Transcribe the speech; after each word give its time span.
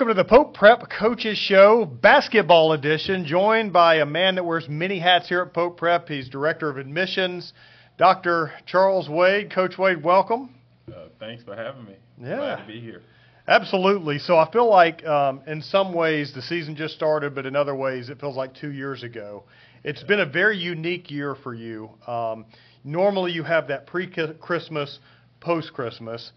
Welcome 0.00 0.16
to 0.16 0.22
the 0.22 0.28
Pope 0.30 0.54
Prep 0.54 0.88
Coaches 0.88 1.36
Show, 1.36 1.84
basketball 1.84 2.72
edition, 2.72 3.26
joined 3.26 3.70
by 3.74 3.96
a 3.96 4.06
man 4.06 4.36
that 4.36 4.44
wears 4.46 4.66
many 4.66 4.98
hats 4.98 5.28
here 5.28 5.42
at 5.42 5.52
Pope 5.52 5.76
Prep. 5.76 6.08
He's 6.08 6.26
Director 6.30 6.70
of 6.70 6.78
Admissions, 6.78 7.52
Dr. 7.98 8.50
Charles 8.64 9.10
Wade. 9.10 9.52
Coach 9.52 9.76
Wade, 9.76 10.02
welcome. 10.02 10.54
Uh, 10.88 11.08
thanks 11.18 11.44
for 11.44 11.54
having 11.54 11.84
me. 11.84 11.96
Yeah. 12.18 12.36
Glad 12.36 12.56
to 12.62 12.66
be 12.66 12.80
here. 12.80 13.02
Absolutely. 13.46 14.18
So 14.18 14.38
I 14.38 14.50
feel 14.50 14.70
like 14.70 15.04
um, 15.04 15.42
in 15.46 15.60
some 15.60 15.92
ways 15.92 16.32
the 16.32 16.40
season 16.40 16.76
just 16.76 16.94
started, 16.94 17.34
but 17.34 17.44
in 17.44 17.54
other 17.54 17.74
ways 17.74 18.08
it 18.08 18.18
feels 18.18 18.38
like 18.38 18.54
two 18.54 18.72
years 18.72 19.02
ago. 19.02 19.44
It's 19.84 20.02
been 20.02 20.20
a 20.20 20.26
very 20.26 20.56
unique 20.56 21.10
year 21.10 21.34
for 21.34 21.52
you. 21.52 21.90
Um, 22.06 22.46
normally 22.84 23.32
you 23.32 23.42
have 23.42 23.68
that 23.68 23.86
pre 23.86 24.10
Christmas, 24.40 24.98
post 25.40 25.74
Christmas. 25.74 26.32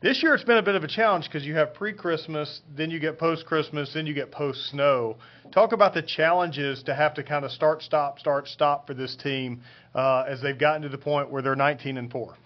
This 0.00 0.22
year 0.22 0.32
it's 0.32 0.44
been 0.44 0.58
a 0.58 0.62
bit 0.62 0.76
of 0.76 0.84
a 0.84 0.88
challenge 0.88 1.24
because 1.24 1.44
you 1.44 1.56
have 1.56 1.74
pre-Christmas, 1.74 2.60
then 2.76 2.88
you 2.88 3.00
get 3.00 3.18
post-Christmas, 3.18 3.92
then 3.92 4.06
you 4.06 4.14
get 4.14 4.30
post-snow. 4.30 5.16
Talk 5.52 5.72
about 5.72 5.92
the 5.92 6.02
challenges 6.02 6.84
to 6.84 6.94
have 6.94 7.14
to 7.14 7.24
kind 7.24 7.44
of 7.44 7.50
start, 7.50 7.82
stop, 7.82 8.20
start, 8.20 8.46
stop 8.46 8.86
for 8.86 8.94
this 8.94 9.16
team 9.16 9.60
uh, 9.96 10.24
as 10.28 10.40
they've 10.40 10.58
gotten 10.58 10.82
to 10.82 10.88
the 10.88 10.98
point 10.98 11.32
where 11.32 11.42
they're 11.42 11.56
19 11.56 11.98
and 11.98 12.12
four. 12.12 12.36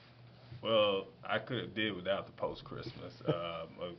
Well, 0.62 1.08
I 1.28 1.40
could 1.40 1.60
have 1.60 1.74
did 1.74 1.94
without 1.94 2.24
the 2.24 2.32
post-Christmas. 2.32 3.12
um, 3.26 3.34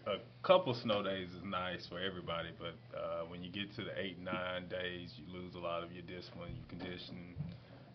a, 0.07 0.11
a 0.13 0.17
couple 0.41 0.73
snow 0.73 1.03
days 1.03 1.29
is 1.29 1.43
nice 1.45 1.85
for 1.85 1.99
everybody, 1.99 2.49
but 2.57 2.97
uh, 2.97 3.25
when 3.27 3.43
you 3.43 3.51
get 3.51 3.71
to 3.75 3.83
the 3.83 3.91
eight, 4.01 4.17
nine 4.19 4.67
days, 4.67 5.13
you 5.15 5.31
lose 5.31 5.53
a 5.53 5.59
lot 5.59 5.83
of 5.83 5.91
your 5.91 6.01
discipline, 6.01 6.53
your 6.55 6.79
condition, 6.79 7.35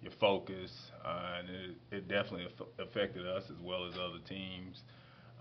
your 0.02 0.12
focus, 0.20 0.70
uh, 1.04 1.40
and 1.40 1.48
it, 1.50 1.76
it 1.90 2.08
definitely 2.08 2.46
affected 2.78 3.26
us 3.26 3.42
as 3.50 3.56
well 3.60 3.88
as 3.88 3.94
other 3.94 4.22
teams. 4.28 4.82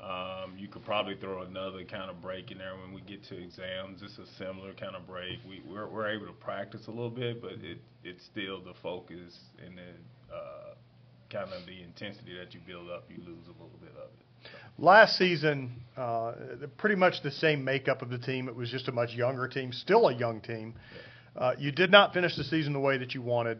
Um, 0.01 0.53
you 0.57 0.67
could 0.67 0.85
probably 0.85 1.15
throw 1.15 1.41
another 1.41 1.83
kind 1.83 2.09
of 2.09 2.21
break 2.21 2.51
in 2.51 2.59
there 2.59 2.75
when 2.75 2.93
we 2.93 3.01
get 3.01 3.23
to 3.25 3.35
exams. 3.35 4.03
It's 4.03 4.17
a 4.19 4.27
similar 4.37 4.73
kind 4.73 4.95
of 4.95 5.07
break. 5.07 5.39
We, 5.47 5.63
we're, 5.67 5.87
we're 5.87 6.09
able 6.09 6.27
to 6.27 6.33
practice 6.33 6.81
a 6.87 6.91
little 6.91 7.09
bit, 7.09 7.41
but 7.41 7.53
it, 7.53 7.79
it's 8.03 8.23
still 8.25 8.61
the 8.61 8.73
focus 8.83 9.37
and 9.65 9.77
the 9.77 10.35
uh, 10.35 10.75
kind 11.31 11.51
of 11.51 11.65
the 11.65 11.81
intensity 11.81 12.37
that 12.37 12.53
you 12.53 12.59
build 12.65 12.89
up, 12.89 13.05
you 13.09 13.17
lose 13.17 13.45
a 13.47 13.51
little 13.51 13.79
bit 13.81 13.91
of 13.91 14.09
it. 14.09 14.51
Last 14.77 15.17
season, 15.17 15.81
uh, 15.97 16.33
pretty 16.77 16.95
much 16.95 17.23
the 17.23 17.31
same 17.31 17.63
makeup 17.63 18.03
of 18.03 18.09
the 18.09 18.19
team. 18.19 18.47
It 18.47 18.55
was 18.55 18.69
just 18.69 18.87
a 18.87 18.91
much 18.91 19.13
younger 19.13 19.47
team, 19.47 19.73
still 19.73 20.07
a 20.07 20.15
young 20.15 20.41
team. 20.41 20.75
Uh, 21.35 21.53
you 21.57 21.71
did 21.71 21.89
not 21.89 22.13
finish 22.13 22.35
the 22.35 22.43
season 22.43 22.73
the 22.73 22.79
way 22.79 22.99
that 22.99 23.15
you 23.15 23.23
wanted. 23.23 23.59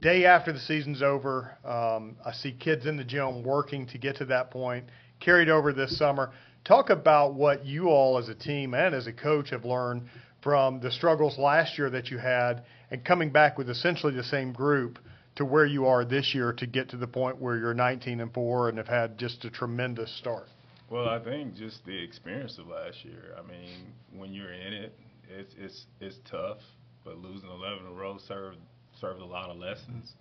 Day 0.00 0.24
after 0.24 0.52
the 0.52 0.60
season's 0.60 1.02
over, 1.02 1.58
um, 1.64 2.16
I 2.24 2.32
see 2.32 2.52
kids 2.52 2.86
in 2.86 2.96
the 2.96 3.04
gym 3.04 3.42
working 3.42 3.86
to 3.88 3.98
get 3.98 4.16
to 4.18 4.24
that 4.26 4.50
point 4.50 4.84
carried 5.24 5.48
over 5.48 5.72
this 5.72 5.96
summer. 5.96 6.32
Talk 6.64 6.90
about 6.90 7.34
what 7.34 7.64
you 7.64 7.88
all 7.88 8.18
as 8.18 8.28
a 8.28 8.34
team 8.34 8.74
and 8.74 8.94
as 8.94 9.06
a 9.06 9.12
coach 9.12 9.50
have 9.50 9.64
learned 9.64 10.08
from 10.42 10.80
the 10.80 10.90
struggles 10.90 11.38
last 11.38 11.78
year 11.78 11.90
that 11.90 12.10
you 12.10 12.18
had 12.18 12.64
and 12.90 13.04
coming 13.04 13.30
back 13.30 13.56
with 13.56 13.70
essentially 13.70 14.14
the 14.14 14.22
same 14.22 14.52
group 14.52 14.98
to 15.36 15.44
where 15.44 15.66
you 15.66 15.86
are 15.86 16.04
this 16.04 16.34
year 16.34 16.52
to 16.52 16.66
get 16.66 16.90
to 16.90 16.96
the 16.96 17.06
point 17.06 17.40
where 17.40 17.56
you're 17.56 17.74
19 17.74 18.20
and 18.20 18.32
4 18.32 18.68
and 18.68 18.78
have 18.78 18.86
had 18.86 19.18
just 19.18 19.44
a 19.44 19.50
tremendous 19.50 20.14
start. 20.18 20.46
Well, 20.90 21.08
I 21.08 21.18
think 21.18 21.56
just 21.56 21.84
the 21.86 21.96
experience 21.96 22.58
of 22.58 22.68
last 22.68 23.04
year. 23.04 23.34
I 23.38 23.42
mean, 23.42 23.94
when 24.14 24.32
you're 24.32 24.52
in 24.52 24.72
it, 24.72 24.98
it's 25.28 25.54
it's 25.58 25.86
it's 26.00 26.18
tough, 26.30 26.58
but 27.04 27.18
losing 27.18 27.48
11 27.48 27.78
in 27.80 27.86
a 27.86 27.94
row 27.94 28.18
served 28.28 28.58
served 29.00 29.20
a 29.20 29.24
lot 29.24 29.50
of 29.50 29.56
lessons. 29.56 30.14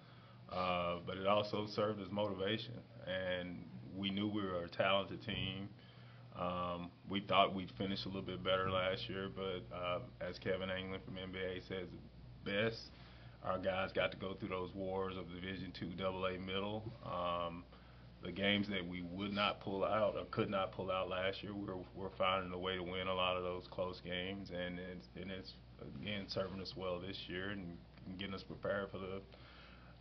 Uh, 0.50 1.00
but 1.06 1.18
it 1.18 1.28
also 1.28 1.68
served 1.68 2.02
as 2.02 2.10
motivation. 2.12 2.76
And 3.06 3.66
we 3.98 4.10
knew 4.10 4.28
we 4.28 4.42
were 4.42 4.64
a 4.64 4.70
talented 4.70 5.24
team. 5.26 5.70
Um, 6.40 6.90
we 7.10 7.22
thought 7.22 7.54
we'd 7.54 7.72
finish 7.78 8.06
a 8.06 8.08
little 8.08 8.24
bit 8.24 8.44
better 8.44 8.72
last 8.72 9.08
year, 9.08 9.30
but 9.34 9.76
uh, 9.76 10.00
as 10.22 10.40
Kevin 10.40 10.70
Anglin 10.70 11.00
from 11.06 11.16
MBA 11.16 11.68
says 11.68 11.88
best, 12.44 12.80
our 13.44 13.60
guys 13.60 13.92
got 13.94 14.12
to 14.12 14.18
go 14.18 14.34
through 14.34 14.50
those 14.50 14.74
wars 14.74 15.16
of 15.18 15.30
Division 15.30 15.72
Two 15.80 15.92
AA 16.04 16.40
middle. 16.44 16.84
Um, 17.06 17.64
the 18.24 18.32
games 18.32 18.68
that 18.70 18.88
we 18.88 19.04
would 19.12 19.34
not 19.34 19.60
pull 19.60 19.84
out 19.84 20.16
or 20.18 20.26
could 20.32 20.50
not 20.50 20.72
pull 20.72 20.90
out 20.90 21.10
last 21.10 21.44
year, 21.44 21.54
we're 21.54 21.76
we're 21.96 22.16
finding 22.18 22.52
a 22.54 22.58
way 22.58 22.76
to 22.76 22.84
win 22.84 23.08
a 23.08 23.14
lot 23.14 23.38
of 23.38 23.44
those 23.44 23.68
close 23.70 24.02
games, 24.04 24.50
and 24.50 24.80
it's 24.80 25.08
and 25.22 25.30
it's 25.30 25.54
again 26.02 26.26
serving 26.30 26.62
us 26.62 26.74
well 26.76 27.00
this 27.00 27.18
year 27.28 27.50
and 27.50 27.78
getting 28.18 28.34
us 28.34 28.44
prepared 28.44 28.90
for 28.92 28.98
the 28.98 29.22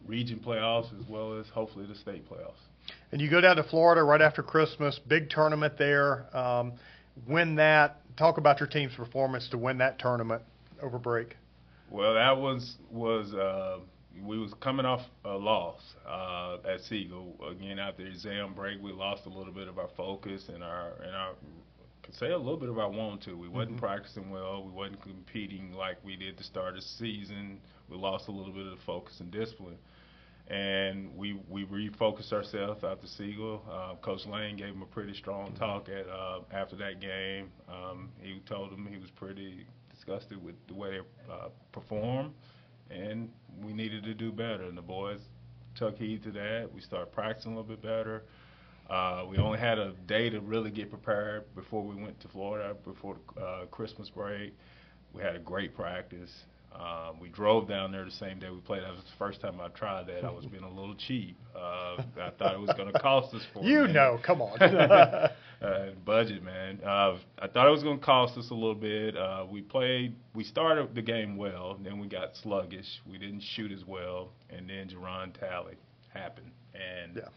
region 0.07 0.41
playoffs 0.45 0.99
as 0.99 1.07
well 1.09 1.39
as 1.39 1.47
hopefully 1.49 1.87
the 1.87 1.95
state 1.95 2.29
playoffs. 2.29 2.72
And 3.11 3.21
you 3.21 3.31
go 3.31 3.41
down 3.41 3.57
to 3.57 3.63
Florida 3.65 4.03
right 4.03 4.23
after 4.23 4.43
Christmas, 4.43 4.99
big 5.07 5.29
tournament 5.29 5.75
there. 5.79 6.35
Um, 6.37 6.75
win 7.27 7.57
that. 7.57 8.01
Talk 8.17 8.39
about 8.39 8.61
your 8.61 8.69
team's 8.69 8.95
performance 8.95 9.49
to 9.51 9.59
win 9.59 9.79
that 9.79 9.99
tournament 9.99 10.43
over 10.83 10.99
break. 10.99 11.37
Well, 11.91 12.15
that 12.15 12.37
was 12.37 12.77
was 12.91 13.35
uh, 13.35 13.79
we 14.25 14.39
was 14.39 14.53
coming 14.61 14.87
off 14.87 15.03
a 15.25 15.37
loss 15.37 15.81
uh, 16.07 16.57
at 16.67 16.81
Siegel 16.83 17.35
again 17.51 17.79
after 17.79 18.07
exam 18.07 18.55
break. 18.55 18.83
We 18.83 18.93
lost 18.93 19.27
a 19.27 19.29
little 19.29 19.53
bit 19.53 19.69
of 19.69 19.79
our 19.79 19.89
focus 19.97 20.49
and 20.49 20.63
our 20.63 20.93
and 21.03 21.15
our 21.15 21.33
could 22.03 22.15
say 22.15 22.31
a 22.33 22.39
little 22.39 22.57
bit 22.57 22.69
of 22.69 22.79
our 22.79 22.91
want 22.91 23.23
to. 23.25 23.37
We 23.37 23.49
wasn't 23.49 23.77
mm-hmm. 23.77 23.85
practicing 23.85 24.31
well. 24.31 24.65
We 24.65 24.73
wasn't 24.73 25.03
competing 25.03 25.73
like 25.73 25.99
we 26.05 26.17
did 26.17 26.37
to 26.39 26.45
start 26.45 26.75
the 26.75 26.83
season. 26.83 27.61
We 27.89 27.97
lost 27.97 28.29
a 28.29 28.33
little 28.33 28.53
bit 28.53 28.67
of 28.67 28.73
the 28.73 28.85
focus 28.85 29.21
and 29.21 29.31
discipline 29.31 29.77
and 30.49 31.17
we 31.17 31.39
we 31.49 31.65
refocused 31.67 32.33
ourselves 32.33 32.85
after 32.85 33.07
Siegel. 33.07 33.63
Uh, 33.71 33.95
Coach 33.97 34.27
Lane 34.27 34.57
gave 34.57 34.69
him 34.69 34.83
a 34.83 34.87
pretty 34.87 35.15
strong 35.15 35.53
talk 35.53 35.89
at 35.89 36.09
uh, 36.09 36.41
after 36.53 36.77
that 36.77 37.01
game. 37.01 37.51
Um, 37.69 38.11
he 38.21 38.41
told 38.47 38.73
him 38.73 38.87
he 38.91 38.99
was 38.99 39.11
pretty 39.11 39.67
disgusted 39.91 40.43
with 40.43 40.55
the 40.67 40.75
way 40.75 40.91
they 40.91 41.33
uh, 41.33 41.49
performed, 41.71 42.33
and 42.91 43.31
we 43.63 43.73
needed 43.73 44.05
to 44.05 44.15
do 44.15 44.33
better. 44.33 44.65
And 44.65 44.77
the 44.77 44.83
boys 44.83 45.21
took 45.75 45.97
heed 45.97 46.23
to 46.25 46.31
that. 46.33 46.71
We 46.73 46.81
started 46.81 47.13
practicing 47.13 47.53
a 47.53 47.57
little 47.57 47.77
bit 47.77 47.83
better. 47.83 48.25
Uh, 48.91 49.25
we 49.31 49.39
only 49.39 49.59
had 49.59 49.79
a 49.79 49.93
day 50.07 50.29
to 50.29 50.41
really 50.41 50.71
get 50.71 50.91
prepared 50.91 51.45
before 51.55 51.83
we 51.83 51.95
went 51.95 52.21
to 52.21 52.29
Florida 52.29 52.75
before 52.85 53.17
uh, 53.41 53.65
Christmas 53.71 54.11
break. 54.11 54.55
We 55.13 55.23
had 55.23 55.37
a 55.37 55.39
great 55.39 55.75
practice. 55.75 56.31
Um, 56.79 57.21
we 57.21 57.29
drove 57.29 57.69
down 57.69 57.93
there 57.93 58.05
the 58.05 58.11
same 58.11 58.39
day 58.39 58.51
we 58.51 58.59
played. 58.61 58.83
That 58.83 58.93
was 58.93 59.05
the 59.05 59.17
first 59.19 59.41
time 59.41 59.61
I 59.61 59.69
tried 59.69 60.07
that. 60.09 60.25
I 60.25 60.31
was 60.31 60.47
being 60.47 60.65
a 60.65 60.69
little 60.69 60.95
cheap. 60.95 61.37
Uh, 61.55 62.03
I 62.21 62.31
thought 62.39 62.55
it 62.55 62.61
was 62.61 62.73
going 62.77 62.93
to 62.93 62.99
cost 62.99 63.35
us 63.35 63.43
for 63.53 63.63
you 63.63 63.87
know, 63.89 64.19
come 64.25 64.41
on, 64.41 64.61
uh, 64.63 65.29
budget 66.05 66.43
man. 66.43 66.81
Uh, 66.85 67.19
I 67.39 67.49
thought 67.49 67.69
it 67.69 67.71
was 67.71 67.83
going 67.83 67.99
to 67.99 68.05
cost 68.05 68.37
us 68.39 68.51
a 68.51 68.55
little 68.55 68.75
bit. 68.75 69.17
Uh, 69.17 69.47
we 69.51 69.63
played. 69.63 70.17
We 70.35 70.45
started 70.45 70.95
the 70.95 71.03
game 71.03 71.37
well, 71.37 71.79
then 71.83 71.99
we 71.99 72.09
got 72.09 72.37
sluggish. 72.43 73.01
We 73.09 73.19
didn't 73.19 73.43
shoot 73.43 73.71
as 73.71 73.85
well, 73.87 74.31
and 74.51 74.69
then 74.69 74.89
Jerron 74.89 75.39
Talley 75.39 75.77
happened, 76.13 76.53
and. 76.75 77.17
Yeah 77.17 77.29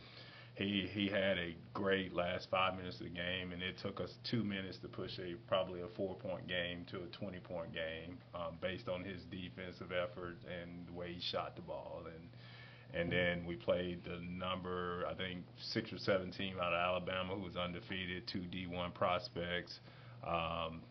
he 0.55 0.89
he 0.91 1.07
had 1.07 1.38
a 1.38 1.55
great 1.73 2.13
last 2.13 2.47
five 2.49 2.77
minutes 2.77 2.97
of 3.01 3.07
the 3.07 3.09
game, 3.09 3.51
and 3.51 3.61
it 3.61 3.75
took 3.81 3.99
us 3.99 4.11
two 4.29 4.43
minutes 4.43 4.77
to 4.79 4.88
push 4.88 5.11
a 5.19 5.35
probably 5.47 5.81
a 5.81 5.88
four 5.95 6.16
point 6.16 6.47
game 6.47 6.85
to 6.91 6.97
a 6.97 7.07
20 7.07 7.39
point 7.39 7.73
game 7.73 8.17
um, 8.33 8.57
based 8.61 8.88
on 8.88 9.03
his 9.03 9.21
defensive 9.25 9.91
effort 9.91 10.38
and 10.47 10.88
the 10.88 10.93
way 10.93 11.13
he 11.13 11.21
shot 11.21 11.55
the 11.55 11.61
ball 11.61 12.03
and. 12.05 12.29
And 12.93 13.11
then 13.11 13.46
we 13.46 13.55
played 13.55 14.05
the 14.05 14.22
number, 14.22 15.03
I 15.09 15.16
think, 15.16 15.43
six 15.59 15.91
or 15.91 15.97
seven 15.97 16.31
team 16.31 16.55
out 16.61 16.72
of 16.72 16.79
Alabama 16.79 17.35
who 17.35 17.41
was 17.41 17.57
undefeated, 17.57 18.23
two 18.31 18.43
D1 18.43 18.93
prospects. 18.93 19.79
Um, 20.25 20.81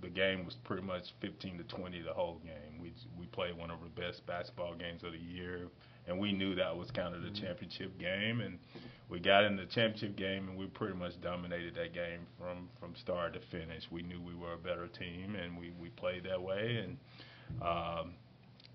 the 0.00 0.08
game 0.08 0.46
was 0.46 0.54
pretty 0.64 0.84
much 0.84 1.04
15 1.20 1.58
to 1.58 1.64
20 1.64 2.00
the 2.00 2.14
whole 2.14 2.40
game. 2.44 2.80
We 2.80 2.92
we 3.18 3.26
played 3.26 3.58
one 3.58 3.70
of 3.70 3.80
the 3.82 4.00
best 4.00 4.26
basketball 4.26 4.74
games 4.74 5.02
of 5.02 5.12
the 5.12 5.18
year 5.18 5.68
and 6.06 6.18
we 6.18 6.32
knew 6.32 6.54
that 6.54 6.76
was 6.76 6.90
kind 6.90 7.14
of 7.14 7.22
the 7.22 7.30
championship 7.30 7.98
game, 7.98 8.40
and 8.40 8.58
we 9.08 9.20
got 9.20 9.44
in 9.44 9.56
the 9.56 9.66
championship 9.66 10.16
game, 10.16 10.48
and 10.48 10.56
we 10.56 10.66
pretty 10.66 10.94
much 10.94 11.20
dominated 11.20 11.74
that 11.74 11.92
game 11.92 12.20
from 12.38 12.68
from 12.80 12.94
start 12.96 13.34
to 13.34 13.40
finish. 13.40 13.84
We 13.90 14.02
knew 14.02 14.20
we 14.20 14.34
were 14.34 14.54
a 14.54 14.58
better 14.58 14.88
team, 14.88 15.36
and 15.36 15.58
we 15.58 15.72
we 15.80 15.90
played 15.90 16.24
that 16.24 16.40
way, 16.40 16.84
and 16.84 16.96
um, 17.62 18.14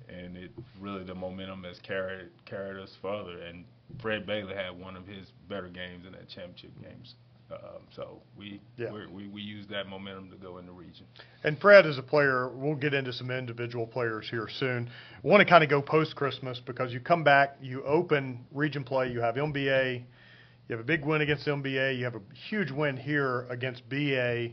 and 0.07 0.38
it 0.38 0.51
really 0.79 1.03
the 1.03 1.15
momentum 1.15 1.63
has 1.63 1.79
carried 1.79 2.29
carried 2.45 2.81
us 2.81 2.95
further. 3.01 3.39
And 3.39 3.65
Fred 4.00 4.25
Bailey 4.25 4.53
had 4.53 4.80
one 4.80 4.95
of 4.95 5.07
his 5.07 5.31
better 5.50 5.69
games 5.69 6.06
in 6.06 6.12
that 6.13 6.30
championship 6.30 6.71
games. 6.81 7.15
Um, 7.49 7.59
so 7.95 8.21
we, 8.38 8.59
yeah. 8.77 8.91
we 8.91 9.27
we 9.27 9.41
use 9.41 9.65
that 9.69 9.88
momentum 9.88 10.29
to 10.31 10.35
go 10.35 10.57
in 10.57 10.65
the 10.65 10.71
region. 10.71 11.05
And 11.44 11.57
Fred, 11.59 11.85
as 11.85 11.97
a 11.97 12.01
player, 12.01 12.49
we'll 12.49 12.75
get 12.75 12.94
into 12.94 13.13
some 13.13 13.31
individual 13.31 13.88
players 13.88 14.27
here 14.29 14.49
soon. 14.59 14.89
Want 15.23 15.39
to 15.39 15.45
kind 15.45 15.63
of 15.63 15.69
go 15.69 15.81
post 15.81 16.15
Christmas 16.15 16.61
because 16.65 16.91
you 16.91 16.99
come 16.99 17.23
back, 17.23 17.57
you 17.61 17.83
open 17.83 18.45
region 18.51 18.83
play, 18.83 19.11
you 19.11 19.21
have 19.21 19.35
MBA, 19.35 20.03
you 20.67 20.75
have 20.75 20.81
a 20.81 20.88
big 20.88 21.05
win 21.05 21.21
against 21.21 21.47
MBA, 21.47 21.97
you 21.97 22.03
have 22.03 22.15
a 22.15 22.21
huge 22.49 22.69
win 22.69 22.97
here 22.97 23.47
against 23.49 23.88
BA, 23.88 24.49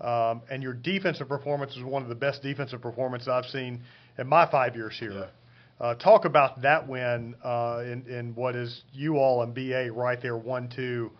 um, 0.00 0.42
and 0.50 0.62
your 0.62 0.74
defensive 0.74 1.28
performance 1.28 1.74
is 1.76 1.82
one 1.82 2.02
of 2.02 2.10
the 2.10 2.14
best 2.14 2.42
defensive 2.42 2.82
performances 2.82 3.28
I've 3.28 3.46
seen 3.46 3.80
in 4.18 4.26
my 4.26 4.50
five 4.50 4.76
years 4.76 4.94
here. 4.98 5.12
Yeah. 5.12 5.26
Uh, 5.80 5.94
talk 5.94 6.26
about 6.26 6.60
that 6.62 6.86
win 6.86 7.34
uh, 7.42 7.82
in, 7.84 8.06
in 8.06 8.34
what 8.34 8.54
is 8.54 8.82
you 8.92 9.16
all 9.16 9.42
and 9.42 9.54
BA 9.54 9.90
right 9.90 10.20
there, 10.20 10.36
one 10.36 10.68
two 10.68 11.10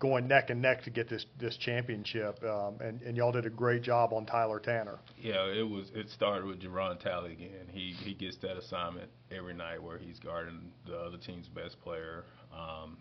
going 0.00 0.26
neck 0.26 0.50
and 0.50 0.60
neck 0.60 0.82
to 0.82 0.90
get 0.90 1.08
this 1.08 1.24
this 1.38 1.56
championship. 1.58 2.42
Um, 2.42 2.78
and 2.80 3.00
and 3.02 3.16
y'all 3.16 3.30
did 3.30 3.46
a 3.46 3.50
great 3.50 3.82
job 3.82 4.12
on 4.12 4.26
Tyler 4.26 4.58
Tanner. 4.58 4.98
Yeah, 5.16 5.44
it 5.46 5.68
was. 5.68 5.90
It 5.94 6.08
started 6.10 6.46
with 6.46 6.60
Jerron 6.60 6.98
Talley 6.98 7.32
again. 7.32 7.68
He 7.70 7.94
he 8.02 8.14
gets 8.14 8.36
that 8.38 8.56
assignment 8.56 9.10
every 9.30 9.54
night 9.54 9.80
where 9.80 9.98
he's 9.98 10.18
guarding 10.18 10.72
the 10.86 10.96
other 10.96 11.18
team's 11.18 11.46
best 11.46 11.80
player. 11.82 12.24
Um, 12.52 12.96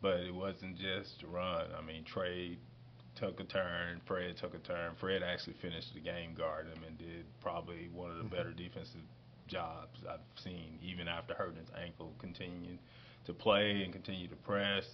but 0.00 0.20
it 0.20 0.34
wasn't 0.34 0.76
just 0.76 1.24
Jerron. 1.24 1.66
I 1.76 1.84
mean, 1.84 2.04
Trey 2.04 2.58
took 3.16 3.40
a 3.40 3.44
turn. 3.44 4.00
Fred 4.06 4.36
took 4.36 4.54
a 4.54 4.58
turn. 4.58 4.92
Fred 5.00 5.22
actually 5.22 5.54
finished 5.62 5.94
the 5.94 6.00
game 6.00 6.34
guarding 6.36 6.72
him 6.72 6.82
and 6.86 6.98
did 6.98 7.24
probably 7.40 7.88
one 7.92 8.10
of 8.10 8.18
the 8.18 8.24
better 8.24 8.52
defensive 8.52 9.00
jobs 9.46 9.98
I've 10.08 10.20
seen, 10.42 10.78
even 10.82 11.08
after 11.08 11.32
hurting 11.34 11.58
his 11.58 11.70
ankle, 11.82 12.12
continuing 12.18 12.78
to 13.26 13.32
play 13.32 13.82
and 13.82 13.92
continue 13.92 14.28
to 14.28 14.36
press 14.36 14.84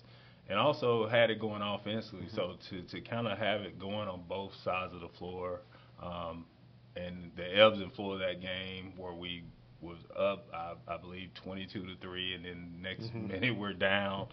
and 0.50 0.58
also 0.58 1.06
had 1.06 1.30
it 1.30 1.40
going 1.40 1.62
offensively. 1.62 2.26
Mm-hmm. 2.26 2.36
So 2.36 2.56
to 2.68 2.82
to 2.82 3.00
kind 3.00 3.26
of 3.26 3.38
have 3.38 3.62
it 3.62 3.78
going 3.78 4.08
on 4.08 4.24
both 4.28 4.52
sides 4.62 4.92
of 4.92 5.00
the 5.00 5.08
floor, 5.08 5.60
um, 6.02 6.44
and 6.96 7.30
the 7.36 7.56
ebbs 7.56 7.78
and 7.78 7.92
flow 7.94 8.12
of 8.12 8.18
that 8.18 8.42
game 8.42 8.92
where 8.96 9.14
we 9.14 9.44
was 9.80 9.98
up, 10.18 10.46
I, 10.52 10.74
I 10.86 10.98
believe, 10.98 11.32
22 11.34 11.86
to 11.86 11.96
three, 12.02 12.34
and 12.34 12.44
then 12.44 12.82
next 12.82 13.04
mm-hmm. 13.04 13.28
minute 13.28 13.56
we're 13.56 13.72
down, 13.72 14.26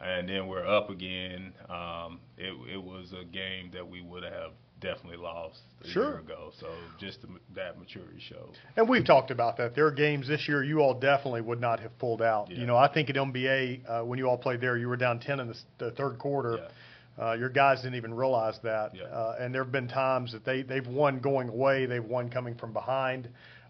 and 0.00 0.28
then 0.28 0.46
we're 0.46 0.66
up 0.66 0.88
again. 0.88 1.52
Um, 1.68 2.20
it 2.38 2.54
it 2.72 2.82
was 2.82 3.12
a 3.12 3.24
game 3.24 3.70
that 3.72 3.86
we 3.86 4.00
would 4.00 4.22
have 4.22 4.52
definitely 4.86 5.18
lost 5.18 5.58
a 5.84 5.88
sure. 5.88 6.04
year 6.04 6.18
ago. 6.20 6.52
So 6.60 6.68
just 6.98 7.22
the, 7.22 7.28
that 7.54 7.78
maturity 7.78 8.20
shows. 8.20 8.54
And 8.76 8.88
we've 8.88 9.04
talked 9.04 9.30
about 9.30 9.56
that. 9.58 9.74
There 9.74 9.86
are 9.86 9.92
games 9.92 10.28
this 10.28 10.46
year 10.48 10.62
you 10.62 10.80
all 10.80 10.94
definitely 10.94 11.40
would 11.40 11.60
not 11.60 11.80
have 11.80 11.96
pulled 11.98 12.22
out. 12.22 12.50
Yeah. 12.50 12.58
You 12.58 12.66
know, 12.66 12.76
I 12.76 12.92
think 12.92 13.10
at 13.10 13.16
MBA 13.16 13.88
uh, 13.88 14.04
when 14.04 14.18
you 14.18 14.28
all 14.28 14.38
played 14.38 14.60
there, 14.60 14.76
you 14.76 14.88
were 14.88 14.96
down 14.96 15.18
10 15.20 15.40
in 15.40 15.48
the, 15.48 15.56
the 15.78 15.90
third 15.92 16.18
quarter. 16.18 16.58
Yeah. 16.58 16.68
Uh, 17.18 17.32
your 17.32 17.48
guys 17.48 17.80
didn't 17.80 17.96
even 17.96 18.12
realize 18.12 18.58
that. 18.62 18.94
Yeah. 18.94 19.04
Uh, 19.04 19.36
and 19.40 19.54
there 19.54 19.62
have 19.64 19.72
been 19.72 19.88
times 19.88 20.32
that 20.32 20.44
they 20.44 20.62
they've 20.62 20.86
won 20.86 21.18
going 21.18 21.48
away, 21.48 21.86
they've 21.86 22.04
won 22.04 22.28
coming 22.28 22.54
from 22.54 22.72
behind. 22.72 23.28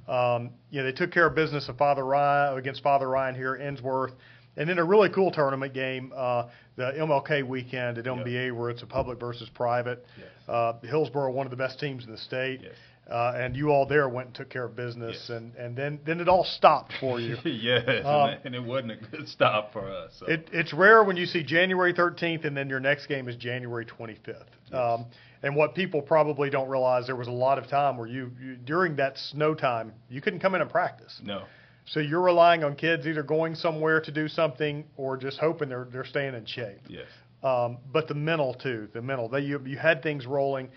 Um, 0.08 0.50
you 0.70 0.80
know, 0.80 0.84
they 0.84 0.92
took 0.92 1.12
care 1.12 1.26
of 1.26 1.34
business 1.34 1.68
of 1.68 1.76
Father 1.76 2.04
Ryan 2.04 2.58
against 2.58 2.82
Father 2.82 3.08
Ryan 3.08 3.34
here 3.34 3.54
at 3.54 3.60
Ensworth. 3.60 4.12
And 4.56 4.68
then 4.68 4.78
a 4.78 4.84
really 4.84 5.10
cool 5.10 5.30
tournament 5.30 5.74
game, 5.74 6.12
uh, 6.16 6.48
the 6.76 6.92
MLK 6.98 7.46
weekend 7.46 7.98
at 7.98 8.04
MBA, 8.06 8.56
where 8.56 8.70
it's 8.70 8.82
a 8.82 8.86
public 8.86 9.20
versus 9.20 9.50
private. 9.54 10.04
Yes. 10.18 10.28
Uh, 10.48 10.72
Hillsboro, 10.82 11.30
one 11.32 11.46
of 11.46 11.50
the 11.50 11.56
best 11.56 11.78
teams 11.78 12.04
in 12.04 12.10
the 12.10 12.18
state. 12.18 12.60
Yes. 12.62 12.72
Uh, 13.08 13.34
and 13.36 13.54
you 13.54 13.70
all 13.70 13.86
there 13.86 14.08
went 14.08 14.26
and 14.26 14.34
took 14.34 14.50
care 14.50 14.64
of 14.64 14.74
business, 14.74 15.16
yes. 15.28 15.36
and, 15.36 15.54
and 15.54 15.76
then, 15.76 16.00
then 16.04 16.18
it 16.18 16.28
all 16.28 16.42
stopped 16.42 16.92
for 16.98 17.20
you. 17.20 17.36
yes, 17.44 18.04
um, 18.04 18.34
and 18.44 18.52
it 18.52 18.62
wasn't 18.62 18.90
a 18.90 18.96
good 18.96 19.28
stop 19.28 19.72
for 19.72 19.88
us. 19.88 20.10
So. 20.18 20.26
It, 20.26 20.50
it's 20.52 20.74
rare 20.74 21.04
when 21.04 21.16
you 21.16 21.24
see 21.24 21.44
January 21.44 21.94
13th, 21.94 22.44
and 22.44 22.56
then 22.56 22.68
your 22.68 22.80
next 22.80 23.06
game 23.06 23.28
is 23.28 23.36
January 23.36 23.86
25th. 23.86 24.26
Yes. 24.26 24.74
Um, 24.74 25.06
and 25.44 25.54
what 25.54 25.76
people 25.76 26.02
probably 26.02 26.50
don't 26.50 26.68
realize, 26.68 27.06
there 27.06 27.14
was 27.14 27.28
a 27.28 27.32
lot 27.32 27.58
of 27.58 27.68
time 27.68 27.96
where 27.96 28.08
you, 28.08 28.32
you 28.42 28.56
during 28.56 28.96
that 28.96 29.16
snow 29.18 29.54
time, 29.54 29.92
you 30.08 30.20
couldn't 30.20 30.40
come 30.40 30.56
in 30.56 30.60
and 30.60 30.68
practice. 30.68 31.20
No. 31.22 31.44
So 31.86 32.00
you're 32.00 32.20
relying 32.20 32.64
on 32.64 32.74
kids 32.74 33.06
either 33.06 33.22
going 33.22 33.54
somewhere 33.54 34.00
to 34.00 34.10
do 34.10 34.28
something 34.28 34.84
or 34.96 35.16
just 35.16 35.38
hoping 35.38 35.68
they're 35.68 35.88
they're 35.90 36.04
staying 36.04 36.34
in 36.34 36.44
shape. 36.44 36.80
Yes. 36.88 37.06
Um, 37.42 37.78
but 37.92 38.08
the 38.08 38.14
mental 38.14 38.54
too, 38.54 38.88
the 38.92 39.00
mental. 39.00 39.28
They 39.28 39.40
you 39.40 39.60
you 39.64 39.78
had 39.78 40.02
things 40.02 40.26
rolling. 40.26 40.68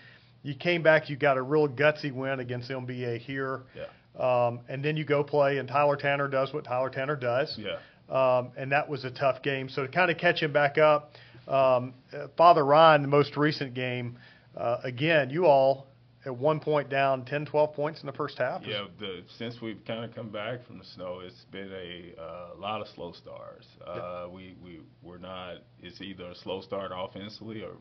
You 0.42 0.54
came 0.54 0.82
back. 0.82 1.10
You 1.10 1.16
got 1.16 1.36
a 1.36 1.42
real 1.42 1.68
gutsy 1.68 2.12
win 2.12 2.40
against 2.40 2.70
MBA 2.70 3.18
here. 3.18 3.62
Yeah. 3.76 3.86
Um, 4.18 4.60
and 4.68 4.84
then 4.84 4.96
you 4.96 5.04
go 5.04 5.22
play, 5.22 5.58
and 5.58 5.68
Tyler 5.68 5.96
Tanner 5.96 6.28
does 6.28 6.52
what 6.52 6.64
Tyler 6.64 6.90
Tanner 6.90 7.16
does. 7.16 7.58
Yeah. 7.58 7.78
Um, 8.08 8.50
and 8.56 8.72
that 8.72 8.88
was 8.88 9.04
a 9.04 9.10
tough 9.10 9.42
game. 9.42 9.68
So 9.68 9.82
to 9.82 9.88
kind 9.88 10.10
of 10.10 10.18
catch 10.18 10.42
him 10.42 10.52
back 10.52 10.78
up, 10.78 11.14
um, 11.46 11.94
Father 12.36 12.64
Ryan, 12.64 13.02
the 13.02 13.08
most 13.08 13.36
recent 13.36 13.74
game, 13.74 14.18
uh, 14.56 14.78
again, 14.82 15.30
you 15.30 15.46
all 15.46 15.86
at 16.26 16.36
one 16.36 16.60
point 16.60 16.90
down 16.90 17.24
10, 17.24 17.46
12 17.46 17.74
points 17.74 18.00
in 18.00 18.06
the 18.06 18.12
first 18.12 18.38
half. 18.38 18.62
Yeah, 18.64 18.86
the, 18.98 19.22
since 19.38 19.60
we've 19.60 19.82
kind 19.86 20.04
of 20.04 20.14
come 20.14 20.30
back 20.30 20.66
from 20.66 20.78
the 20.78 20.84
snow, 20.84 21.20
it's 21.24 21.46
been 21.50 21.72
a 21.72 22.20
uh, 22.20 22.58
lot 22.58 22.80
of 22.80 22.88
slow 22.88 23.12
starts. 23.12 23.66
Uh, 23.86 23.94
yeah. 23.94 24.26
We 24.26 24.54
we 24.62 24.80
we're 25.02 25.18
not. 25.18 25.58
It's 25.80 26.00
either 26.00 26.30
a 26.30 26.34
slow 26.34 26.60
start 26.60 26.92
offensively 26.94 27.62
or 27.62 27.72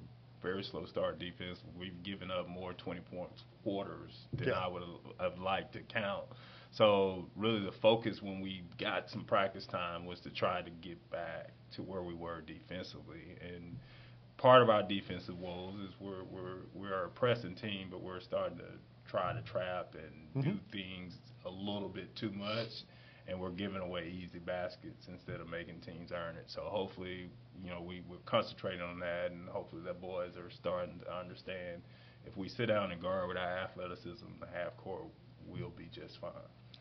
very 0.41 0.63
slow 0.63 0.86
start 0.86 1.19
defense. 1.19 1.59
We've 1.77 2.01
given 2.03 2.31
up 2.31 2.47
more 2.47 2.74
20 2.74 3.01
points 3.12 3.44
quarters 3.63 4.13
than 4.33 4.50
yeah. 4.50 4.53
I 4.53 4.68
would 4.68 4.83
have 5.19 5.38
liked 5.38 5.74
to 5.74 5.81
count. 5.81 6.25
So 6.71 7.25
really, 7.35 7.65
the 7.65 7.74
focus 7.81 8.19
when 8.21 8.39
we 8.42 8.63
got 8.80 9.09
some 9.09 9.25
practice 9.25 9.65
time 9.65 10.06
was 10.06 10.19
to 10.21 10.30
try 10.30 10.62
to 10.62 10.69
get 10.69 10.97
back 11.12 11.51
to 11.75 11.81
where 11.81 12.03
we 12.03 12.13
were 12.13 12.42
defensively 12.42 13.38
and 13.42 13.75
part 14.39 14.63
of 14.63 14.69
our 14.69 14.81
defensive 14.81 15.38
woes 15.38 15.75
is 15.88 15.94
we're 16.00 16.24
we're 16.31 16.62
we're 16.74 17.06
a 17.06 17.09
pressing 17.09 17.56
team, 17.56 17.89
but 17.91 18.01
we're 18.01 18.21
starting 18.21 18.57
to 18.57 18.63
try 19.07 19.33
to 19.33 19.41
trap 19.41 19.94
and 19.94 20.45
mm-hmm. 20.45 20.51
do 20.51 20.59
things 20.71 21.13
a 21.45 21.50
little 21.50 21.89
bit 21.89 22.15
too 22.15 22.31
much, 22.31 22.69
and 23.27 23.39
we're 23.39 23.51
giving 23.51 23.81
away 23.81 24.12
easy 24.12 24.39
baskets 24.39 25.07
instead 25.07 25.41
of 25.41 25.50
making 25.50 25.80
teams 25.81 26.12
earn 26.12 26.36
it. 26.38 26.45
So 26.47 26.62
hopefully, 26.63 27.30
you 27.63 27.69
know, 27.69 27.81
we 27.81 28.01
we're 28.09 28.18
concentrating 28.25 28.81
on 28.81 29.00
that, 29.01 29.31
and 29.31 29.47
hopefully 29.50 29.81
the 29.86 29.94
boys 29.94 30.38
are 30.38 30.50
starting 30.50 31.00
to 31.00 31.13
understand 31.13 31.81
if 32.25 32.35
we 32.38 32.47
sit 32.50 32.68
down 32.68 32.92
and 32.92 33.01
guard 33.01 33.27
with 33.27 33.38
our 33.38 33.57
athleticism, 33.57 34.25
the 34.39 34.47
half 34.47 34.75
court, 34.77 35.03
we'll 35.47 35.69
be 35.69 35.89
just 35.92 36.19
fine. 36.21 36.31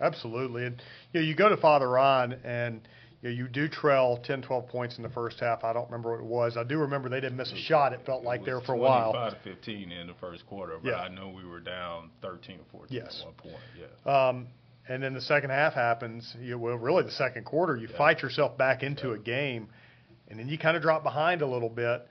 Absolutely, 0.00 0.66
and 0.66 0.82
you 1.12 1.20
know, 1.20 1.26
you 1.26 1.34
go 1.34 1.48
to 1.48 1.56
Father 1.56 1.88
Ryan 1.88 2.34
and 2.44 2.88
you, 3.22 3.28
know, 3.28 3.34
you 3.34 3.48
do 3.48 3.68
trail 3.68 4.20
10, 4.24 4.42
12 4.42 4.68
points 4.68 4.96
in 4.96 5.02
the 5.02 5.08
first 5.08 5.40
half. 5.40 5.64
I 5.64 5.72
don't 5.72 5.86
remember 5.86 6.12
what 6.12 6.20
it 6.20 6.26
was. 6.26 6.56
I 6.56 6.64
do 6.64 6.78
remember 6.78 7.08
they 7.08 7.20
didn't 7.20 7.36
miss 7.36 7.52
a 7.52 7.56
shot. 7.56 7.92
It 7.92 8.00
felt 8.06 8.22
it 8.22 8.26
like 8.26 8.44
there 8.44 8.60
for 8.60 8.74
a 8.74 8.78
while. 8.78 9.12
25 9.12 9.42
to 9.42 9.54
15 9.54 9.92
in 9.92 10.06
the 10.06 10.14
first 10.14 10.46
quarter, 10.46 10.78
but 10.82 10.90
yeah. 10.90 10.96
I 10.96 11.08
know 11.08 11.28
we 11.28 11.44
were 11.44 11.60
down 11.60 12.10
13 12.22 12.56
or 12.56 12.64
14 12.70 12.96
yes. 12.96 13.18
at 13.20 13.26
one 13.26 13.34
point. 13.34 13.56
Yeah. 13.78 14.28
Um, 14.28 14.46
and 14.88 15.02
then 15.02 15.14
the 15.14 15.20
second 15.20 15.50
half 15.50 15.74
happens. 15.74 16.34
You, 16.40 16.58
well, 16.58 16.76
really 16.76 17.02
the 17.02 17.10
second 17.10 17.44
quarter, 17.44 17.76
you 17.76 17.88
yeah. 17.90 17.98
fight 17.98 18.22
yourself 18.22 18.56
back 18.56 18.82
into 18.82 19.08
yeah. 19.08 19.14
a 19.14 19.18
game, 19.18 19.68
and 20.28 20.38
then 20.38 20.48
you 20.48 20.56
kind 20.56 20.76
of 20.76 20.82
drop 20.82 21.02
behind 21.02 21.42
a 21.42 21.46
little 21.46 21.68
bit. 21.68 22.06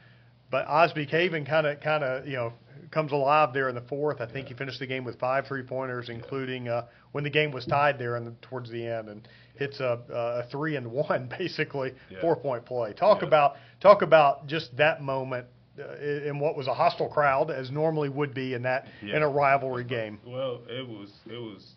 But 0.52 0.68
Osby 0.68 1.08
Caven 1.08 1.46
kind 1.46 1.68
of, 1.68 1.82
kind 1.82 2.04
of, 2.04 2.28
you 2.28 2.36
know, 2.36 2.54
comes 2.92 3.12
alive 3.12 3.54
there 3.54 3.70
in 3.70 3.76
the 3.76 3.82
fourth. 3.82 4.22
I 4.22 4.26
think 4.26 4.48
yeah. 4.48 4.54
he 4.54 4.58
finished 4.58 4.80
the 4.80 4.88
game 4.88 5.04
with 5.04 5.20
five 5.20 5.46
three 5.48 5.64
pointers, 5.64 6.10
including 6.10 6.68
uh, 6.68 6.86
when 7.12 7.24
the 7.24 7.30
game 7.30 7.52
was 7.52 7.66
tied 7.66 8.00
there 8.00 8.16
and 8.16 8.28
the, 8.28 8.34
towards 8.42 8.70
the 8.70 8.86
end, 8.86 9.10
and 9.10 9.28
hits 9.56 9.80
a, 9.80 10.00
a 10.10 10.50
three 10.50 10.76
and 10.76 10.92
one 10.92 11.30
basically 11.38 11.94
yeah. 12.10 12.22
four 12.22 12.36
point 12.36 12.66
play. 12.66 12.94
Talk 12.94 13.22
yeah. 13.22 13.28
about 13.28 13.56
talk 13.80 14.02
about 14.02 14.48
just 14.48 14.76
that 14.78 15.02
moment 15.02 15.48
uh, 15.80 15.96
in 15.98 16.40
what 16.40 16.56
was 16.56 16.68
a 16.68 16.74
hostile 16.74 17.10
crowd, 17.10 17.52
as 17.52 17.72
normally 17.72 18.10
would 18.10 18.34
be 18.34 18.54
in 18.54 18.64
that 18.64 18.88
in 19.02 19.22
a 19.22 19.30
rivalry 19.30 19.84
game. 19.84 20.20
Well, 20.26 20.62
it 20.68 20.88
was 20.88 21.12
it 21.26 21.38
was 21.40 21.74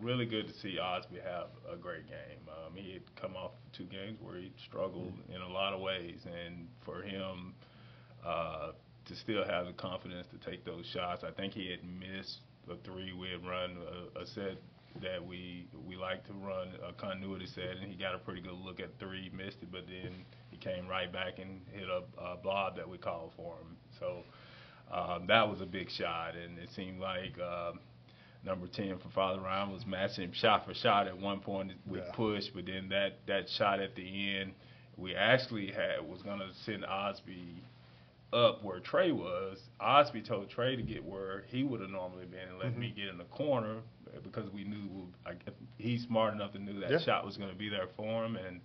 really 0.00 0.26
good 0.26 0.48
to 0.48 0.54
see 0.54 0.78
Osby 0.78 1.18
have 1.24 1.48
a 1.72 1.76
great 1.76 2.06
game. 2.08 2.38
Um, 2.48 2.74
he 2.74 2.92
had 2.92 3.02
come 3.20 3.36
off 3.36 3.52
two 3.76 3.84
games 3.84 4.18
where 4.20 4.36
he 4.36 4.52
struggled 4.66 5.12
mm-hmm. 5.12 5.32
in 5.32 5.42
a 5.42 5.48
lot 5.48 5.72
of 5.72 5.80
ways, 5.80 6.20
and 6.26 6.68
for 6.84 7.02
him. 7.02 7.54
Uh, 8.24 8.70
to 9.06 9.16
still 9.16 9.44
have 9.44 9.66
the 9.66 9.72
confidence 9.72 10.26
to 10.28 10.50
take 10.50 10.64
those 10.64 10.86
shots. 10.86 11.24
I 11.24 11.30
think 11.30 11.52
he 11.54 11.70
had 11.70 11.80
missed 11.84 12.40
a 12.70 12.76
three. 12.84 13.12
We 13.12 13.30
had 13.30 13.44
run 13.44 13.76
a, 14.16 14.20
a 14.20 14.26
set 14.26 14.58
that 15.00 15.24
we 15.24 15.66
we 15.86 15.96
like 15.96 16.24
to 16.26 16.32
run 16.34 16.68
a 16.86 16.92
continuity 16.92 17.46
set, 17.46 17.76
and 17.80 17.90
he 17.90 17.96
got 17.96 18.14
a 18.14 18.18
pretty 18.18 18.40
good 18.40 18.54
look 18.54 18.80
at 18.80 18.90
three, 18.98 19.30
missed 19.34 19.58
it, 19.62 19.72
but 19.72 19.86
then 19.86 20.24
he 20.50 20.56
came 20.56 20.86
right 20.86 21.12
back 21.12 21.38
and 21.38 21.60
hit 21.72 21.88
a, 21.88 22.02
a 22.22 22.36
blob 22.36 22.76
that 22.76 22.88
we 22.88 22.98
called 22.98 23.32
for 23.36 23.56
him. 23.56 23.76
So 23.98 24.22
um, 24.92 25.26
that 25.28 25.48
was 25.48 25.60
a 25.60 25.66
big 25.66 25.90
shot, 25.90 26.34
and 26.36 26.58
it 26.58 26.68
seemed 26.74 27.00
like. 27.00 27.38
Um, 27.38 27.80
number 28.44 28.66
10 28.66 28.98
for 28.98 29.08
Father 29.10 29.40
Ryan 29.40 29.70
was 29.70 29.86
matching 29.86 30.24
him 30.24 30.32
shot 30.32 30.66
for 30.66 30.74
shot 30.74 31.06
at 31.06 31.16
one 31.16 31.38
point 31.38 31.70
with 31.86 32.02
yeah. 32.04 32.12
push, 32.12 32.44
but 32.52 32.66
then 32.66 32.88
that, 32.88 33.20
that 33.28 33.48
shot 33.56 33.78
at 33.78 33.94
the 33.94 34.02
end, 34.36 34.52
we 34.96 35.14
actually 35.14 35.68
had 35.68 36.04
was 36.04 36.22
going 36.22 36.40
to 36.40 36.48
send 36.64 36.84
Osby 36.84 37.62
up 38.32 38.64
where 38.64 38.80
Trey 38.80 39.12
was, 39.12 39.58
Osby 39.80 40.22
told 40.22 40.50
Trey 40.50 40.76
to 40.76 40.82
get 40.82 41.04
where 41.04 41.44
he 41.48 41.64
would 41.64 41.80
have 41.80 41.90
normally 41.90 42.26
been 42.26 42.48
and 42.48 42.58
let 42.58 42.68
mm-hmm. 42.68 42.80
me 42.80 42.94
get 42.96 43.08
in 43.08 43.18
the 43.18 43.24
corner 43.24 43.76
because 44.22 44.50
we 44.52 44.64
knew 44.64 45.06
I, 45.26 45.32
he's 45.78 46.04
smart 46.04 46.34
enough 46.34 46.52
to 46.52 46.58
knew 46.58 46.80
that 46.80 46.90
yeah. 46.90 46.98
shot 46.98 47.24
was 47.24 47.36
going 47.36 47.50
to 47.50 47.56
be 47.56 47.68
there 47.68 47.88
for 47.96 48.24
him 48.24 48.36
and 48.36 48.60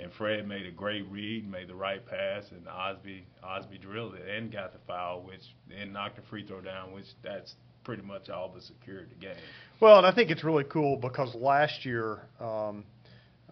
and 0.00 0.12
Fred 0.12 0.46
made 0.46 0.64
a 0.64 0.70
great 0.70 1.10
read, 1.10 1.50
made 1.50 1.68
the 1.68 1.74
right 1.74 2.04
pass, 2.06 2.44
and 2.52 2.68
Osby 2.68 3.26
Osby 3.42 3.78
drilled 3.78 4.14
it 4.14 4.28
and 4.28 4.52
got 4.52 4.72
the 4.72 4.78
foul, 4.86 5.22
which 5.22 5.40
then 5.68 5.92
knocked 5.92 6.16
the 6.16 6.22
free 6.22 6.46
throw 6.46 6.60
down, 6.60 6.92
which 6.92 7.06
that's 7.22 7.56
pretty 7.82 8.02
much 8.02 8.28
all 8.28 8.50
but 8.52 8.62
secured 8.62 9.10
the 9.10 9.14
game. 9.16 9.36
Well, 9.80 9.98
and 9.98 10.06
I 10.06 10.14
think 10.14 10.30
it's 10.30 10.44
really 10.44 10.64
cool 10.64 10.96
because 10.96 11.34
last 11.34 11.84
year 11.84 12.20
um, 12.40 12.84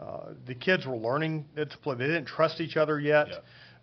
uh, 0.01 0.35
the 0.47 0.55
kids 0.55 0.87
were 0.87 0.97
learning 0.97 1.47
to 1.57 1.67
play. 1.83 1.97
They 1.97 2.07
didn't 2.07 2.27
trust 2.27 2.61
each 2.61 2.77
other 2.77 3.01
yet. 3.01 3.29
Yeah. 3.29 3.39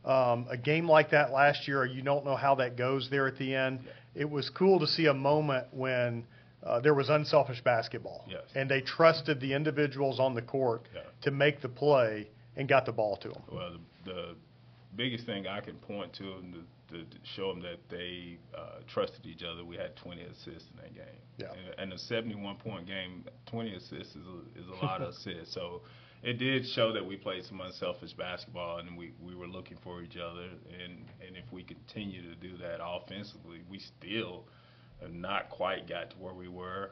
Um, 0.06 0.48
a 0.50 0.58
game 0.58 0.88
like 0.88 1.12
that 1.12 1.32
last 1.32 1.68
year, 1.68 1.86
you 1.86 2.02
don't 2.02 2.26
know 2.26 2.36
how 2.36 2.56
that 2.56 2.78
goes 2.78 3.08
there 3.10 3.28
at 3.28 3.38
the 3.38 3.56
end. 3.56 3.80
It 4.16 4.30
was 4.30 4.50
cool 4.50 4.80
to 4.80 4.88
see 4.88 5.06
a 5.06 5.14
moment 5.14 5.68
when 5.72 6.26
uh, 6.64 6.80
there 6.82 6.94
was 6.94 7.10
unselfish 7.10 7.62
basketball, 7.64 8.26
yes. 8.28 8.42
and 8.56 8.70
they 8.70 8.82
trusted 8.82 9.40
the 9.40 9.54
individuals 9.54 10.20
on 10.20 10.36
the 10.36 10.42
court 10.42 10.88
yeah. 10.94 11.02
to 11.22 11.32
make 11.32 11.62
the 11.62 11.70
play 11.70 12.30
and 12.56 12.68
got 12.68 12.86
the 12.86 12.92
ball 12.92 13.18
to 13.18 13.30
them. 13.30 13.42
Well, 13.52 13.72
the, 14.06 14.12
the 14.12 14.36
biggest 14.96 15.26
thing 15.26 15.48
I 15.48 15.62
can 15.62 15.76
point 15.76 16.14
to 16.14 16.24
them 16.24 16.66
to, 16.90 16.98
to, 16.98 17.04
to 17.04 17.18
show 17.36 17.50
them 17.50 17.62
that 17.62 17.80
they 17.90 18.38
uh, 18.56 18.80
trusted 18.88 19.26
each 19.26 19.44
other. 19.44 19.66
We 19.66 19.78
had 19.78 19.96
20 19.96 20.22
assists 20.22 20.70
in 20.72 20.82
that 20.82 20.94
game. 20.94 21.22
Yeah. 21.38 21.48
And, 21.78 21.92
and 21.92 21.94
a 21.94 21.98
71 21.98 22.58
point 22.58 22.88
game, 22.88 23.26
20 23.48 23.76
assists 23.76 24.16
is 24.16 24.26
a, 24.28 24.60
is 24.60 24.68
a 24.68 24.86
lot 24.86 25.02
of 25.02 25.10
assists. 25.14 25.54
So 25.54 25.82
it 26.24 26.40
did 26.40 26.66
show 26.66 26.94
that 26.94 27.06
we 27.06 27.18
played 27.18 27.44
some 27.46 27.60
unselfish 27.60 28.14
basketball 28.14 28.80
and 28.80 28.98
we, 28.98 29.12
we 29.22 29.36
were 29.36 29.48
looking 29.48 29.78
for 29.84 30.02
each 30.02 30.16
other. 30.18 30.44
And, 30.84 31.06
and 31.26 31.36
if 31.36 31.52
we 31.52 31.64
continue 31.64 32.22
to 32.22 32.36
do 32.36 32.58
that 32.58 32.80
offensively, 32.82 33.62
we 33.70 33.80
still 33.80 34.46
have 35.02 35.14
not 35.14 35.50
quite 35.50 35.88
got 35.88 36.12
to 36.12 36.16
where 36.18 36.34
we 36.34 36.48
were. 36.48 36.92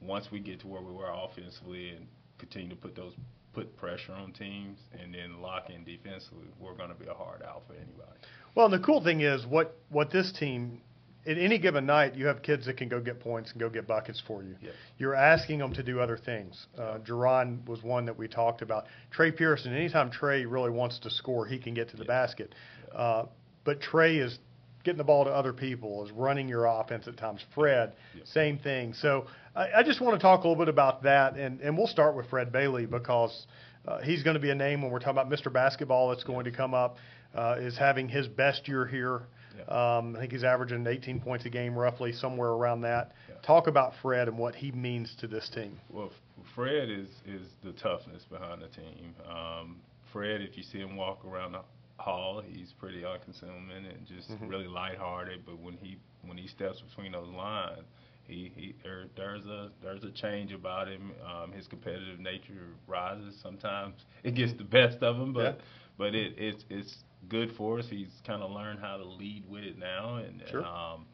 Once 0.00 0.32
we 0.32 0.40
get 0.40 0.60
to 0.60 0.66
where 0.66 0.82
we 0.82 0.92
were 0.92 1.10
offensively 1.12 1.90
and 1.90 2.06
continue 2.38 2.70
to 2.70 2.76
put 2.76 2.96
those 2.96 3.14
put 3.52 3.76
pressure 3.76 4.12
on 4.12 4.32
teams 4.32 4.78
and 5.00 5.14
then 5.14 5.40
lock 5.40 5.70
in 5.70 5.84
defensively, 5.84 6.46
we're 6.58 6.74
going 6.74 6.88
to 6.88 6.94
be 6.94 7.06
a 7.06 7.14
hard 7.14 7.42
out 7.42 7.62
for 7.66 7.74
anybody. 7.74 8.18
Well, 8.54 8.66
and 8.66 8.74
the 8.74 8.84
cool 8.84 9.02
thing 9.02 9.20
is 9.20 9.46
what 9.46 9.76
what 9.90 10.10
this 10.10 10.32
team 10.32 10.80
at 11.26 11.36
any 11.38 11.58
given 11.58 11.84
night, 11.86 12.14
you 12.14 12.26
have 12.26 12.42
kids 12.42 12.66
that 12.66 12.76
can 12.76 12.88
go 12.88 13.00
get 13.00 13.20
points 13.20 13.50
and 13.52 13.60
go 13.60 13.68
get 13.68 13.86
buckets 13.86 14.22
for 14.26 14.42
you. 14.42 14.56
Yes. 14.62 14.72
You're 14.98 15.14
asking 15.14 15.58
them 15.58 15.72
to 15.74 15.82
do 15.82 16.00
other 16.00 16.16
things. 16.16 16.66
Uh, 16.78 16.98
Jerron 17.06 17.66
was 17.68 17.82
one 17.82 18.06
that 18.06 18.16
we 18.16 18.26
talked 18.28 18.62
about. 18.62 18.86
Trey 19.10 19.30
Pearson, 19.30 19.74
anytime 19.74 20.10
Trey 20.10 20.44
really 20.46 20.70
wants 20.70 20.98
to 21.00 21.10
score, 21.10 21.46
he 21.46 21.58
can 21.58 21.74
get 21.74 21.90
to 21.90 21.96
the 21.96 22.04
Yes. 22.04 22.08
basket. 22.08 22.54
Uh, 22.94 23.24
but 23.64 23.80
Trey 23.80 24.16
is 24.16 24.38
getting 24.82 24.96
the 24.98 25.04
ball 25.04 25.24
to 25.24 25.30
other 25.30 25.52
people, 25.52 26.02
is 26.04 26.10
running 26.12 26.48
your 26.48 26.64
offense 26.64 27.06
at 27.06 27.16
times. 27.18 27.44
Fred, 27.54 27.92
Yes. 28.16 28.28
same 28.30 28.56
thing. 28.58 28.94
So 28.94 29.26
I, 29.54 29.68
I 29.76 29.82
just 29.82 30.00
want 30.00 30.18
to 30.18 30.22
talk 30.22 30.44
a 30.44 30.48
little 30.48 30.64
bit 30.64 30.70
about 30.70 31.02
that, 31.02 31.36
and, 31.36 31.60
and 31.60 31.76
we'll 31.76 31.86
start 31.86 32.16
with 32.16 32.30
Fred 32.30 32.50
Bailey 32.50 32.86
because 32.86 33.46
uh, 33.86 33.98
he's 34.00 34.22
going 34.22 34.34
to 34.34 34.40
be 34.40 34.50
a 34.50 34.54
name 34.54 34.80
when 34.80 34.90
we're 34.90 34.98
talking 35.00 35.18
about 35.20 35.28
Mr. 35.30 35.52
Basketball 35.52 36.08
that's 36.08 36.24
going 36.24 36.44
to 36.46 36.50
come 36.50 36.72
up, 36.72 36.96
uh, 37.34 37.56
is 37.58 37.76
having 37.76 38.08
his 38.08 38.26
best 38.26 38.66
year 38.68 38.86
here. 38.86 39.22
Yeah. 39.56 39.96
Um, 39.98 40.16
I 40.16 40.20
think 40.20 40.32
he's 40.32 40.44
averaging 40.44 40.86
18 40.86 41.20
points 41.20 41.44
a 41.44 41.50
game, 41.50 41.74
roughly 41.76 42.12
somewhere 42.12 42.50
around 42.50 42.82
that. 42.82 43.12
Yeah. 43.28 43.34
Talk 43.42 43.66
about 43.66 43.92
Fred 44.02 44.28
and 44.28 44.38
what 44.38 44.54
he 44.54 44.70
means 44.72 45.14
to 45.20 45.26
this 45.26 45.48
team. 45.48 45.78
Well, 45.90 46.10
Fred 46.54 46.88
is 46.90 47.08
is 47.26 47.46
the 47.62 47.72
toughness 47.72 48.24
behind 48.30 48.62
the 48.62 48.68
team. 48.68 49.14
Um, 49.28 49.76
Fred, 50.12 50.40
if 50.40 50.56
you 50.56 50.62
see 50.62 50.78
him 50.78 50.96
walk 50.96 51.24
around 51.24 51.52
the 51.52 51.60
hall, 51.98 52.40
he's 52.46 52.72
pretty 52.78 53.04
unconsuming 53.04 53.84
and 53.86 54.06
just 54.06 54.30
Mhm. 54.30 54.48
really 54.48 54.66
lighthearted. 54.66 55.44
But 55.46 55.58
when 55.58 55.74
he 55.76 55.98
when 56.22 56.36
he 56.38 56.46
steps 56.48 56.80
between 56.80 57.12
those 57.12 57.28
lines, 57.28 57.84
he, 58.26 58.52
he 58.56 58.74
there, 58.82 59.04
there's 59.16 59.46
a 59.46 59.70
there's 59.82 60.04
a 60.04 60.10
change 60.10 60.52
about 60.52 60.88
him. 60.88 61.12
Um, 61.24 61.52
his 61.52 61.66
competitive 61.66 62.18
nature 62.20 62.68
rises. 62.86 63.36
Sometimes 63.42 63.94
it 64.24 64.34
gets 64.34 64.52
the 64.54 64.64
best 64.64 65.02
of 65.02 65.16
him, 65.16 65.32
but 65.32 65.56
Yeah. 65.56 65.64
but 65.98 66.14
it 66.14 66.34
it's 66.38 66.64
it's 66.70 67.04
good 67.28 67.52
for 67.56 67.78
us. 67.78 67.86
He's 67.88 68.20
kind 68.26 68.42
of 68.42 68.50
learned 68.50 68.80
how 68.80 68.96
to 68.96 69.04
lead 69.04 69.44
with 69.48 69.64
it 69.64 69.78
now, 69.78 70.16
and, 70.16 70.42
Sure. 70.50 70.60
and 70.60 70.68
um, 70.68 71.06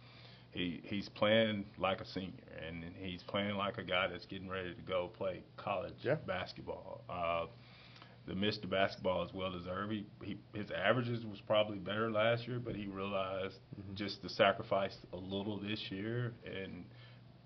he 0.52 0.80
he's 0.84 1.08
playing 1.08 1.64
like 1.78 2.00
a 2.00 2.06
senior, 2.06 2.32
and 2.66 2.84
he's 2.98 3.22
playing 3.22 3.56
like 3.56 3.78
a 3.78 3.82
guy 3.84 4.06
that's 4.08 4.26
getting 4.26 4.48
ready 4.48 4.74
to 4.74 4.82
go 4.82 5.08
play 5.16 5.42
college 5.56 5.94
Yeah. 6.02 6.14
basketball. 6.26 7.02
Uh, 7.08 7.46
the 8.26 8.32
Mr. 8.34 8.68
Basketball 8.68 9.22
is 9.24 9.32
well 9.32 9.52
deserved. 9.52 9.92
He, 9.92 10.04
he 10.22 10.36
his 10.52 10.70
averages 10.72 11.24
was 11.24 11.40
probably 11.46 11.78
better 11.78 12.10
last 12.10 12.48
year, 12.48 12.58
but 12.58 12.74
he 12.74 12.86
realized 12.86 13.58
Mm-hmm. 13.80 13.94
just 13.94 14.22
to 14.22 14.28
sacrifice 14.28 14.96
a 15.12 15.16
little 15.16 15.58
this 15.60 15.90
year, 15.90 16.32
and 16.44 16.84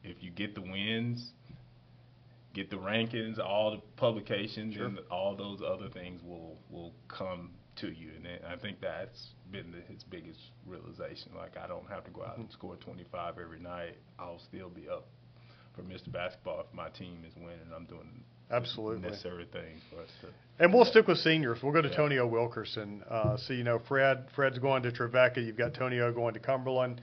if 0.04 0.22
you 0.22 0.30
get 0.30 0.54
the 0.54 0.62
wins, 0.62 1.32
get 2.54 2.70
the 2.70 2.76
rankings, 2.76 3.38
all 3.38 3.72
the 3.72 3.80
publications, 3.96 4.74
Sure. 4.74 4.86
and 4.86 4.98
all 5.10 5.36
those 5.36 5.60
other 5.62 5.88
things 5.88 6.22
will 6.22 6.56
will 6.70 6.94
come 7.08 7.50
to 7.80 7.88
you. 7.88 8.10
And 8.16 8.26
I 8.46 8.56
think 8.56 8.80
that's 8.80 9.28
been 9.50 9.70
the, 9.72 9.80
his 9.92 10.04
biggest 10.04 10.40
realization. 10.66 11.32
Like 11.36 11.56
I 11.56 11.66
don't 11.66 11.88
have 11.88 12.04
to 12.04 12.10
go 12.10 12.22
out 12.22 12.32
Mm-hmm. 12.32 12.42
and 12.42 12.52
score 12.52 12.76
25 12.76 13.38
every 13.38 13.60
night. 13.60 13.96
I'll 14.18 14.38
still 14.38 14.68
be 14.68 14.88
up 14.88 15.06
for 15.74 15.82
Mr. 15.82 16.10
Basketball 16.12 16.60
if 16.60 16.74
my 16.74 16.88
team 16.90 17.24
is 17.26 17.34
winning. 17.36 17.70
I'm 17.74 17.86
doing 17.86 18.22
Absolutely. 18.50 19.08
things 19.52 19.80
for 19.90 20.00
us 20.02 20.08
to. 20.22 20.28
And 20.62 20.74
we'll 20.74 20.84
stick 20.84 21.06
with 21.06 21.18
seniors. 21.18 21.62
We'll 21.62 21.72
go 21.72 21.80
to 21.80 21.88
Yeah. 21.88 21.96
Tonio 21.96 22.26
Wilkerson. 22.26 23.02
Uh, 23.08 23.36
so 23.38 23.54
you 23.54 23.64
know, 23.64 23.78
Fred. 23.88 24.26
Fred's 24.34 24.58
going 24.58 24.82
to 24.82 24.92
Trevecca. 24.92 25.40
You've 25.40 25.56
got 25.56 25.72
Tonio 25.72 26.12
going 26.12 26.34
to 26.34 26.40
Cumberland. 26.40 27.00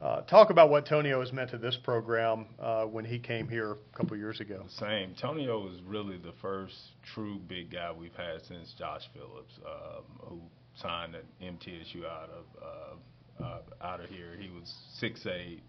Uh, 0.00 0.22
talk 0.22 0.50
about 0.50 0.70
what 0.70 0.86
Tonio 0.86 1.20
has 1.20 1.32
meant 1.32 1.50
to 1.50 1.58
this 1.58 1.76
program 1.76 2.46
uh, 2.58 2.84
when 2.84 3.04
he 3.04 3.18
came 3.18 3.48
here 3.48 3.72
a 3.72 3.96
couple 3.96 4.16
years 4.16 4.40
ago. 4.40 4.64
Same. 4.78 5.14
Tonio 5.20 5.68
is 5.68 5.80
really 5.86 6.16
the 6.18 6.32
first 6.42 6.74
true 7.14 7.38
big 7.46 7.70
guy 7.72 7.92
we've 7.92 8.14
had 8.14 8.42
since 8.48 8.74
Josh 8.78 9.02
Phillips, 9.14 9.52
um, 9.64 10.04
who 10.20 10.40
signed 10.74 11.14
at 11.14 11.24
MTSU 11.40 12.04
out 12.04 12.30
of 12.30 12.44
uh, 12.62 13.44
uh, 13.44 13.58
out 13.86 14.00
of 14.00 14.08
here. 14.10 14.36
He 14.38 14.48
was 14.50 14.72
six 14.94 15.24
eight. 15.26 15.62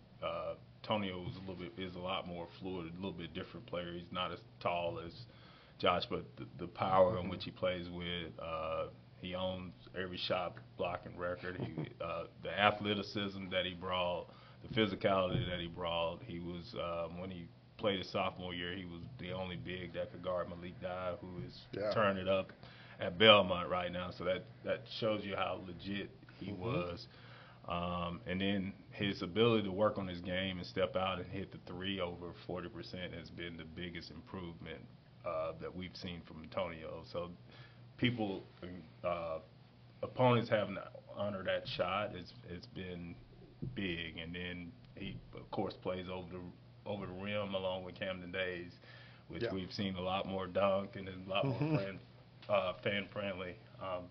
Uh, 0.88 0.94
Tonio 0.94 1.17
was 1.20 1.36
a 1.36 1.39
little 1.39 1.56
bit 1.56 1.72
is 1.77 1.96
a 1.96 2.00
lot 2.00 2.27
more 2.27 2.48
fluid, 2.60 2.91
a 2.94 2.96
little 2.96 3.12
bit 3.12 3.34
different 3.34 3.65
player. 3.65 3.91
He's 3.94 4.12
not 4.12 4.32
as 4.32 4.39
tall 4.60 5.00
as 5.06 5.13
Josh, 5.79 6.03
but 6.10 6.25
the, 6.38 6.46
the 6.60 6.67
power 6.67 7.20
in 7.20 7.29
which 7.29 7.44
he 7.44 7.51
plays 7.51 7.88
with. 7.89 8.32
Uh, 8.41 8.86
he 9.22 9.36
owns 9.36 9.74
every 10.00 10.17
shot 10.17 10.56
blocking 10.77 11.17
record. 11.17 11.58
He, 11.60 11.89
uh, 12.03 12.24
the 12.44 12.58
athleticism 12.60 13.50
that 13.51 13.65
he 13.65 13.74
brought, 13.74 14.27
the 14.67 14.74
physicality 14.79 15.48
that 15.50 15.60
he 15.60 15.67
brought. 15.67 16.20
He 16.25 16.39
was 16.39 16.75
um, 16.75 17.20
when 17.20 17.29
he 17.32 17.48
played 17.77 18.00
his 18.00 18.10
sophomore 18.10 18.53
year, 18.53 18.75
he 18.75 18.86
was 18.86 19.01
the 19.20 19.32
only 19.32 19.56
big 19.56 19.94
that 19.94 20.12
could 20.12 20.24
guard 20.24 20.50
Malik 20.50 20.79
Dye, 20.82 21.13
who 21.22 21.46
is 21.46 21.53
Yeah. 21.74 21.94
turning 21.94 22.22
it 22.22 22.27
up 22.27 22.51
at 23.00 23.17
Belmont 23.20 23.70
right 23.70 23.91
now. 23.91 24.10
So 24.17 24.24
that 24.24 24.44
that 24.63 24.82
shows 25.00 25.24
you 25.24 25.36
how 25.36 25.60
legit 25.67 26.10
he 26.39 26.51
Mhm. 26.51 26.58
was. 26.60 27.08
Um, 27.67 28.21
and 28.25 28.39
then 28.39 28.74
his 28.91 29.21
ability 29.21 29.63
to 29.63 29.71
work 29.71 29.97
on 29.97 30.07
his 30.07 30.21
game 30.21 30.57
and 30.57 30.65
step 30.65 30.95
out 30.95 31.19
and 31.19 31.27
hit 31.27 31.51
the 31.51 31.57
three 31.67 32.00
over 32.00 32.27
40% 32.47 33.13
has 33.17 33.29
been 33.29 33.57
the 33.57 33.65
biggest 33.65 34.09
improvement 34.12 34.79
uh, 35.25 35.51
that 35.59 35.75
we've 35.75 35.95
seen 35.95 36.21
from 36.25 36.41
Antonio. 36.43 37.03
So 37.12 37.29
people, 37.97 38.43
uh, 39.03 39.39
opponents 40.01 40.50
having 40.50 40.75
to 40.75 40.83
honor 41.15 41.43
that 41.43 41.67
shot, 41.67 42.12
it's, 42.15 42.33
it's 42.50 42.67
been 42.67 43.15
big. 43.75 44.17
And 44.17 44.33
then 44.33 44.71
he, 44.95 45.17
of 45.36 45.50
course, 45.51 45.74
plays 45.81 46.07
over 46.12 46.27
the, 46.31 46.41
over 46.89 47.05
the 47.05 47.13
rim 47.13 47.53
along 47.53 47.83
with 47.83 47.95
Camden 47.95 48.31
Days, 48.31 48.71
which 49.27 49.43
Yeah. 49.43 49.51
we've 49.51 49.71
seen 49.74 49.95
a 49.95 50.01
lot 50.01 50.25
more 50.25 50.47
dunk 50.47 50.95
and 50.95 51.07
a 51.09 51.29
lot 51.29 51.50
more 51.50 51.62
Mhm. 51.62 51.74
friend, 51.74 52.00
uh, 52.50 52.74
fan 52.83 53.07
friendly, 53.12 53.55
um, 53.81 54.03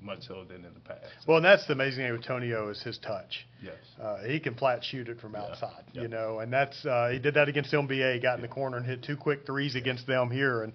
much 0.00 0.22
so 0.26 0.44
than 0.44 0.64
in 0.64 0.74
the 0.74 0.80
past. 0.80 1.06
Well, 1.26 1.38
and 1.38 1.44
that's 1.44 1.66
the 1.66 1.72
amazing 1.72 2.04
thing 2.04 2.12
with 2.12 2.24
Tonio 2.24 2.68
is 2.68 2.82
his 2.82 2.98
touch. 2.98 3.46
yes. 3.62 3.74
Uh, 4.00 4.18
he 4.24 4.38
can 4.40 4.54
flat 4.54 4.84
shoot 4.84 5.08
it 5.08 5.20
from 5.20 5.34
outside, 5.34 5.84
yeah. 5.92 6.02
you 6.02 6.08
know, 6.08 6.38
and 6.38 6.52
that's 6.52 6.84
uh, 6.86 7.10
he 7.12 7.18
did 7.18 7.34
that 7.34 7.48
against 7.48 7.72
MBA. 7.72 8.14
He 8.14 8.20
got 8.20 8.36
in 8.36 8.42
the 8.42 8.48
corner 8.48 8.76
and 8.76 8.86
hit 8.86 9.02
two 9.02 9.16
quick 9.16 9.44
threes 9.46 9.74
against 9.74 10.06
them 10.06 10.30
here, 10.30 10.62
and 10.62 10.72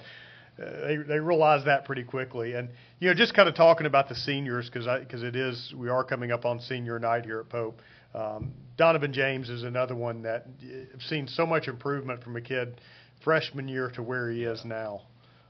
uh, 0.62 0.88
they 0.88 0.98
they 0.98 1.20
realized 1.20 1.68
that 1.68 1.86
pretty 1.86 2.03
quickly. 2.03 2.53
And 2.53 2.70
you 3.00 3.08
know, 3.08 3.13
just 3.13 3.34
kind 3.34 3.48
of 3.48 3.56
talking 3.56 3.86
about 3.86 4.10
the 4.10 4.15
seniors 4.15 4.70
because 4.70 4.88
because 5.00 5.24
it 5.24 5.36
is 5.36 5.74
we 5.77 5.89
are 5.89 6.03
coming 6.03 6.32
up 6.32 6.46
on 6.46 6.60
senior 6.60 7.00
night 7.00 7.25
here 7.25 7.39
at 7.39 7.50
Pope. 7.50 7.80
Um, 8.13 8.53
Donovan 8.77 9.13
James 9.13 9.50
is 9.50 9.63
another 9.63 9.96
one 9.96 10.22
that 10.24 10.46
uh, 10.63 10.94
I've 10.94 11.01
seen 11.03 11.27
so 11.27 11.46
much 11.46 11.68
improvement 11.68 12.24
from 12.24 12.36
a 12.36 12.42
kid 12.42 12.80
freshman 13.24 13.68
year 13.68 13.89
to 13.92 14.03
where 14.03 14.30
he 14.30 14.44
is 14.44 14.63
now. 14.65 15.01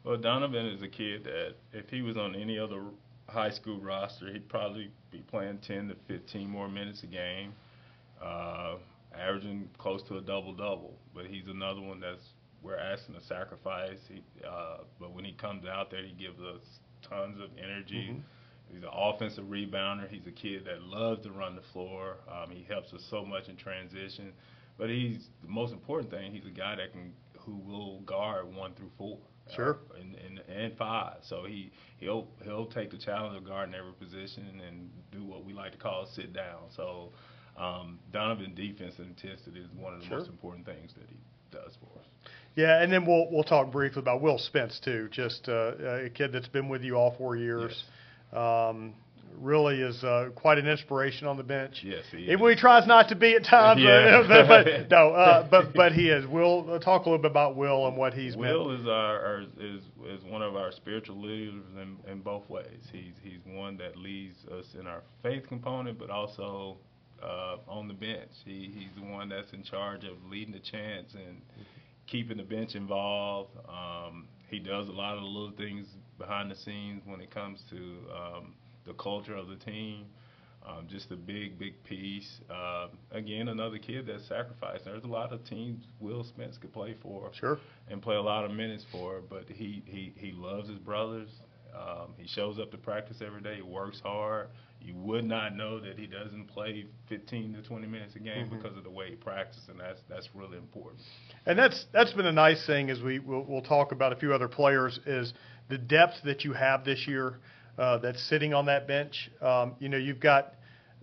Well, 0.04 0.18
Donovan 0.18 0.66
is 0.68 0.82
a 0.82 0.88
kid 0.88 1.24
that 1.24 1.56
if 1.72 1.90
he 1.90 2.02
was 2.02 2.18
on 2.18 2.36
any 2.36 2.60
other 2.60 2.84
high 3.28 3.50
school 3.52 3.80
roster, 3.80 4.32
he'd 4.32 4.50
probably 4.50 4.92
be 5.12 5.20
playing 5.20 5.60
10 5.60 5.90
to 5.90 5.96
15 6.08 6.50
more 6.50 6.68
minutes 6.68 7.04
a 7.04 7.08
game, 7.08 7.54
uh, 8.22 8.76
averaging 9.18 9.70
close 9.78 10.02
to 10.04 10.18
a 10.18 10.22
double 10.22 10.54
double. 10.54 10.94
But 11.14 11.26
he's 11.28 11.48
another 11.48 11.82
one 11.82 12.00
that's 12.00 12.26
we're 12.62 12.78
asking 12.78 13.16
to 13.16 13.22
sacrifice. 13.24 14.00
He, 14.08 14.24
uh, 14.48 14.78
but 15.00 15.14
when 15.14 15.26
he 15.26 15.34
comes 15.34 15.66
out 15.66 15.92
there, 15.92 16.04
he 16.04 16.14
gives 16.14 16.40
us 16.40 16.62
tons 17.02 17.40
of 17.40 17.50
energy. 17.58 18.12
Mhm. 18.12 18.22
He's 18.72 18.84
an 18.84 18.90
offensive 18.92 19.46
rebounder. 19.46 20.10
He's 20.10 20.26
a 20.26 20.32
kid 20.32 20.66
that 20.66 20.82
loves 20.82 21.22
to 21.24 21.32
run 21.32 21.56
the 21.56 21.62
floor. 21.74 22.18
Um, 22.32 22.50
he 22.50 22.64
helps 22.64 22.94
us 22.94 23.04
so 23.10 23.26
much 23.26 23.50
in 23.50 23.58
transition. 23.58 24.34
But 24.78 24.90
he's 24.90 25.30
the 25.42 25.50
most 25.50 25.74
important 25.74 26.10
thing. 26.10 26.32
He's 26.32 26.46
a 26.46 26.50
guy 26.50 26.76
that 26.78 26.92
can 26.94 27.14
who 27.40 27.58
will 27.58 28.00
guard 28.02 28.54
one 28.56 28.74
through 28.74 28.92
four. 28.98 29.20
Sure. 29.56 29.80
Uh, 29.92 30.00
and, 30.00 30.16
and 30.16 30.40
and 30.50 30.78
five. 30.78 31.18
So 31.28 31.44
he 31.46 31.72
he'll 31.98 32.28
he'll 32.44 32.66
take 32.68 32.92
the 32.92 32.98
challenge 32.98 33.38
of 33.38 33.46
guarding 33.46 33.76
every 33.76 33.94
position 33.94 34.62
and 34.68 34.90
do 35.12 35.24
what 35.24 35.44
we 35.46 35.54
like 35.54 35.72
to 35.74 35.78
call 35.78 36.08
sit 36.16 36.34
down. 36.34 36.62
So 36.76 37.10
um, 37.58 38.00
Donovan 38.12 38.56
defense 38.56 38.96
intensity 39.00 39.60
is 39.60 39.68
one 39.78 39.94
of 39.94 40.02
the 40.02 40.08
Sure. 40.08 40.18
most 40.20 40.30
important 40.30 40.66
things 40.66 40.94
that 40.94 41.08
he 41.10 41.18
does 41.52 41.78
for 41.80 42.00
us. 42.00 42.06
Yeah, 42.56 42.82
and 42.82 42.92
then 42.92 43.06
we'll 43.06 43.30
we'll 43.32 43.44
talk 43.44 43.72
briefly 43.72 44.00
about 44.00 44.22
Will 44.22 44.38
Spence 44.38 44.80
too. 44.84 45.10
Just 45.12 45.50
uh, 45.50 46.06
a 46.06 46.10
kid 46.10 46.32
that's 46.32 46.48
been 46.48 46.70
with 46.70 46.82
you 46.84 46.96
all 46.96 47.16
four 47.18 47.36
years. 47.36 47.84
Um, 48.32 48.94
really 49.38 49.82
is 49.82 50.04
uh, 50.04 50.30
quite 50.36 50.58
an 50.58 50.68
inspiration 50.68 51.28
on 51.28 51.38
the 51.38 51.44
bench. 51.44 51.82
Yes, 51.84 52.04
he 52.12 52.32
Even 52.32 52.46
is. 52.48 52.56
he 52.56 52.60
tries 52.60 52.88
not 52.88 53.10
to 53.10 53.16
be 53.16 53.36
at 53.36 53.44
times. 53.46 53.82
Yeah. 53.82 54.24
but, 54.28 54.48
but 54.48 54.90
no, 54.90 55.10
uh, 55.12 55.48
but 55.52 55.74
but 55.74 55.92
he 55.94 56.10
is. 56.10 56.26
We'll 56.28 56.70
uh, 56.72 56.80
talk 56.80 57.06
a 57.06 57.10
little 57.10 57.22
bit 57.22 57.32
about 57.32 57.56
Will 57.56 57.88
and 57.88 57.98
what 57.98 58.14
he's 58.14 58.36
Will 58.36 58.70
meant. 58.70 58.82
is 58.82 58.88
our, 58.88 59.20
our 59.26 59.42
is 59.60 59.82
is 60.08 60.24
one 60.26 60.42
of 60.42 60.56
our 60.56 60.72
spiritual 60.72 61.22
leaders 61.22 61.64
in, 61.82 61.98
in 62.12 62.20
both 62.22 62.50
ways. 62.50 62.88
He's 62.92 63.14
he's 63.22 63.40
one 63.46 63.78
that 63.78 63.98
leads 63.98 64.38
us 64.46 64.66
in 64.80 64.88
our 64.88 65.02
faith 65.22 65.48
component, 65.48 65.98
but 66.00 66.10
also 66.10 66.78
uh, 67.22 67.58
on 67.68 67.88
the 67.88 67.94
bench. 67.94 68.32
He 68.46 68.72
he's 68.76 69.02
the 69.02 69.10
one 69.12 69.30
that's 69.30 69.52
in 69.54 69.64
charge 69.64 70.04
of 70.04 70.18
leading 70.30 70.54
the 70.54 70.60
chants 70.60 71.14
and 71.14 71.42
keeping 72.08 72.38
the 72.38 72.44
bench 72.44 72.76
involved. 72.76 73.52
Um, 73.68 74.28
he 74.50 74.60
does 74.60 74.88
a 74.88 74.92
lot 74.92 75.16
of 75.16 75.22
the 75.22 75.28
little 75.28 75.56
things 75.58 75.88
behind 76.20 76.52
the 76.52 76.56
scenes 76.56 77.02
when 77.06 77.22
it 77.22 77.32
comes 77.32 77.60
to 77.72 77.76
um, 78.16 78.54
the 78.86 78.94
culture 78.94 79.36
of 79.36 79.48
the 79.48 79.56
team. 79.58 80.06
Um, 80.66 80.88
just 80.88 81.12
a 81.12 81.18
big, 81.18 81.60
big 81.60 81.84
piece. 81.84 82.40
Um, 82.50 82.92
again, 83.12 83.50
another 83.50 83.78
kid 83.78 84.06
that 84.08 84.22
sacrificed. 84.30 84.86
There's 84.86 85.04
a 85.04 85.08
lot 85.08 85.34
of 85.34 85.44
teams 85.44 85.84
Will 86.00 86.24
Spence 86.24 86.58
could 86.58 86.72
play 86.72 86.96
for 87.02 87.32
Sure. 87.34 87.60
and 87.90 88.02
play 88.02 88.16
a 88.16 88.22
lot 88.22 88.46
of 88.46 88.52
minutes 88.52 88.86
for, 88.90 89.20
but 89.30 89.50
he, 89.50 89.84
he, 89.86 90.14
he 90.16 90.32
loves 90.32 90.70
his 90.70 90.78
brothers. 90.80 91.28
Um, 91.76 92.14
he 92.18 92.28
shows 92.28 92.60
up 92.60 92.72
to 92.72 92.78
practice 92.78 93.18
every 93.26 93.42
day. 93.42 93.56
He 93.58 93.62
works 93.62 94.00
hard. 94.00 94.48
You 94.80 94.96
would 94.96 95.26
not 95.26 95.54
know 95.56 95.82
that 95.82 95.98
he 96.00 96.08
doesn't 96.08 96.48
play 96.48 96.86
15 97.10 97.56
to 97.56 97.62
20 97.64 97.88
minutes 97.88 98.16
a 98.16 98.20
game 98.20 98.48
Mhm. 98.48 98.62
because 98.62 98.78
of 98.78 98.84
the 98.86 98.90
way 98.90 99.10
he 99.10 99.16
practices, 99.16 99.68
and 99.70 99.80
that's 99.80 100.02
that's 100.10 100.30
really 100.36 100.58
important. 100.58 101.02
And 101.46 101.58
that's 101.58 101.86
that's 101.92 102.12
been 102.14 102.26
a 102.26 102.32
nice 102.34 102.66
thing 102.68 102.90
as 102.90 103.02
we 103.02 103.20
we'll, 103.20 103.44
we'll 103.48 103.62
talk 103.62 103.92
about 103.92 104.12
a 104.14 104.16
few 104.18 104.34
other 104.34 104.48
players 104.50 105.00
is 105.06 105.34
the 105.70 105.78
depth 105.78 106.16
that 106.26 106.44
you 106.44 106.52
have 106.54 106.84
this 106.86 107.08
year 107.08 107.40
uh, 107.78 107.98
that's 108.00 108.22
sitting 108.30 108.54
on 108.54 108.66
that 108.68 108.88
bench. 108.88 109.30
Um, 109.42 109.76
you 109.80 109.90
know, 109.90 109.98
you've 109.98 110.20
got 110.20 110.54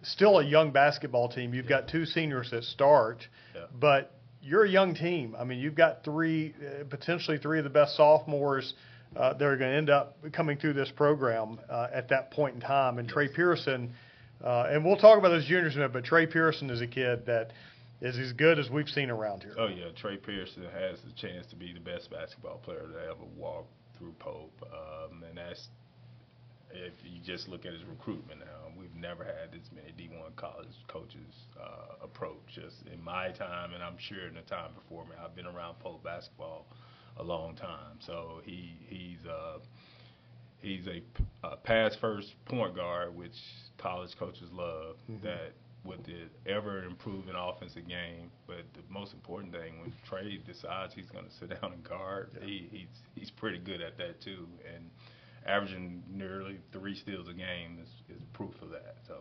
still 0.03 0.39
a 0.39 0.45
young 0.45 0.71
basketball 0.71 1.29
team. 1.29 1.53
You've 1.55 1.69
got 1.69 1.89
two 1.89 2.07
seniors 2.07 2.51
that 2.51 2.65
start, 2.65 3.27
Yeah. 3.55 3.63
but 3.79 4.15
you're 4.43 4.65
a 4.65 4.69
young 4.71 4.95
team. 4.95 5.37
I 5.39 5.45
mean, 5.45 5.59
you've 5.59 5.75
got 5.75 6.05
three 6.05 6.55
uh, 6.61 6.85
potentially 6.89 7.39
three 7.39 7.59
of 7.59 7.65
the 7.65 7.71
best 7.71 7.97
sophomores. 7.97 8.75
Uh, 9.17 9.33
that 9.33 9.43
are 9.45 9.57
going 9.57 9.73
to 9.73 9.77
end 9.77 9.91
up 9.91 10.17
coming 10.33 10.57
through 10.57 10.73
this 10.73 10.89
program 10.95 11.59
uh, 11.69 11.89
at 11.93 12.09
that 12.11 12.31
point 12.31 12.55
in 12.55 12.61
time. 12.61 12.97
And 13.01 13.09
Trey 13.09 13.27
Pearson, 13.27 13.93
uh, 14.41 14.69
and 14.71 14.85
we'll 14.85 14.97
talk 14.99 15.19
about 15.19 15.31
those 15.31 15.47
juniors 15.47 15.75
in 15.75 15.79
a 15.83 15.89
minute, 15.89 15.93
but 15.95 16.05
Trey 16.05 16.27
Pearson 16.29 16.71
is 16.71 16.81
a 16.81 16.87
kid 16.87 17.27
that 17.27 17.51
is 18.01 18.17
as 18.17 18.33
good 18.33 18.61
as 18.61 18.71
we've 18.71 18.89
seen 18.89 19.11
around 19.11 19.43
here. 19.43 19.57
Oh 19.59 19.67
yeah, 19.67 19.87
Trey 19.97 20.17
Pearson 20.17 20.63
has 20.63 21.01
the 21.01 21.11
chance 21.17 21.45
to 21.49 21.57
be 21.57 21.73
the 21.73 21.81
best 21.81 22.09
basketball 22.09 22.59
player 22.59 22.87
to 22.87 23.05
ever 23.11 23.25
walk 23.37 23.67
through 23.99 24.13
Pope, 24.21 24.53
um, 24.73 25.25
and 25.29 25.37
that's 25.37 25.67
if 26.73 26.93
you 27.05 27.21
just 27.25 27.49
look 27.49 27.67
at 27.67 27.73
his 27.73 27.85
recruitment 27.85 28.41
now. 28.41 28.47
We've 28.79 28.95
never 28.95 29.25
had 29.25 29.53
this 29.53 29.69
many 29.75 29.93
D1 29.93 30.37
college 30.37 30.69
coaches 30.89 31.35
uh, 31.61 32.03
approach. 32.05 32.39
Just 32.55 32.77
in 32.93 33.03
my 33.03 33.29
time, 33.31 33.75
and 33.75 33.83
I'm 33.83 33.97
sure 33.99 34.27
in 34.27 34.35
the 34.35 34.43
time 34.43 34.71
before 34.75 35.05
me, 35.05 35.13
I've 35.23 35.35
been 35.37 35.47
around 35.47 35.79
Pope 35.81 36.03
basketball 36.03 36.67
a 37.19 37.23
long 37.23 37.55
time. 37.57 37.99
So 38.01 38.41
he 38.45 38.73
he's 38.89 39.27
uh, 39.27 39.59
he's 40.63 40.87
a, 40.87 41.03
a 41.47 41.57
pass 41.57 41.95
first 42.01 42.35
point 42.47 42.75
guard, 42.77 43.15
which 43.15 43.37
college 43.79 44.17
coaches 44.19 44.49
love. 44.53 44.97
Mhm. 45.11 45.23
That 45.23 45.53
with 45.83 46.05
the 46.05 46.29
ever 46.45 46.85
improving 46.85 47.35
offensive 47.35 47.89
game, 47.89 48.31
but 48.47 48.59
the 48.75 48.83
most 48.91 49.15
important 49.15 49.51
thing 49.51 49.81
when 49.81 49.91
Trey 50.07 50.39
decides 50.47 50.93
he's 50.93 51.07
going 51.07 51.25
to 51.25 51.31
sit 51.33 51.49
down 51.63 51.73
and 51.73 51.83
guard, 51.83 52.31
Yeah. 52.39 52.47
he, 52.47 52.69
he's 52.71 52.89
he's 53.15 53.31
pretty 53.31 53.59
good 53.59 53.81
at 53.81 53.97
that 53.97 54.21
too, 54.21 54.47
and 54.75 54.91
averaging 55.47 56.03
nearly 56.11 56.59
three 56.73 56.95
steals 56.95 57.29
a 57.29 57.33
game 57.33 57.79
is, 57.83 57.89
is 58.17 58.23
proof 58.33 58.55
of 58.63 58.71
that. 58.71 58.97
So 59.07 59.17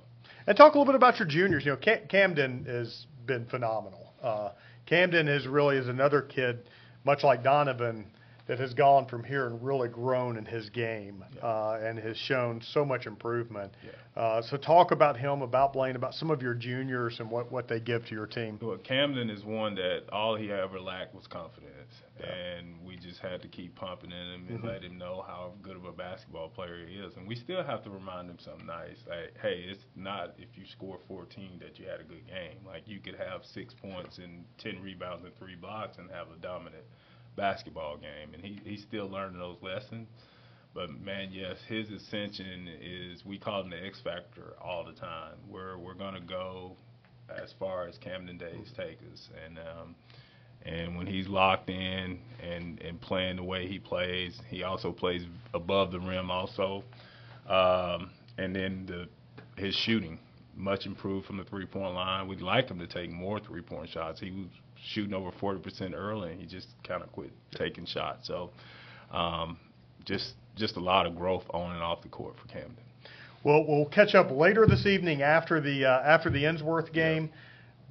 And 0.48 0.58
talk 0.58 0.76
a 0.76 0.78
little 0.78 0.92
bit 0.92 0.96
about 0.96 1.20
your 1.20 1.28
juniors. 1.28 1.66
You 1.66 1.72
know, 1.72 1.78
Cam- 1.78 2.08
Camden 2.08 2.66
has 2.66 3.06
been 3.26 3.46
phenomenal. 3.46 4.14
Uh, 4.22 4.52
Camden 4.86 5.28
is 5.28 5.48
really 5.48 5.78
is 5.78 5.88
another 5.88 6.22
kid, 6.22 6.70
much 7.06 7.24
like 7.24 7.44
Donovan, 7.44 8.06
that 8.50 8.58
has 8.60 8.74
gone 8.74 9.06
from 9.06 9.24
here 9.24 9.46
and 9.46 9.64
really 9.64 9.88
grown 9.88 10.36
in 10.36 10.44
his 10.44 10.72
game 10.72 11.24
Yeah. 11.36 11.42
uh, 11.46 11.80
and 11.84 12.00
has 12.00 12.18
shown 12.18 12.60
so 12.62 12.84
much 12.84 13.06
improvement. 13.06 13.72
Yeah. 13.86 13.92
Uh, 14.20 14.42
so 14.42 14.58
talk 14.58 14.90
about 14.90 15.16
him, 15.16 15.44
about 15.44 15.72
Blaine, 15.72 15.96
about 15.96 16.16
some 16.16 16.32
of 16.32 16.42
your 16.42 16.56
juniors 16.56 17.20
and 17.20 17.30
what, 17.30 17.52
what 17.52 17.68
they 17.68 17.80
give 17.80 18.08
to 18.08 18.16
your 18.16 18.26
team. 18.26 18.58
Well, 18.60 18.78
Camden 18.80 19.30
is 19.30 19.46
one 19.46 19.76
that 19.76 20.06
all 20.12 20.36
he 20.36 20.52
ever 20.52 20.80
lacked 20.80 21.14
was 21.14 21.28
confidence, 21.28 21.94
Yeah. 22.20 22.26
and 22.26 22.84
we 22.84 22.98
just 22.98 23.20
had 23.20 23.44
to 23.44 23.48
keep 23.48 23.76
pumping 23.76 24.12
in 24.12 24.18
him 24.34 24.48
and 24.50 24.60
Mhm. 24.62 24.66
let 24.68 24.84
him 24.84 24.98
know 24.98 25.22
how 25.28 25.54
good 25.62 25.76
of 25.76 25.86
a 25.86 25.92
basketball 25.92 26.50
player 26.50 26.88
he 26.88 26.96
is. 26.96 27.16
And 27.18 27.28
we 27.28 27.36
still 27.36 27.64
have 27.64 27.84
to 27.84 27.92
remind 27.92 28.32
him 28.32 28.40
something 28.40 28.66
nice, 28.66 29.06
like, 29.08 29.38
hey, 29.44 29.60
it's 29.70 29.86
not 29.96 30.34
if 30.40 30.58
you 30.58 30.66
score 30.66 30.98
14 31.08 31.60
that 31.60 31.78
you 31.78 31.88
had 31.88 32.00
a 32.00 32.04
good 32.04 32.26
game. 32.26 32.66
Like 32.66 32.88
you 32.88 33.00
could 33.00 33.16
have 33.16 33.46
six 33.46 33.76
points 33.76 34.18
and 34.18 34.44
10 34.58 34.82
rebounds 34.82 35.24
and 35.24 35.36
three 35.36 35.56
blocks 35.56 36.00
and 36.00 36.10
have 36.10 36.32
a 36.32 36.36
dominant 36.42 36.84
basketball 37.40 37.98
game. 37.98 38.34
And 38.34 38.44
he 38.44 38.60
he's 38.64 38.84
still 38.84 39.08
learning 39.08 39.40
those 39.40 39.58
lessons. 39.62 40.08
But 40.74 40.92
man, 40.92 41.30
yes, 41.32 41.58
his 41.68 41.90
ascension 41.90 42.68
is 42.82 43.26
we 43.26 43.40
call 43.40 43.62
him 43.62 43.72
the 43.72 43.84
X 43.84 44.00
factor 44.04 44.54
all 44.62 44.84
the 44.84 44.94
time. 44.94 45.36
Where 45.50 45.78
we're 45.78 45.96
gonna 45.96 46.22
go 46.22 46.76
as 47.30 47.54
far 47.60 47.88
as 47.88 47.98
Camden 47.98 48.38
days 48.38 48.72
take 48.76 49.00
us, 49.14 49.30
and 49.46 49.58
um, 49.58 49.96
and 50.66 50.98
when 50.98 51.08
he's 51.08 51.28
locked 51.28 51.70
in 51.70 52.20
and 52.44 52.80
and 52.82 53.02
playing 53.02 53.38
the 53.38 53.44
way 53.44 53.68
he 53.68 53.80
plays, 53.80 54.40
he 54.50 54.64
also 54.64 54.92
plays 54.92 55.24
above 55.54 55.92
the 55.92 56.00
rim 56.00 56.30
also, 56.30 56.84
um, 57.48 58.12
and 58.38 58.56
then 58.56 58.86
the 58.86 59.08
his 59.60 59.76
shooting 59.76 60.20
much 60.56 60.86
improved 60.86 61.26
from 61.26 61.38
the 61.38 61.44
three 61.46 61.66
point 61.66 61.94
line. 61.96 62.28
We'd 62.28 62.42
like 62.42 62.70
him 62.70 62.80
to 62.80 62.88
take 62.88 63.10
more 63.12 63.40
three 63.40 63.62
point 63.62 63.90
shots. 63.90 64.20
He 64.20 64.32
was 64.32 64.48
shooting 64.88 65.14
over 65.14 65.32
forty 65.40 65.60
percent 65.60 65.94
early, 65.96 66.32
and 66.32 66.40
he 66.40 66.48
just 66.48 66.68
kind 66.88 67.04
of 67.04 67.12
quit 67.12 67.32
taking 67.56 67.86
shots. 67.86 68.28
So. 68.28 68.52
Um, 69.12 69.58
just 70.06 70.34
just 70.56 70.76
a 70.76 70.80
lot 70.80 71.06
of 71.06 71.16
growth 71.16 71.44
on 71.52 71.74
and 71.74 71.84
off 71.84 72.02
the 72.02 72.10
court 72.10 72.36
for 72.42 72.48
Camden. 72.48 72.76
We'll, 73.44 73.66
we'll 73.66 73.86
catch 73.86 74.16
up 74.16 74.32
later 74.32 74.68
this 74.68 74.86
evening 74.86 75.22
after 75.22 75.62
the 75.62 75.86
uh, 75.86 76.02
after 76.04 76.30
the 76.30 76.44
Ensworth 76.44 76.92
game. 76.92 77.30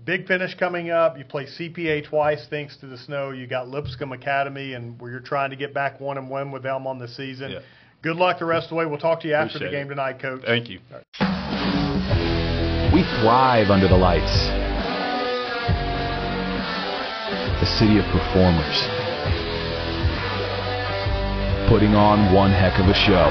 Big 0.04 0.26
finish 0.26 0.54
coming 0.54 0.90
up. 0.90 1.18
You 1.18 1.24
play 1.24 1.46
CPA 1.46 2.08
twice 2.08 2.46
thanks 2.48 2.76
to 2.78 2.86
the 2.86 2.98
snow. 2.98 3.30
You 3.30 3.46
got 3.46 3.68
Lipscomb 3.68 4.12
Academy, 4.12 4.74
and 4.74 5.00
where 5.00 5.10
you're 5.10 5.20
trying 5.20 5.50
to 5.50 5.56
get 5.56 5.74
back 5.74 6.00
one 6.00 6.18
and 6.18 6.28
one 6.28 6.52
with 6.52 6.62
them 6.62 6.86
on 6.86 6.98
the 6.98 7.08
season. 7.08 7.52
Yeah. 7.52 7.60
Good 8.02 8.16
luck 8.16 8.38
the 8.38 8.44
rest 8.44 8.66
of 8.66 8.70
the 8.70 8.76
way. 8.76 8.86
We'll 8.86 8.98
talk 8.98 9.20
to 9.22 9.28
you 9.28 9.34
after 9.34 9.58
the 9.58 9.70
game 9.70 9.86
it. 9.86 9.90
tonight, 9.90 10.20
Coach. 10.20 10.42
Thank 10.46 10.68
you. 10.68 10.78
We 12.94 13.02
thrive 13.20 13.70
under 13.70 13.88
the 13.88 13.96
lights. 13.96 14.57
The 17.60 17.66
city 17.66 17.98
of 17.98 18.04
performers. 18.06 18.86
Putting 21.68 21.96
on 21.96 22.32
one 22.32 22.52
heck 22.52 22.78
of 22.78 22.86
a 22.86 22.94
show. 22.94 23.28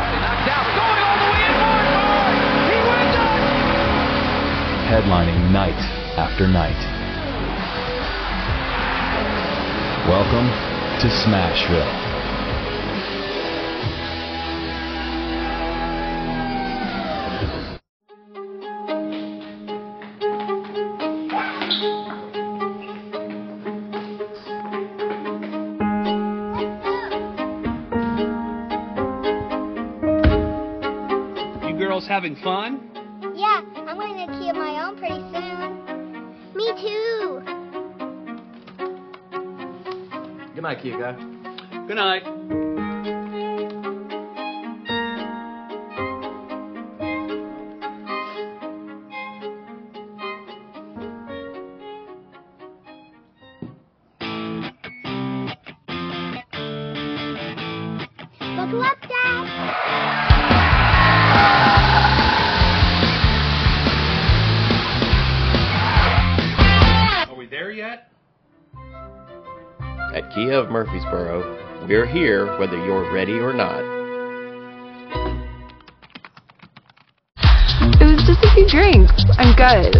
Headlining 4.91 5.51
night 5.51 5.79
after 6.17 6.45
night. 6.45 6.75
Welcome 10.09 10.47
to 10.99 11.07
Smashville. 11.07 12.06
Night, 40.77 40.83
Kika. 40.83 41.87
Good 41.87 41.95
night. 41.95 42.23
Buckle 58.55 58.81
up, 58.83 58.96
At 70.47 70.51
Kia 70.51 70.59
of 70.59 70.69
Murfreesboro, 70.71 71.87
we're 71.89 72.05
here 72.05 72.57
whether 72.57 72.77
you're 72.85 73.11
ready 73.11 73.33
or 73.33 73.51
not. 73.51 73.83
It 77.99 78.05
was 78.05 78.23
just 78.25 78.45
a 78.45 78.49
few 78.55 78.65
drinks. 78.65 79.11
I'm 79.37 79.53
good. 79.57 79.97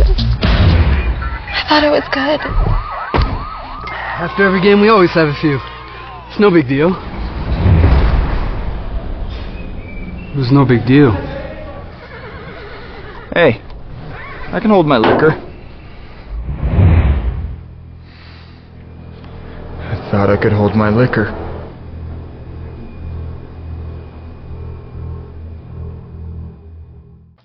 I 0.48 1.66
thought 1.68 1.84
it 1.84 1.92
was 1.92 2.04
good. 2.14 2.40
After 4.24 4.46
every 4.48 4.62
game, 4.62 4.80
we 4.80 4.88
always 4.88 5.12
have 5.12 5.28
a 5.28 5.36
few. 5.42 5.60
It's 6.30 6.40
no 6.40 6.50
big 6.50 6.70
deal. 6.70 6.96
It 10.32 10.38
was 10.38 10.52
no 10.54 10.64
big 10.64 10.88
deal. 10.88 11.12
Hey, 13.34 13.60
I 14.54 14.60
can 14.62 14.70
hold 14.70 14.88
my 14.88 14.98
liquor. 14.98 15.47
I 20.38 20.40
could 20.40 20.54
hold 20.54 20.76
my 20.76 20.90
liquor. 20.90 21.32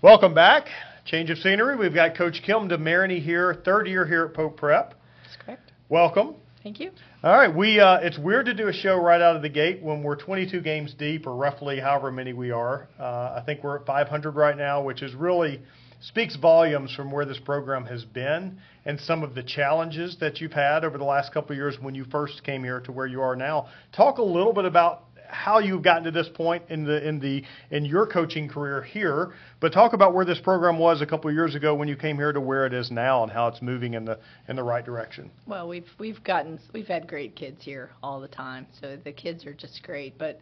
Welcome 0.03 0.35
back. 0.35 0.67
Change 1.07 1.31
of 1.31 1.39
scenery. 1.39 1.75
We've 1.75 1.95
got 1.95 2.15
Coach 2.15 2.43
Kim 2.45 2.69
DeMarini 2.69 3.23
here, 3.23 3.63
third 3.65 3.89
year 3.89 4.07
here 4.07 4.27
at 4.27 4.35
Pope 4.35 4.59
Prep. 4.59 4.93
That's 5.25 5.37
correct. 5.43 5.73
Welcome. 5.89 6.35
Thank 6.63 6.81
you. 6.81 6.91
All 7.25 7.35
right, 7.35 7.55
we 7.57 7.81
uh, 7.81 8.01
it's 8.03 8.19
weird 8.19 8.45
to 8.45 8.53
do 8.53 8.69
a 8.69 8.75
show 8.75 8.99
right 8.99 9.23
out 9.23 9.37
of 9.37 9.41
the 9.41 9.49
gate 9.49 9.83
when 9.83 10.03
we're 10.03 10.17
22 10.17 10.61
games 10.61 10.93
deep, 10.93 11.27
or 11.27 11.35
roughly 11.35 11.81
however 11.81 12.13
many 12.13 12.35
we 12.35 12.51
are. 12.51 12.91
Uh, 13.01 13.41
I 13.41 13.43
think 13.47 13.65
we're 13.65 13.79
at 13.79 13.87
500 13.87 14.33
right 14.33 14.57
now, 14.59 14.83
which 14.83 15.01
is 15.01 15.15
really 15.15 15.63
speaks 16.03 16.37
volumes 16.37 16.95
from 16.95 17.11
where 17.11 17.25
this 17.25 17.39
program 17.39 17.85
has 17.87 18.05
been 18.05 18.59
and 18.85 18.99
some 19.01 19.23
of 19.23 19.35
the 19.35 19.43
challenges 19.43 20.17
that 20.21 20.41
you've 20.41 20.53
had 20.53 20.85
over 20.85 20.99
the 20.99 21.05
last 21.05 21.33
couple 21.33 21.53
of 21.53 21.57
years 21.57 21.77
when 21.81 21.95
you 21.95 22.05
first 22.05 22.43
came 22.45 22.65
here 22.65 22.81
to 22.81 22.93
where 22.93 23.07
you 23.07 23.21
are 23.21 23.37
now. 23.37 23.69
Talk 23.95 24.19
a 24.19 24.23
little 24.23 24.53
bit 24.53 24.65
about 24.65 25.05
how 25.29 25.61
you've 25.61 25.83
gotten 25.83 26.05
to 26.05 26.11
this 26.11 26.29
point 26.35 26.63
in 26.69 26.85
the 26.85 27.09
in 27.09 27.19
the 27.19 27.43
in 27.71 27.85
your 27.87 28.07
coaching 28.07 28.49
career 28.49 28.83
here, 28.83 29.33
but 29.61 29.73
talk 29.73 29.95
about 29.95 30.13
where 30.13 30.27
this 30.27 30.39
program 30.39 30.79
was 30.79 31.01
a 31.01 31.07
couple 31.07 31.31
of 31.31 31.35
years 31.35 31.55
ago 31.55 31.75
when 31.75 31.89
you 31.89 31.97
came 31.97 32.17
here 32.17 32.33
to 32.33 32.41
where 32.41 32.67
it 32.67 32.75
is 32.75 32.91
now 32.91 33.23
and 33.23 33.33
how 33.33 33.49
it's 33.49 33.63
moving 33.63 33.95
in 33.95 34.05
the 34.05 34.19
in 34.49 34.57
the 34.57 34.63
right 34.63 34.85
direction. 34.85 35.31
Well, 35.47 35.69
we've 35.69 35.89
we've 35.99 36.23
gotten 36.23 36.61
we've 36.75 36.87
had 36.87 37.09
great 37.09 37.35
kids 37.35 37.65
here 37.65 37.91
all 38.03 38.21
the 38.21 38.29
time, 38.29 38.67
so 38.79 38.99
the 39.03 39.13
kids 39.13 39.47
are 39.47 39.55
just 39.55 39.83
great. 39.83 40.19
But 40.19 40.39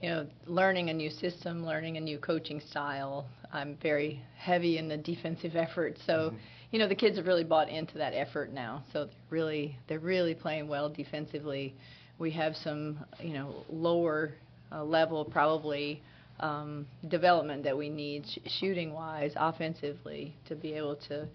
you 0.00 0.08
know, 0.08 0.26
learning 0.46 0.90
a 0.90 0.94
new 0.94 1.10
system, 1.10 1.64
learning 1.64 1.96
a 1.96 2.00
new 2.00 2.18
coaching 2.18 2.60
style. 2.70 3.26
I'm 3.52 3.76
very 3.82 4.22
heavy 4.36 4.78
in 4.78 4.88
the 4.88 4.96
defensive 4.96 5.56
effort, 5.56 5.98
so. 6.06 6.12
Mm-hmm. 6.12 6.36
You 6.72 6.78
know 6.78 6.86
the 6.86 6.94
kids 6.94 7.16
have 7.16 7.26
really 7.26 7.42
bought 7.42 7.68
into 7.68 7.98
that 7.98 8.12
effort 8.12 8.52
now, 8.52 8.84
so 8.92 9.06
they're 9.06 9.14
really 9.28 9.76
they're 9.88 9.98
really 9.98 10.36
playing 10.36 10.68
well 10.68 10.88
defensively 10.88 11.74
we 12.20 12.30
have 12.30 12.54
some, 12.54 13.04
you 13.18 13.32
know, 13.32 13.64
lower 13.68 14.34
uh, 14.70 14.84
level 14.84 15.24
probably 15.24 16.02
um, 16.38 16.86
development 17.08 17.64
that 17.64 17.76
we 17.76 17.88
need 17.88 18.24
sh- 18.26 18.38
shooting 18.60 18.92
wise, 18.92 19.32
offensively, 19.36 20.36
to 20.46 20.54
be 20.54 20.74
able 20.74 20.96
to 21.08 21.26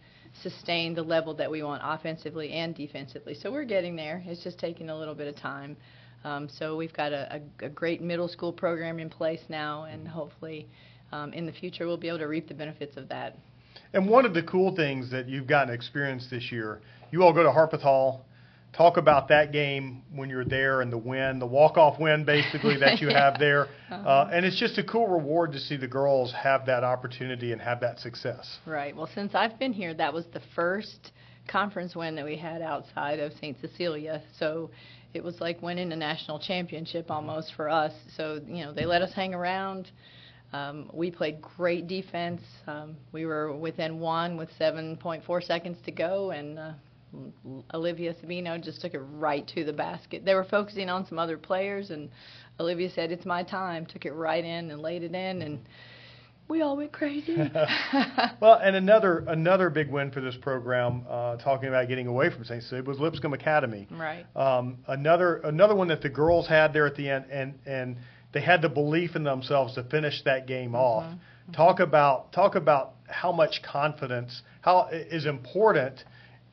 sustain 0.44 0.94
the 0.94 1.02
level 1.02 1.34
that 1.34 1.50
we 1.50 1.64
want 1.64 1.82
offensively 1.84 2.52
and 2.52 2.76
defensively. 2.76 3.34
So 3.34 3.52
we're 3.52 3.66
getting 3.66 3.96
there. 3.96 4.24
It's 4.26 4.44
just 4.44 4.60
taking 4.60 4.90
a 4.90 4.98
little 4.98 5.16
bit 5.16 5.28
of 5.28 5.36
time. 5.36 5.76
Um, 6.26 6.50
so 6.50 6.76
we've 6.76 6.94
got 6.94 7.14
a, 7.14 7.40
a, 7.62 7.66
a, 7.68 7.70
great 7.70 8.02
middle 8.02 8.28
school 8.28 8.52
program 8.52 8.98
in 8.98 9.12
place 9.12 9.42
now, 9.48 9.84
and 9.84 10.08
hopefully 10.08 10.68
um, 11.12 11.32
in 11.34 11.46
the 11.46 11.52
future 11.52 11.86
we'll 11.86 11.98
be 11.98 12.08
able 12.08 12.18
to 12.18 12.26
reap 12.26 12.48
the 12.48 12.54
benefits 12.56 12.98
of 12.98 13.08
that. 13.10 13.38
And 13.94 14.10
one 14.10 14.26
of 14.26 14.34
the 14.34 14.42
cool 14.42 14.76
things 14.76 15.12
that 15.12 15.30
you've 15.30 15.46
gotten 15.46 15.72
experience 15.72 16.28
this 16.32 16.52
year, 16.52 16.82
you 17.12 17.22
all 17.22 17.32
go 17.32 17.44
to 17.44 17.52
Harpeth 17.52 17.84
Hall 17.84 18.26
talk 18.76 18.98
about 18.98 19.28
that 19.30 19.52
game 19.52 20.02
when 20.14 20.30
you're 20.30 20.44
there 20.44 20.82
and 20.82 20.92
the 20.92 20.98
win, 20.98 21.38
the 21.38 21.46
walk-off 21.46 22.00
win 22.00 22.26
basically 22.26 22.78
that 22.78 23.00
you 23.00 23.08
have 23.10 23.40
there. 23.40 23.68
Uh-huh. 23.86 24.10
Uh, 24.10 24.30
and 24.34 24.44
it's 24.48 24.60
just 24.60 24.80
a 24.80 24.84
cool 24.84 25.08
reward 25.08 25.52
to 25.52 25.60
see 25.60 25.78
the 25.78 25.88
girls 25.88 26.34
have 26.34 26.66
that 26.66 26.84
opportunity 26.84 27.52
and 27.52 27.62
have 27.62 27.80
that 27.82 28.00
success. 28.00 28.58
Right. 28.66 28.96
Well, 28.96 29.08
since 29.14 29.36
I've 29.36 29.60
been 29.60 29.74
here, 29.74 29.94
that 29.94 30.12
was 30.12 30.26
the 30.34 30.42
first 30.56 31.12
conference 31.48 31.96
win 31.96 32.16
that 32.16 32.26
we 32.26 32.36
had 32.36 32.64
outside 32.64 33.20
of 33.20 33.32
St. 33.34 33.56
Cecilia. 33.62 34.24
So 34.40 34.72
it 35.16 35.24
was 35.24 35.40
like 35.40 35.62
winning 35.62 35.92
a 35.92 35.96
national 35.96 36.40
championship 36.40 37.10
almost 37.10 37.54
for 37.56 37.70
us. 37.70 37.94
So, 38.16 38.42
you 38.46 38.64
know, 38.66 38.74
they 38.74 38.86
let 38.86 39.02
us 39.02 39.14
hang 39.14 39.34
around. 39.34 39.92
Um, 40.54 40.90
we 40.94 41.12
played 41.12 41.42
great 41.42 41.88
defense. 41.88 42.42
Um, 42.68 42.96
we 43.12 43.26
were 43.26 43.56
within 43.56 44.00
one 44.00 44.38
with 44.38 44.50
7.4 44.60 45.44
seconds 45.44 45.78
to 45.86 45.92
go, 45.92 46.32
and 46.32 46.60
uh, 46.60 46.72
Olivia 47.74 48.14
Sabino 48.14 48.62
just 48.62 48.82
took 48.82 48.94
it 48.94 49.02
right 49.14 49.48
to 49.50 49.64
the 49.64 49.74
basket. 49.74 50.24
They 50.26 50.34
were 50.34 50.44
focusing 50.46 50.90
on 50.90 51.06
some 51.08 51.20
other 51.20 51.38
players, 51.38 51.90
and 51.90 52.10
Olivia 52.60 52.90
said, 52.90 53.12
"It's 53.12 53.26
my 53.26 53.44
time." 53.44 53.86
Took 53.86 54.06
it 54.06 54.14
right 54.14 54.44
in 54.44 54.72
and 54.72 54.82
laid 54.82 55.04
it 55.04 55.14
in, 55.14 55.42
and 55.42 55.60
we 56.48 56.62
all 56.62 56.78
went 56.78 56.92
crazy. 56.92 57.36
well, 58.40 58.60
and 58.62 58.76
another 58.76 59.24
another 59.28 59.70
big 59.70 59.90
win 59.90 60.12
for 60.12 60.22
this 60.22 60.36
program, 60.42 61.04
uh, 61.10 61.38
talking 61.38 61.70
about 61.70 61.88
getting 61.88 62.08
away 62.08 62.30
from 62.30 62.44
St. 62.44 62.64
Sid, 62.64 62.88
was 62.88 63.00
Lipscomb 63.00 63.34
Academy. 63.34 63.88
Right. 63.92 64.26
Um, 64.36 64.78
another 64.88 65.38
another 65.38 65.76
one 65.76 65.88
that 65.90 66.02
the 66.02 66.10
girls 66.10 66.48
had 66.48 66.74
there 66.74 66.86
at 66.86 66.96
the 66.96 67.10
end, 67.10 67.26
and 67.32 67.56
and 67.66 67.98
they 68.34 68.42
had 68.42 68.62
the 68.62 68.70
belief 68.70 69.16
in 69.16 69.24
themselves 69.24 69.76
to 69.76 69.84
finish 69.84 70.22
that 70.26 70.48
game 70.48 70.72
mm-hmm. 70.72 70.76
off. 70.76 71.14
Talk 71.56 71.80
about 71.80 72.32
talk 72.32 72.56
about 72.56 72.94
how 73.08 73.32
much 73.32 73.62
confidence 73.64 74.42
how 74.62 74.90
is 74.92 75.26
important 75.26 76.04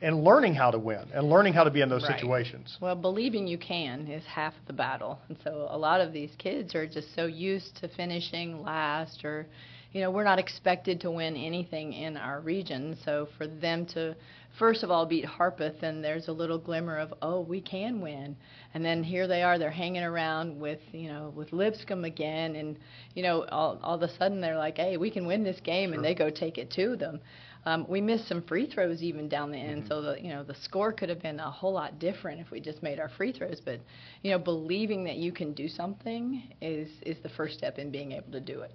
and 0.02 0.24
learning 0.24 0.54
how 0.54 0.70
to 0.70 0.78
win 0.78 1.08
and 1.14 1.30
learning 1.30 1.54
how 1.54 1.64
to 1.64 1.70
be 1.70 1.80
in 1.80 1.88
those 1.88 2.02
right. 2.02 2.18
situations. 2.18 2.76
Well, 2.80 2.96
believing 2.96 3.46
you 3.46 3.56
can 3.56 4.08
is 4.08 4.24
half 4.24 4.52
the 4.66 4.72
battle. 4.72 5.18
And 5.28 5.38
so 5.44 5.68
a 5.70 5.78
lot 5.78 6.00
of 6.00 6.12
these 6.12 6.32
kids 6.38 6.74
are 6.74 6.86
just 6.86 7.14
so 7.14 7.26
used 7.26 7.76
to 7.76 7.88
finishing 7.88 8.62
last 8.62 9.24
or 9.24 9.46
you 9.92 10.00
know, 10.00 10.10
we're 10.10 10.24
not 10.24 10.38
expected 10.38 11.00
to 11.02 11.10
win 11.10 11.36
anything 11.36 11.92
in 11.92 12.16
our 12.16 12.40
region. 12.40 12.96
So 13.04 13.28
for 13.36 13.46
them 13.46 13.86
to 13.86 14.16
first 14.58 14.82
of 14.82 14.90
all 14.90 15.06
beat 15.06 15.24
Harpeth 15.24 15.82
and 15.82 16.02
there's 16.02 16.28
a 16.28 16.32
little 16.32 16.58
glimmer 16.58 16.98
of, 16.98 17.14
oh, 17.22 17.40
we 17.40 17.60
can 17.60 18.00
win. 18.00 18.36
And 18.74 18.84
then 18.84 19.02
here 19.02 19.26
they 19.26 19.42
are, 19.42 19.58
they're 19.58 19.70
hanging 19.70 20.02
around 20.02 20.58
with, 20.58 20.80
you 20.92 21.08
know, 21.08 21.32
with 21.34 21.52
Lipscomb 21.52 22.04
again 22.04 22.56
and 22.56 22.78
you 23.14 23.22
know, 23.22 23.44
all 23.50 23.78
all 23.82 23.96
of 23.96 24.02
a 24.02 24.16
sudden 24.16 24.40
they're 24.40 24.58
like, 24.58 24.76
Hey, 24.76 24.96
we 24.96 25.10
can 25.10 25.26
win 25.26 25.44
this 25.44 25.60
game 25.60 25.90
sure. 25.90 25.96
and 25.96 26.04
they 26.04 26.14
go 26.14 26.30
take 26.30 26.58
it 26.58 26.70
to 26.72 26.96
them. 26.96 27.20
Um, 27.64 27.86
we 27.88 28.00
missed 28.00 28.26
some 28.26 28.42
free 28.42 28.66
throws 28.66 29.02
even 29.02 29.28
down 29.28 29.52
the 29.52 29.58
end, 29.58 29.82
mm-hmm. 29.82 29.88
so 29.88 30.02
the 30.02 30.20
you 30.20 30.30
know 30.30 30.42
the 30.42 30.54
score 30.54 30.92
could 30.92 31.08
have 31.08 31.22
been 31.22 31.38
a 31.38 31.50
whole 31.50 31.72
lot 31.72 32.00
different 32.00 32.40
if 32.40 32.50
we 32.50 32.58
just 32.58 32.82
made 32.82 32.98
our 32.98 33.08
free 33.08 33.32
throws. 33.32 33.60
But 33.64 33.80
you 34.22 34.32
know, 34.32 34.38
believing 34.38 35.04
that 35.04 35.16
you 35.16 35.30
can 35.30 35.52
do 35.52 35.68
something 35.68 36.42
is 36.60 36.88
is 37.02 37.18
the 37.22 37.28
first 37.28 37.56
step 37.56 37.78
in 37.78 37.92
being 37.92 38.12
able 38.12 38.32
to 38.32 38.40
do 38.40 38.62
it. 38.62 38.72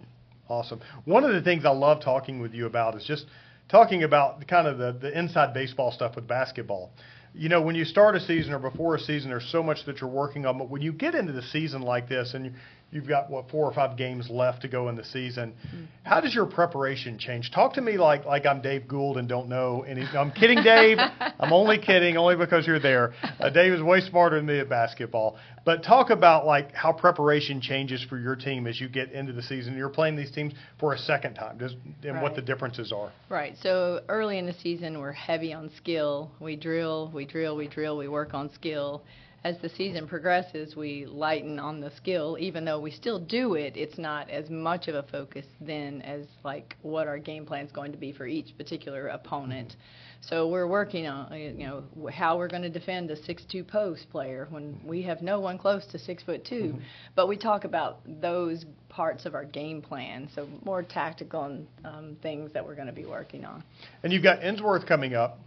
Awesome. 0.49 0.79
One 1.05 1.23
of 1.23 1.33
the 1.33 1.41
things 1.41 1.65
I 1.65 1.71
love 1.71 2.01
talking 2.01 2.39
with 2.41 2.53
you 2.53 2.65
about 2.65 2.95
is 2.95 3.03
just 3.03 3.25
talking 3.69 4.03
about 4.03 4.47
kind 4.47 4.67
of 4.67 4.77
the, 4.77 4.93
the 4.93 5.17
inside 5.17 5.53
baseball 5.53 5.91
stuff 5.91 6.15
with 6.15 6.27
basketball. 6.27 6.91
You 7.33 7.49
know, 7.49 7.61
when 7.61 7.75
you 7.75 7.85
start 7.85 8.15
a 8.15 8.19
season 8.19 8.53
or 8.53 8.59
before 8.59 8.95
a 8.95 8.99
season, 8.99 9.29
there's 9.29 9.49
so 9.51 9.61
much 9.61 9.85
that 9.85 9.99
you're 9.99 10.09
working 10.09 10.45
on. 10.45 10.57
But 10.57 10.69
when 10.69 10.81
you 10.81 10.93
get 10.93 11.15
into 11.15 11.33
the 11.33 11.41
season 11.41 11.81
like 11.81 12.07
this 12.07 12.33
and 12.33 12.55
you've 12.91 13.07
got 13.07 13.29
what 13.29 13.49
four 13.49 13.65
or 13.65 13.73
five 13.73 13.97
games 13.97 14.29
left 14.29 14.61
to 14.61 14.67
go 14.67 14.87
in 14.89 14.95
the 14.95 15.03
season. 15.03 15.53
Mm-hmm. 15.67 15.83
How 16.03 16.21
does 16.21 16.33
your 16.33 16.45
preparation 16.45 17.19
change? 17.19 17.51
Talk 17.51 17.73
to 17.73 17.81
me 17.81 17.97
like 17.97 18.25
like 18.25 18.45
I'm 18.45 18.61
Dave 18.61 18.87
Gould 18.87 19.17
and 19.17 19.27
don't 19.27 19.49
know 19.49 19.83
any. 19.87 20.03
I'm 20.03 20.31
kidding, 20.31 20.63
Dave. 20.63 20.97
I'm 21.39 21.51
only 21.51 21.77
kidding, 21.77 22.17
only 22.17 22.35
because 22.35 22.65
you're 22.65 22.79
there. 22.79 23.13
Uh, 23.39 23.49
Dave 23.49 23.73
is 23.73 23.81
way 23.81 23.99
smarter 24.01 24.37
than 24.37 24.45
me 24.45 24.59
at 24.59 24.69
basketball. 24.69 25.37
But 25.65 25.83
talk 25.83 26.11
about 26.11 26.45
like 26.45 26.73
how 26.73 26.93
preparation 26.93 27.59
changes 27.59 28.05
for 28.07 28.17
your 28.17 28.37
team 28.37 28.67
as 28.67 28.79
you 28.79 28.87
get 28.87 29.11
into 29.11 29.33
the 29.33 29.43
season. 29.43 29.75
You're 29.75 29.89
playing 29.89 30.15
these 30.15 30.31
teams 30.31 30.53
for 30.79 30.93
a 30.93 30.97
second 30.97 31.33
time, 31.33 31.57
Does, 31.57 31.75
and 32.03 32.13
right. 32.13 32.23
what 32.23 32.35
the 32.35 32.41
differences 32.41 32.93
are. 32.93 33.11
Right. 33.29 33.55
So 33.61 34.01
early 34.07 34.37
in 34.37 34.45
the 34.45 34.53
season, 34.53 34.99
we're 34.99 35.11
heavy 35.11 35.53
on 35.53 35.69
skill. 35.75 36.31
We 36.39 36.55
drill, 36.55 37.11
we 37.13 37.25
drill, 37.25 37.57
we 37.57 37.67
drill, 37.67 37.97
we 37.97 38.07
work 38.07 38.33
on 38.33 38.49
skill 38.53 39.03
as 39.47 39.55
the 39.61 39.69
season 39.69 40.05
progresses, 40.07 40.75
we 40.75 41.05
lighten 41.05 41.57
on 41.57 41.79
the 41.79 41.89
skill. 41.95 42.35
Even 42.37 42.65
though 42.65 42.81
we 42.81 42.91
still 42.91 43.17
do 43.17 43.53
it, 43.53 43.77
it's 43.77 43.97
not 43.97 44.29
as 44.29 44.49
much 44.49 44.89
of 44.89 44.95
a 44.95 45.03
focus 45.03 45.45
then 45.61 46.01
as 46.01 46.25
like 46.43 46.75
what 46.81 47.07
our 47.07 47.17
game 47.17 47.45
plan 47.45 47.65
is 47.65 47.71
going 47.71 47.93
to 47.93 47.97
be 47.97 48.11
for 48.11 48.27
each 48.27 48.57
particular 48.57 49.07
opponent. 49.07 49.77
So 50.19 50.49
we're 50.49 50.67
working 50.67 51.07
on 51.07 51.33
you 51.37 51.53
know 51.53 51.83
how 52.11 52.37
we're 52.37 52.49
going 52.49 52.63
to 52.63 52.69
defend 52.69 53.09
a 53.09 53.23
six-two 53.23 53.63
post 53.63 54.09
player 54.09 54.47
when 54.49 54.77
we 54.83 55.01
have 55.03 55.21
no 55.21 55.39
one 55.39 55.57
close 55.57 55.85
to 55.91 55.99
six 55.99 56.23
foot 56.23 56.43
2 56.43 56.55
mm-hmm. 56.55 56.79
But 57.15 57.27
we 57.27 57.37
talk 57.37 57.63
about 57.63 57.99
those 58.05 58.65
parts 58.89 59.25
of 59.25 59.33
our 59.33 59.45
game 59.45 59.81
plan, 59.81 60.27
so 60.35 60.47
more 60.65 60.83
tactical 60.83 61.65
um, 61.85 62.17
things 62.21 62.51
that 62.51 62.65
we're 62.65 62.75
going 62.75 62.87
to 62.87 62.93
be 62.93 63.05
working 63.05 63.45
on. 63.45 63.63
And 64.03 64.11
you've 64.11 64.23
got 64.23 64.41
Ensworth 64.41 64.85
coming 64.85 65.13
up. 65.13 65.39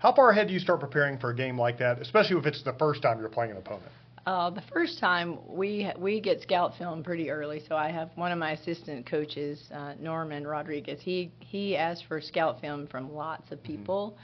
How 0.00 0.14
far 0.14 0.30
ahead 0.30 0.48
do 0.48 0.54
you 0.54 0.58
start 0.58 0.80
preparing 0.80 1.18
for 1.18 1.28
a 1.28 1.36
game 1.36 1.58
like 1.58 1.78
that, 1.78 2.00
especially 2.00 2.38
if 2.38 2.46
it's 2.46 2.62
the 2.62 2.72
first 2.72 3.02
time 3.02 3.20
you're 3.20 3.28
playing 3.28 3.50
an 3.50 3.58
opponent? 3.58 3.92
Uh, 4.26 4.48
the 4.48 4.62
first 4.72 4.98
time 4.98 5.38
we 5.46 5.90
we 5.98 6.20
get 6.20 6.40
scout 6.40 6.72
film 6.78 7.02
pretty 7.02 7.30
early, 7.30 7.62
so 7.68 7.76
I 7.76 7.90
have 7.90 8.10
one 8.14 8.32
of 8.32 8.38
my 8.38 8.52
assistant 8.52 9.06
coaches, 9.06 9.62
uh, 9.74 9.94
Norman 10.00 10.46
Rodriguez. 10.46 11.00
He 11.02 11.32
he 11.40 11.76
asked 11.76 12.06
for 12.06 12.20
scout 12.20 12.60
film 12.60 12.86
from 12.86 13.12
lots 13.12 13.50
of 13.52 13.58
mm-hmm. 13.58 13.76
people, 13.76 14.16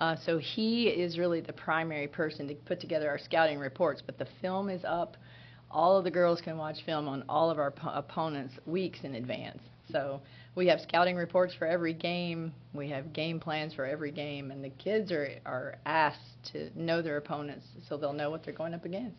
mm-hmm. 0.00 0.02
uh, 0.02 0.16
so 0.24 0.38
he 0.38 0.88
is 0.88 1.18
really 1.18 1.42
the 1.42 1.52
primary 1.52 2.08
person 2.08 2.48
to 2.48 2.54
put 2.54 2.80
together 2.80 3.08
our 3.10 3.18
scouting 3.18 3.58
reports. 3.58 4.02
But 4.04 4.18
the 4.18 4.28
film 4.40 4.70
is 4.70 4.82
up 4.84 5.16
all 5.70 5.98
of 5.98 6.04
the 6.04 6.10
girls 6.10 6.40
can 6.40 6.56
watch 6.56 6.78
film 6.84 7.08
on 7.08 7.24
all 7.28 7.50
of 7.50 7.58
our 7.58 7.70
po- 7.70 7.92
opponents 7.94 8.54
weeks 8.66 9.00
in 9.02 9.14
advance. 9.14 9.60
So 9.90 10.20
we 10.58 10.66
have 10.66 10.80
scouting 10.80 11.14
reports 11.14 11.54
for 11.54 11.68
every 11.68 11.94
game. 11.94 12.52
We 12.74 12.90
have 12.90 13.12
game 13.12 13.38
plans 13.38 13.72
for 13.72 13.86
every 13.86 14.10
game, 14.10 14.50
and 14.50 14.62
the 14.62 14.70
kids 14.70 15.12
are 15.12 15.30
are 15.46 15.76
asked 15.86 16.18
to 16.52 16.70
know 16.74 17.00
their 17.00 17.16
opponents 17.16 17.64
so 17.88 17.96
they'll 17.96 18.12
know 18.12 18.28
what 18.28 18.44
they're 18.44 18.52
going 18.52 18.74
up 18.74 18.84
against. 18.84 19.16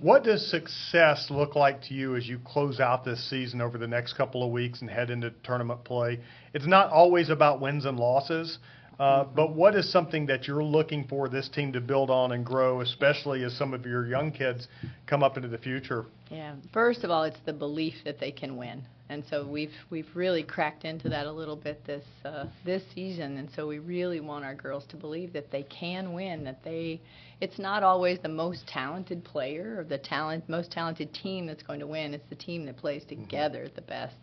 What 0.00 0.24
does 0.24 0.44
success 0.50 1.28
look 1.30 1.54
like 1.54 1.82
to 1.82 1.94
you 1.94 2.16
as 2.16 2.26
you 2.26 2.40
close 2.44 2.80
out 2.80 3.04
this 3.04 3.30
season 3.30 3.60
over 3.60 3.78
the 3.78 3.86
next 3.86 4.14
couple 4.14 4.42
of 4.42 4.50
weeks 4.50 4.80
and 4.80 4.90
head 4.90 5.08
into 5.08 5.30
tournament 5.44 5.84
play? 5.84 6.18
It's 6.52 6.66
not 6.66 6.90
always 6.90 7.30
about 7.30 7.60
wins 7.60 7.84
and 7.84 7.96
losses, 7.96 8.58
uh, 9.00 9.24
but 9.34 9.54
what 9.54 9.74
is 9.74 9.90
something 9.90 10.26
that 10.26 10.46
you're 10.46 10.62
looking 10.62 11.06
for 11.08 11.26
this 11.26 11.48
team 11.48 11.72
to 11.72 11.80
build 11.80 12.10
on 12.10 12.32
and 12.32 12.44
grow, 12.44 12.82
especially 12.82 13.42
as 13.44 13.56
some 13.56 13.72
of 13.72 13.86
your 13.86 14.06
young 14.06 14.30
kids 14.30 14.68
come 15.06 15.22
up 15.22 15.38
into 15.38 15.48
the 15.48 15.56
future? 15.56 16.04
Yeah. 16.28 16.56
First 16.74 17.02
of 17.02 17.10
all, 17.10 17.24
it's 17.24 17.40
the 17.46 17.52
belief 17.54 17.94
that 18.04 18.20
they 18.20 18.30
can 18.30 18.58
win, 18.58 18.82
and 19.08 19.24
so 19.30 19.46
we've 19.46 19.72
we've 19.88 20.08
really 20.14 20.42
cracked 20.42 20.84
into 20.84 21.08
that 21.08 21.24
a 21.24 21.32
little 21.32 21.56
bit 21.56 21.82
this 21.86 22.04
uh, 22.26 22.44
this 22.66 22.82
season, 22.94 23.38
and 23.38 23.48
so 23.56 23.66
we 23.66 23.78
really 23.78 24.20
want 24.20 24.44
our 24.44 24.54
girls 24.54 24.84
to 24.90 24.96
believe 24.96 25.32
that 25.32 25.50
they 25.50 25.62
can 25.62 26.12
win. 26.12 26.44
That 26.44 26.62
they, 26.62 27.00
it's 27.40 27.58
not 27.58 27.82
always 27.82 28.18
the 28.22 28.28
most 28.28 28.68
talented 28.68 29.24
player 29.24 29.76
or 29.78 29.84
the 29.84 29.96
talent 29.96 30.46
most 30.46 30.70
talented 30.72 31.14
team 31.14 31.46
that's 31.46 31.62
going 31.62 31.80
to 31.80 31.86
win. 31.86 32.12
It's 32.12 32.28
the 32.28 32.36
team 32.36 32.66
that 32.66 32.76
plays 32.76 33.02
together 33.08 33.66
the 33.74 33.80
best. 33.80 34.16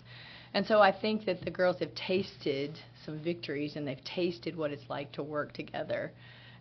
And 0.53 0.65
so 0.65 0.81
I 0.81 0.91
think 0.91 1.25
that 1.25 1.43
the 1.43 1.51
girls 1.51 1.79
have 1.79 1.93
tasted 1.95 2.77
some 3.05 3.19
victories 3.19 3.75
and 3.75 3.87
they've 3.87 4.03
tasted 4.03 4.55
what 4.55 4.71
it's 4.71 4.89
like 4.89 5.11
to 5.13 5.23
work 5.23 5.53
together 5.53 6.11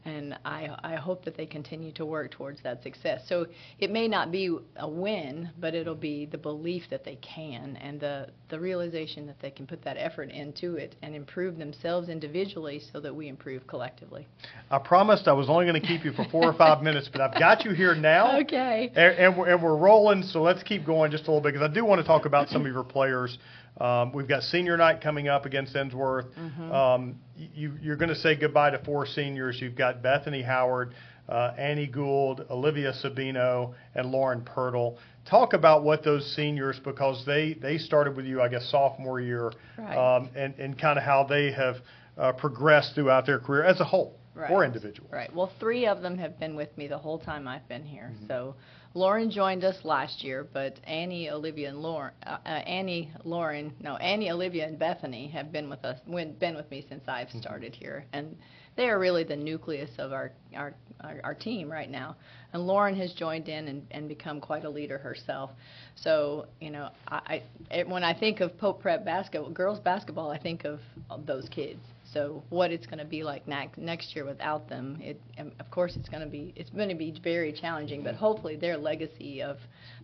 and 0.07 0.39
I, 0.45 0.71
I 0.85 0.95
hope 0.95 1.25
that 1.25 1.37
they 1.37 1.47
continue 1.47 1.91
to 1.93 2.07
work 2.07 2.31
towards 2.31 2.63
that 2.63 2.83
success. 2.83 3.23
So 3.29 3.47
it 3.81 3.91
may 3.91 4.07
not 4.07 4.31
be 4.31 4.57
a 4.77 4.89
win, 4.89 5.51
but 5.59 5.75
it'll 5.75 5.97
be 5.97 6.27
the 6.27 6.39
belief 6.39 6.85
that 6.91 7.05
they 7.05 7.17
can 7.17 7.77
and 7.77 7.99
the, 7.99 8.29
the 8.49 8.59
realization 8.59 9.27
that 9.27 9.41
they 9.41 9.51
can 9.51 9.67
put 9.67 9.83
that 9.83 9.97
effort 9.99 10.31
into 10.31 10.77
it 10.77 10.95
and 11.03 11.15
improve 11.15 11.59
themselves 11.59 12.09
individually 12.09 12.81
so 12.93 13.01
that 13.01 13.15
we 13.15 13.27
improve 13.29 13.67
collectively. 13.67 14.29
I 14.71 14.79
promised 14.79 15.27
I 15.27 15.33
was 15.33 15.49
only 15.49 15.67
going 15.67 15.81
to 15.81 15.87
keep 15.87 16.05
you 16.05 16.13
for 16.13 16.25
four 16.31 16.45
or 16.45 16.55
five 16.55 16.85
minutes, 16.85 17.11
but 17.11 17.21
I've 17.21 17.39
got 17.39 17.65
you 17.65 17.73
here 17.73 17.95
now. 17.95 18.37
Okay. 18.47 18.93
And, 18.95 19.19
and, 19.19 19.37
we're, 19.37 19.49
and 19.49 19.63
we're 19.63 19.77
rolling, 19.77 20.23
so 20.23 20.43
let's 20.43 20.63
keep 20.63 20.85
going 20.85 21.11
just 21.11 21.25
a 21.25 21.27
little 21.27 21.41
bit 21.41 21.55
because 21.55 21.69
I 21.69 21.73
do 21.73 21.85
want 21.85 22.01
to 22.01 22.07
talk 22.07 22.27
about 22.27 22.49
some 22.49 22.61
of 22.67 22.73
your 22.73 22.85
players. 22.85 23.39
Um, 23.81 24.13
we've 24.13 24.29
got 24.29 24.43
senior 24.43 24.77
night 24.77 25.01
coming 25.01 25.29
up 25.29 25.45
against 25.47 25.75
Ensworth. 25.75 26.27
Mhm. 26.35 26.73
Um, 26.73 27.21
you, 27.37 27.75
you're 27.83 27.97
going 27.97 28.09
to 28.09 28.15
say 28.17 28.35
goodbye 28.35 28.71
to 28.71 28.79
four 28.79 29.07
seniors. 29.07 29.61
You've 29.61 29.75
got 29.77 30.03
Bethany 30.03 30.43
Howard, 30.43 30.95
uh, 31.29 31.53
Annie 31.59 31.87
Gould, 31.87 32.47
Olivia 32.51 32.93
Sabino, 32.93 33.75
and 33.95 34.11
Lauren 34.11 34.41
Pirtle. 34.43 34.97
Talk 35.29 35.53
about 35.53 35.83
what 35.83 36.03
those 36.05 36.35
seniors, 36.35 36.79
because 36.85 37.25
they, 37.27 37.55
they 37.55 37.79
started 37.79 38.17
with 38.17 38.27
you, 38.27 38.41
I 38.41 38.49
guess, 38.49 38.67
sophomore 38.71 39.21
year, 39.21 39.53
Right. 39.77 39.97
um, 40.17 40.31
and, 40.35 40.55
and 40.59 40.79
kind 40.79 40.99
of 40.99 41.05
how 41.05 41.25
they 41.25 41.51
have 41.53 41.77
uh, 42.17 42.33
progressed 42.33 42.95
throughout 42.95 43.27
their 43.27 43.41
career 43.41 43.65
as 43.65 43.81
a 43.81 43.85
whole 43.85 44.15
Right. 44.35 44.51
or 44.51 44.65
individual. 44.67 45.09
Right. 45.11 45.35
Well, 45.35 45.51
three 45.59 45.87
of 45.87 46.03
them 46.03 46.19
have 46.19 46.39
been 46.39 46.57
with 46.57 46.77
me 46.77 46.87
the 46.89 46.99
whole 46.99 47.19
time 47.19 47.49
I've 47.49 47.67
been 47.69 47.85
here. 47.85 48.13
So 48.29 48.55
Lauren 48.97 49.31
joined 49.31 49.63
us 49.63 49.77
last 49.85 50.25
year, 50.25 50.47
but 50.55 50.81
Annie, 50.85 51.29
Olivia, 51.29 51.69
and 51.69 51.83
Lauren, 51.83 52.15
uh, 52.27 52.39
uh, 52.47 52.49
Annie, 52.49 53.13
Lauren, 53.25 53.71
no, 53.79 53.97
Annie, 53.97 54.31
Olivia, 54.31 54.67
and 54.67 54.79
Bethany 54.79 55.29
have 55.29 55.53
been 55.53 55.69
with 55.69 55.85
us, 55.85 56.01
been 56.07 56.57
with 56.57 56.71
me 56.71 56.83
since 56.89 57.05
I've 57.07 57.29
started 57.39 57.75
here, 57.75 58.07
and 58.15 58.35
they 58.75 58.89
are 58.89 58.99
really 58.99 59.23
the 59.23 59.37
nucleus 59.37 59.91
of 59.99 60.15
our 60.15 60.33
our, 60.57 60.73
our, 61.03 61.21
our 61.25 61.35
team 61.35 61.71
right 61.71 61.91
now. 61.91 62.17
And 62.55 62.67
Lauren 62.67 62.97
has 62.97 63.13
joined 63.13 63.51
in 63.51 63.69
and, 63.69 63.87
and 63.91 64.09
become 64.09 64.41
quite 64.41 64.65
a 64.65 64.71
leader 64.71 64.97
herself. 64.97 65.51
So 65.97 66.47
you 66.59 66.71
know, 66.71 66.89
I, 67.07 67.43
I 67.71 67.75
it- 67.75 67.87
when 67.87 68.03
I 68.03 68.19
think 68.19 68.41
of 68.41 68.57
Pope 68.57 68.81
Prep 68.81 69.05
basketball, 69.05 69.51
girls 69.51 69.79
basketball, 69.79 70.31
I 70.31 70.39
think 70.39 70.65
of 70.65 70.81
those 71.27 71.47
kids. 71.51 71.81
So 72.17 72.43
what 72.49 72.73
it's 72.73 72.87
going 72.87 72.99
to 72.99 73.05
be 73.05 73.23
like 73.23 73.47
next 73.47 73.77
next 73.77 74.17
year 74.17 74.25
without 74.25 74.71
them, 74.71 74.99
it 75.03 75.21
um, 75.39 75.53
of 75.61 75.71
course 75.71 75.97
it's 75.97 76.09
going 76.09 76.23
to 76.23 76.29
be 76.29 76.55
it's 76.57 76.71
going 76.71 76.89
to 76.89 76.95
be 76.95 77.15
very 77.23 77.53
challenging. 77.53 78.03
But 78.03 78.15
hopefully 78.15 78.57
their 78.57 78.79
legacy 78.79 79.43
of 79.43 79.59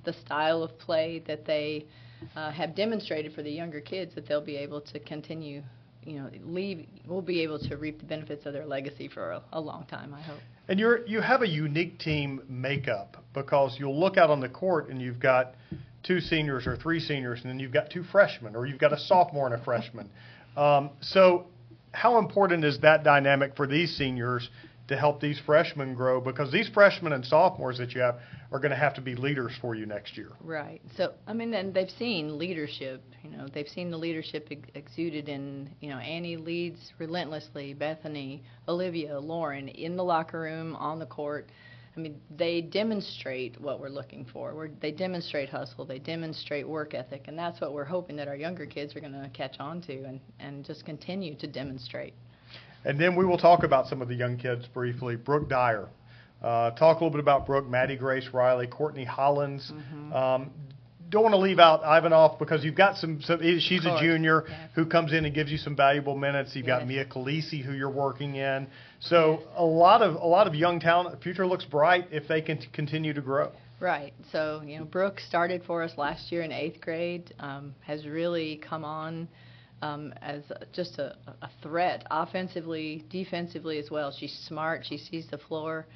the 0.05 0.13
style 0.13 0.63
of 0.63 0.79
play 0.79 1.23
that 1.27 1.47
they 1.47 1.87
uh, 2.37 2.51
have 2.51 2.77
demonstrated 2.77 3.33
for 3.33 3.43
the 3.43 3.51
younger 3.51 3.81
kids 3.81 4.15
that 4.15 4.29
they'll 4.29 4.45
be 4.45 4.57
able 4.57 4.83
to 4.83 4.99
continue. 5.01 5.63
You 6.05 6.21
know, 6.21 6.31
leave. 6.45 6.87
We'll 7.07 7.23
be 7.23 7.41
able 7.41 7.61
to 7.61 7.77
reap 7.77 7.99
the 8.01 8.07
benefits 8.07 8.45
of 8.45 8.53
their 8.53 8.67
legacy 8.67 9.09
for 9.09 9.31
a, 9.31 9.43
a 9.55 9.61
long 9.61 9.87
time. 9.87 10.13
I 10.13 10.21
hope. 10.21 10.41
And 10.69 10.79
you're 10.79 11.07
you 11.07 11.23
have 11.23 11.41
a 11.41 11.49
unique 11.49 11.99
team 11.99 12.43
makeup 12.47 13.25
because 13.33 13.77
you'll 13.79 13.99
look 13.99 14.19
out 14.19 14.29
on 14.29 14.41
the 14.41 14.51
court 14.51 14.91
and 14.91 15.01
you've 15.01 15.21
got 15.21 15.55
two 16.03 16.21
seniors 16.21 16.67
or 16.67 16.77
three 16.77 17.01
seniors, 17.01 17.41
and 17.41 17.49
then 17.49 17.59
you've 17.59 17.73
got 17.73 17.89
two 17.89 18.03
freshmen, 18.03 18.55
or 18.55 18.67
you've 18.67 18.81
got 18.81 18.93
a 18.93 18.99
sophomore 18.99 19.47
and 19.47 19.55
a 19.55 19.65
freshman. 19.65 20.11
Um, 20.57 20.91
so, 21.01 21.47
how 21.93 22.19
important 22.19 22.65
is 22.65 22.81
that 22.81 23.05
dynamic 23.05 23.55
for 23.57 23.67
these 23.67 23.97
seniors 23.97 24.49
to 24.89 24.97
help 24.97 25.21
these 25.21 25.41
freshmen 25.45 25.95
grow? 25.95 26.21
Because 26.21 26.51
these 26.51 26.69
freshmen 26.69 27.13
and 27.13 27.25
sophomores 27.25 27.79
that 27.79 27.93
you 27.93 28.01
have 28.01 28.17
are 28.51 28.59
going 28.59 28.71
to 28.71 28.77
have 28.77 28.95
to 28.95 29.01
be 29.01 29.15
leaders 29.15 29.53
for 29.61 29.75
you 29.75 29.87
next 29.87 30.17
year. 30.17 30.31
Right. 30.43 30.83
So, 30.97 31.13
I 31.27 31.33
mean, 31.33 31.55
and 31.55 31.73
they've 31.73 31.91
seen 31.99 32.39
leadership. 32.39 33.03
You 33.23 33.31
know, 33.31 33.47
they've 33.53 33.69
seen 33.69 33.91
the 33.91 33.97
leadership 33.97 34.49
ex- 34.51 34.69
exuded 34.75 35.29
in. 35.29 35.71
You 35.81 35.91
know, 35.91 35.99
Annie 35.99 36.37
leads 36.37 36.93
relentlessly. 36.99 37.75
Bethany, 37.75 38.43
Olivia, 38.69 39.19
Lauren 39.19 39.69
in 39.69 39.97
the 39.97 40.05
locker 40.05 40.41
room, 40.41 40.77
on 40.77 40.99
the 40.99 41.07
court. 41.07 41.49
I 41.95 42.01
mean, 42.01 42.21
they 42.35 42.63
demonstrate 42.63 43.61
what 43.61 43.79
we're 43.79 43.91
looking 43.91 44.25
for. 44.33 44.55
We're, 44.55 44.71
they 44.81 44.93
demonstrate 44.93 45.51
hustle. 45.51 45.85
They 45.85 45.99
demonstrate 45.99 46.67
work 46.67 46.95
ethic, 46.95 47.25
and 47.29 47.39
that's 47.39 47.61
what 47.61 47.75
we're 47.75 47.85
hoping 47.85 48.17
that 48.17 48.29
our 48.29 48.37
younger 48.37 48.65
kids 48.65 48.97
are 48.97 49.01
going 49.01 49.13
to 49.13 49.29
catch 49.35 49.57
on 49.61 49.83
to 49.83 50.05
and 50.05 50.21
and 50.41 50.65
just 50.65 50.87
continue 50.87 51.35
to 51.37 51.47
demonstrate. 51.47 52.15
And 52.85 52.99
then 52.99 53.15
we 53.15 53.25
will 53.25 53.39
talk 53.39 53.63
about 53.63 53.87
some 53.87 54.01
of 54.01 54.09
the 54.09 54.15
young 54.15 54.37
kids 54.39 54.67
briefly. 54.67 55.17
Brooke 55.17 55.49
Dyer. 55.49 55.89
Uh, 56.43 56.71
talk 56.73 57.01
a 57.01 57.05
little 57.05 57.11
bit 57.11 57.21
about 57.21 57.47
Brooke, 57.47 57.69
Maddie 57.69 57.95
Grace 57.95 58.29
Riley, 58.33 58.67
Courtney 58.67 59.05
Hollins. 59.05 59.71
Um, 60.13 60.51
don't 61.13 61.23
want 61.23 61.35
to 61.35 61.39
leave 61.39 61.59
out 61.61 61.83
Ivanov 61.85 62.39
because 62.39 62.65
you've 62.65 62.75
got 62.75 62.97
some. 62.97 63.21
some 63.23 63.39
she's 63.61 63.87
a 63.87 64.01
junior 64.01 64.45
who 64.75 64.87
comes 64.87 65.13
in 65.13 65.25
and 65.27 65.35
gives 65.35 65.53
you 65.53 65.59
some 65.59 65.77
valuable 65.77 66.17
minutes. 66.17 66.57
You've 66.57 66.67
got 66.67 66.81
Yes. 66.81 66.89
Mia 66.89 67.05
Khaleesi 67.05 67.63
who 67.63 67.73
you're 67.73 67.91
working 67.91 68.35
in. 68.37 68.67
So 68.99 69.43
a 69.57 69.65
lot 69.65 70.03
of 70.03 70.15
a 70.15 70.27
lot 70.27 70.47
of 70.49 70.55
young 70.55 70.81
talent. 70.81 71.15
The 71.15 71.23
future 71.23 71.47
looks 71.47 71.65
bright 71.67 72.09
if 72.11 72.27
they 72.27 72.41
can 72.41 72.59
t- 72.59 72.67
continue 72.73 73.13
to 73.13 73.21
grow. 73.21 73.53
Right. 73.79 74.15
So, 74.31 74.63
you 74.65 74.79
know, 74.79 74.85
Brooke 74.85 75.21
started 75.21 75.63
for 75.67 75.83
us 75.83 75.93
last 75.99 76.31
year 76.33 76.43
in 76.43 76.53
eighth 76.53 76.81
grade, 76.81 77.35
um, 77.41 77.75
has 77.81 78.07
really 78.07 78.57
come 78.69 78.85
on 78.85 79.29
um, 79.83 80.15
as 80.23 80.43
a- 80.51 80.67
just 80.73 80.99
a, 80.99 81.17
a 81.43 81.51
threat 81.63 82.07
offensively, 82.11 83.05
defensively 83.11 83.79
as 83.79 83.91
well. 83.91 84.13
She's 84.17 84.33
smart. 84.49 84.87
She 84.89 84.99
sees 84.99 85.27
the 85.31 85.39
floor. 85.39 85.87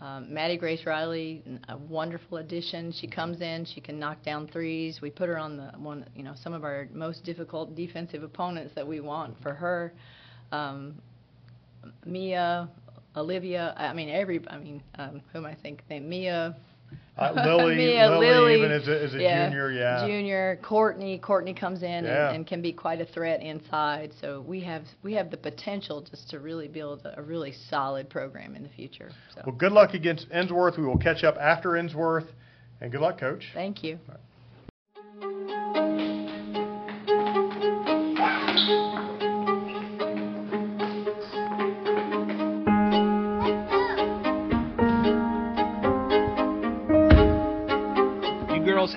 Um, 0.00 0.32
Maddie 0.32 0.58
Grace 0.58 0.84
Riley, 0.84 1.42
a 1.68 1.76
wonderful 1.76 2.38
addition. 2.38 2.92
She 2.92 3.06
comes 3.06 3.40
in, 3.40 3.64
she 3.64 3.80
can 3.80 3.98
knock 3.98 4.22
down 4.22 4.46
threes. 4.46 5.00
We 5.00 5.10
put 5.10 5.28
her 5.28 5.38
on 5.38 5.56
the 5.56 5.72
one, 5.78 6.04
you 6.14 6.22
know, 6.22 6.34
some 6.42 6.52
of 6.52 6.64
our 6.64 6.86
most 6.92 7.24
difficult 7.24 7.74
defensive 7.74 8.22
opponents 8.22 8.74
that 8.74 8.86
we 8.86 9.00
want 9.00 9.40
for 9.42 9.54
her. 9.54 9.94
Um, 10.52 11.00
Mia, 12.04 12.68
Olivia, 13.16 13.74
I 13.76 13.94
mean 13.94 14.10
every, 14.10 14.40
I 14.48 14.58
mean, 14.58 14.82
um, 14.98 15.22
who 15.32 15.38
am 15.38 15.46
I 15.46 15.54
thinking? 15.54 16.06
Mia, 16.06 16.54
Uh, 17.18 17.32
Lily, 17.34 17.76
Lily, 17.76 18.26
Lily, 18.28 18.58
even 18.58 18.70
as 18.72 18.86
a, 18.88 19.02
as 19.04 19.14
a 19.14 19.18
yeah, 19.22 19.48
junior, 19.48 19.70
yeah. 19.72 20.06
Junior, 20.06 20.58
Courtney, 20.62 21.18
Courtney 21.18 21.54
comes 21.54 21.82
in 21.82 22.04
Yeah. 22.04 22.28
and, 22.28 22.36
and 22.36 22.46
can 22.46 22.60
be 22.60 22.74
quite 22.74 23.00
a 23.00 23.06
threat 23.06 23.40
inside. 23.40 24.12
So 24.20 24.42
we 24.46 24.60
have 24.60 24.82
we 25.02 25.14
have 25.14 25.30
the 25.30 25.38
potential 25.38 26.02
just 26.02 26.28
to 26.28 26.40
really 26.40 26.68
build 26.68 27.06
a, 27.06 27.18
a 27.18 27.22
really 27.22 27.52
solid 27.70 28.10
program 28.10 28.54
in 28.54 28.62
the 28.62 28.68
future. 28.68 29.10
So 29.34 29.40
Well, 29.46 29.56
good 29.56 29.72
luck 29.72 29.94
against 29.94 30.28
Ensworth. 30.28 30.76
We 30.76 30.84
will 30.84 30.98
catch 30.98 31.24
up 31.24 31.38
after 31.38 31.70
Ensworth, 31.70 32.26
and 32.82 32.92
good 32.92 33.00
luck, 33.00 33.18
Coach. 33.18 33.46
thank 33.54 33.82
you. 33.82 33.98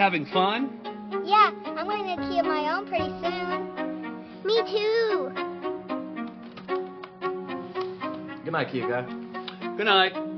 Having 0.10 0.26
fun? 0.34 0.72
Yeah, 1.24 1.52
I'm 1.78 1.86
going 1.86 2.18
to 2.18 2.28
key 2.28 2.40
of 2.40 2.46
my 2.48 2.76
own 2.76 2.88
pretty 2.88 3.10
soon. 3.22 4.26
Me 4.44 4.56
too. 4.66 5.32
Good 8.44 8.54
night, 8.54 8.70
Kika. 8.70 9.78
Good 9.78 9.86
night. 9.86 10.29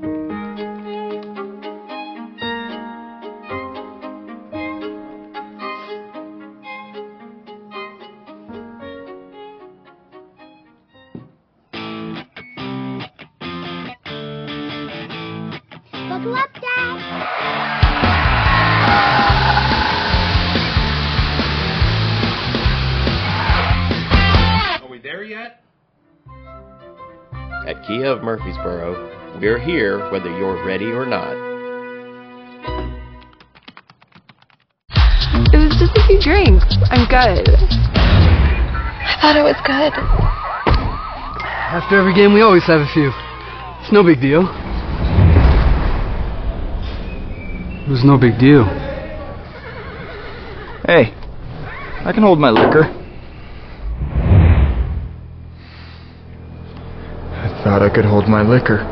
At 27.64 27.86
Kia 27.86 28.06
of 28.06 28.24
Murfreesboro, 28.24 29.38
we're 29.40 29.58
here 29.58 30.10
whether 30.10 30.28
you're 30.36 30.66
ready 30.66 30.86
or 30.86 31.06
not. 31.06 31.30
It 35.54 35.58
was 35.58 35.76
just 35.78 35.96
a 35.96 36.04
few 36.08 36.20
drinks. 36.20 36.66
I'm 36.90 37.06
good. 37.06 37.48
I 37.54 39.16
thought 39.20 39.36
it 39.36 39.44
was 39.44 39.54
good. 39.64 39.94
After 41.72 42.00
every 42.00 42.14
game, 42.14 42.34
we 42.34 42.40
always 42.40 42.64
have 42.64 42.80
a 42.80 42.92
few. 42.92 43.12
It's 43.80 43.92
no 43.92 44.02
big 44.02 44.20
deal. 44.20 44.42
It 47.86 47.90
was 47.90 48.02
no 48.04 48.18
big 48.18 48.40
deal. 48.40 48.64
Hey, 50.84 51.14
I 52.04 52.10
can 52.12 52.24
hold 52.24 52.40
my 52.40 52.50
liquor. 52.50 53.01
Thought 57.62 57.80
I 57.80 57.88
could 57.88 58.04
hold 58.04 58.26
my 58.26 58.42
liquor. 58.42 58.82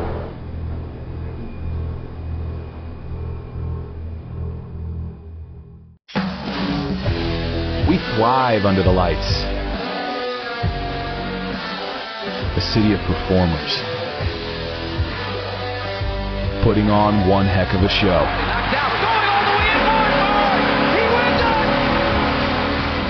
We 7.88 7.98
thrive 8.14 8.64
under 8.64 8.84
the 8.84 8.92
lights. 8.92 9.26
A 12.56 12.60
city 12.60 12.92
of 12.92 13.00
performers. 13.00 13.82
Putting 16.62 16.90
on 16.90 17.28
one 17.28 17.46
heck 17.46 17.74
of 17.74 17.82
a 17.82 17.88
show. 17.88 18.24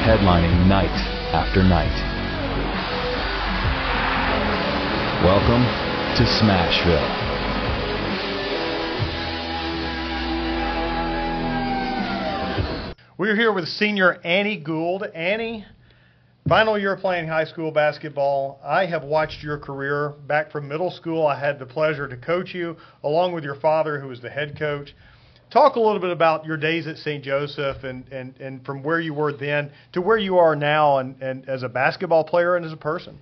Headlining 0.08 0.66
night 0.66 0.88
after 1.34 1.62
night. 1.62 2.09
Welcome 5.22 5.64
to 6.16 6.24
Smashville. 6.24 6.96
We're 13.18 13.36
here 13.36 13.52
with 13.52 13.68
senior 13.68 14.18
Annie 14.24 14.56
Gould. 14.56 15.02
Annie, 15.14 15.66
final 16.48 16.78
year 16.78 16.96
playing 16.96 17.28
high 17.28 17.44
school 17.44 17.70
basketball. 17.70 18.60
I 18.64 18.86
have 18.86 19.04
watched 19.04 19.42
your 19.42 19.58
career 19.58 20.14
back 20.26 20.50
from 20.50 20.66
middle 20.66 20.90
school. 20.90 21.26
I 21.26 21.38
had 21.38 21.58
the 21.58 21.66
pleasure 21.66 22.08
to 22.08 22.16
coach 22.16 22.54
you 22.54 22.78
along 23.04 23.34
with 23.34 23.44
your 23.44 23.56
father, 23.56 24.00
who 24.00 24.08
was 24.08 24.22
the 24.22 24.30
head 24.30 24.58
coach. 24.58 24.94
Talk 25.50 25.76
a 25.76 25.80
little 25.80 26.00
bit 26.00 26.12
about 26.12 26.46
your 26.46 26.56
days 26.56 26.86
at 26.86 26.96
St. 26.96 27.22
Joseph 27.22 27.84
and, 27.84 28.08
and, 28.10 28.34
and 28.40 28.64
from 28.64 28.82
where 28.82 29.00
you 29.00 29.12
were 29.12 29.34
then 29.34 29.70
to 29.92 30.00
where 30.00 30.16
you 30.16 30.38
are 30.38 30.56
now 30.56 30.96
and, 30.96 31.20
and 31.20 31.46
as 31.46 31.62
a 31.62 31.68
basketball 31.68 32.24
player 32.24 32.56
and 32.56 32.64
as 32.64 32.72
a 32.72 32.78
person. 32.78 33.18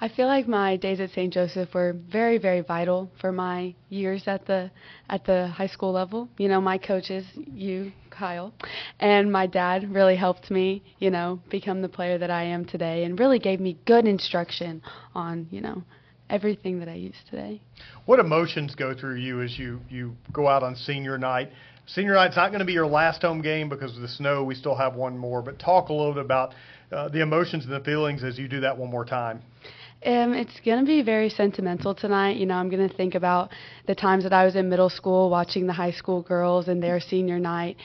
I 0.00 0.08
feel 0.08 0.28
like 0.28 0.46
my 0.46 0.76
days 0.76 1.00
at 1.00 1.10
St. 1.10 1.32
Joseph 1.32 1.74
were 1.74 1.92
very, 1.92 2.38
very 2.38 2.60
vital 2.60 3.10
for 3.20 3.32
my 3.32 3.74
years 3.88 4.28
at 4.28 4.46
the 4.46 4.70
at 5.10 5.24
the 5.24 5.48
high 5.48 5.66
school 5.66 5.90
level. 5.90 6.28
You 6.38 6.48
know, 6.48 6.60
my 6.60 6.78
coaches, 6.78 7.24
you, 7.34 7.90
Kyle, 8.08 8.52
and 9.00 9.32
my 9.32 9.48
dad 9.48 9.92
really 9.92 10.14
helped 10.14 10.52
me, 10.52 10.84
you 11.00 11.10
know, 11.10 11.40
become 11.50 11.82
the 11.82 11.88
player 11.88 12.16
that 12.16 12.30
I 12.30 12.44
am 12.44 12.64
today 12.64 13.02
and 13.04 13.18
really 13.18 13.40
gave 13.40 13.58
me 13.58 13.76
good 13.86 14.06
instruction 14.06 14.82
on, 15.16 15.48
you 15.50 15.60
know, 15.60 15.82
everything 16.30 16.78
that 16.78 16.88
I 16.88 16.94
use 16.94 17.16
today. 17.28 17.60
What 18.06 18.20
emotions 18.20 18.76
go 18.76 18.94
through 18.94 19.16
you 19.16 19.42
as 19.42 19.58
you, 19.58 19.80
you 19.90 20.14
go 20.32 20.46
out 20.46 20.62
on 20.62 20.76
senior 20.76 21.18
night? 21.18 21.50
Senior 21.86 22.14
night's 22.14 22.36
not 22.36 22.50
going 22.50 22.60
to 22.60 22.66
be 22.66 22.74
your 22.74 22.86
last 22.86 23.22
home 23.22 23.40
game 23.40 23.68
because 23.68 23.96
of 23.96 24.02
the 24.02 24.08
snow. 24.08 24.44
We 24.44 24.54
still 24.54 24.76
have 24.76 24.94
one 24.94 25.18
more, 25.18 25.42
but 25.42 25.58
talk 25.58 25.88
a 25.88 25.92
little 25.92 26.12
bit 26.12 26.24
about 26.24 26.54
uh, 26.92 27.08
the 27.08 27.20
emotions 27.20 27.64
and 27.64 27.72
the 27.72 27.80
feelings 27.80 28.22
as 28.22 28.38
you 28.38 28.46
do 28.46 28.60
that 28.60 28.76
one 28.76 28.90
more 28.90 29.04
time. 29.04 29.42
Um, 30.08 30.32
it's 30.32 30.58
going 30.64 30.78
to 30.78 30.86
be 30.86 31.02
very 31.02 31.28
sentimental 31.28 31.94
tonight. 31.94 32.38
You 32.38 32.46
know, 32.46 32.54
I'm 32.54 32.70
going 32.70 32.88
to 32.88 32.96
think 32.96 33.14
about 33.14 33.50
the 33.86 33.94
times 33.94 34.22
that 34.22 34.32
I 34.32 34.46
was 34.46 34.56
in 34.56 34.70
middle 34.70 34.88
school 34.88 35.28
watching 35.28 35.66
the 35.66 35.74
high 35.74 35.90
school 35.90 36.22
girls 36.22 36.66
and 36.66 36.82
their 36.82 36.98
senior 36.98 37.38
night 37.38 37.76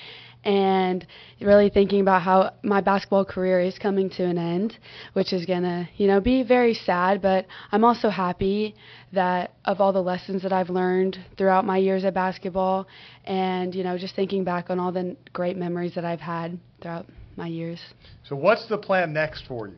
and 0.46 1.06
really 1.42 1.70
thinking 1.70 2.00
about 2.00 2.22
how 2.22 2.54
my 2.64 2.80
basketball 2.80 3.26
career 3.26 3.60
is 3.60 3.78
coming 3.78 4.10
to 4.12 4.24
an 4.24 4.38
end, 4.38 4.78
which 5.12 5.34
is 5.34 5.46
going 5.46 5.64
to, 5.64 5.90
you 5.98 6.08
know, 6.08 6.22
be 6.22 6.44
very 6.44 6.74
sad, 6.74 7.22
but 7.22 7.46
I'm 7.74 7.84
also 7.84 8.10
happy 8.10 8.74
that 9.12 9.52
of 9.66 9.82
all 9.82 9.92
the 9.92 10.02
lessons 10.02 10.44
that 10.44 10.54
I've 10.54 10.70
learned 10.70 11.18
throughout 11.38 11.66
my 11.66 11.78
years 11.78 12.06
at 12.06 12.14
basketball 12.14 12.88
and, 13.26 13.76
you 13.76 13.84
know, 13.84 13.98
just 13.98 14.16
thinking 14.16 14.46
back 14.46 14.70
on 14.70 14.80
all 14.80 14.94
the 14.94 15.18
great 15.34 15.58
memories 15.58 15.94
that 15.96 16.06
I've 16.06 16.22
had 16.22 16.58
throughout 16.82 17.06
my 17.36 17.48
years. 17.48 17.82
So 18.24 18.38
what's 18.38 18.66
the 18.68 18.78
plan 18.78 19.12
next 19.12 19.46
for 19.46 19.68
you? 19.68 19.76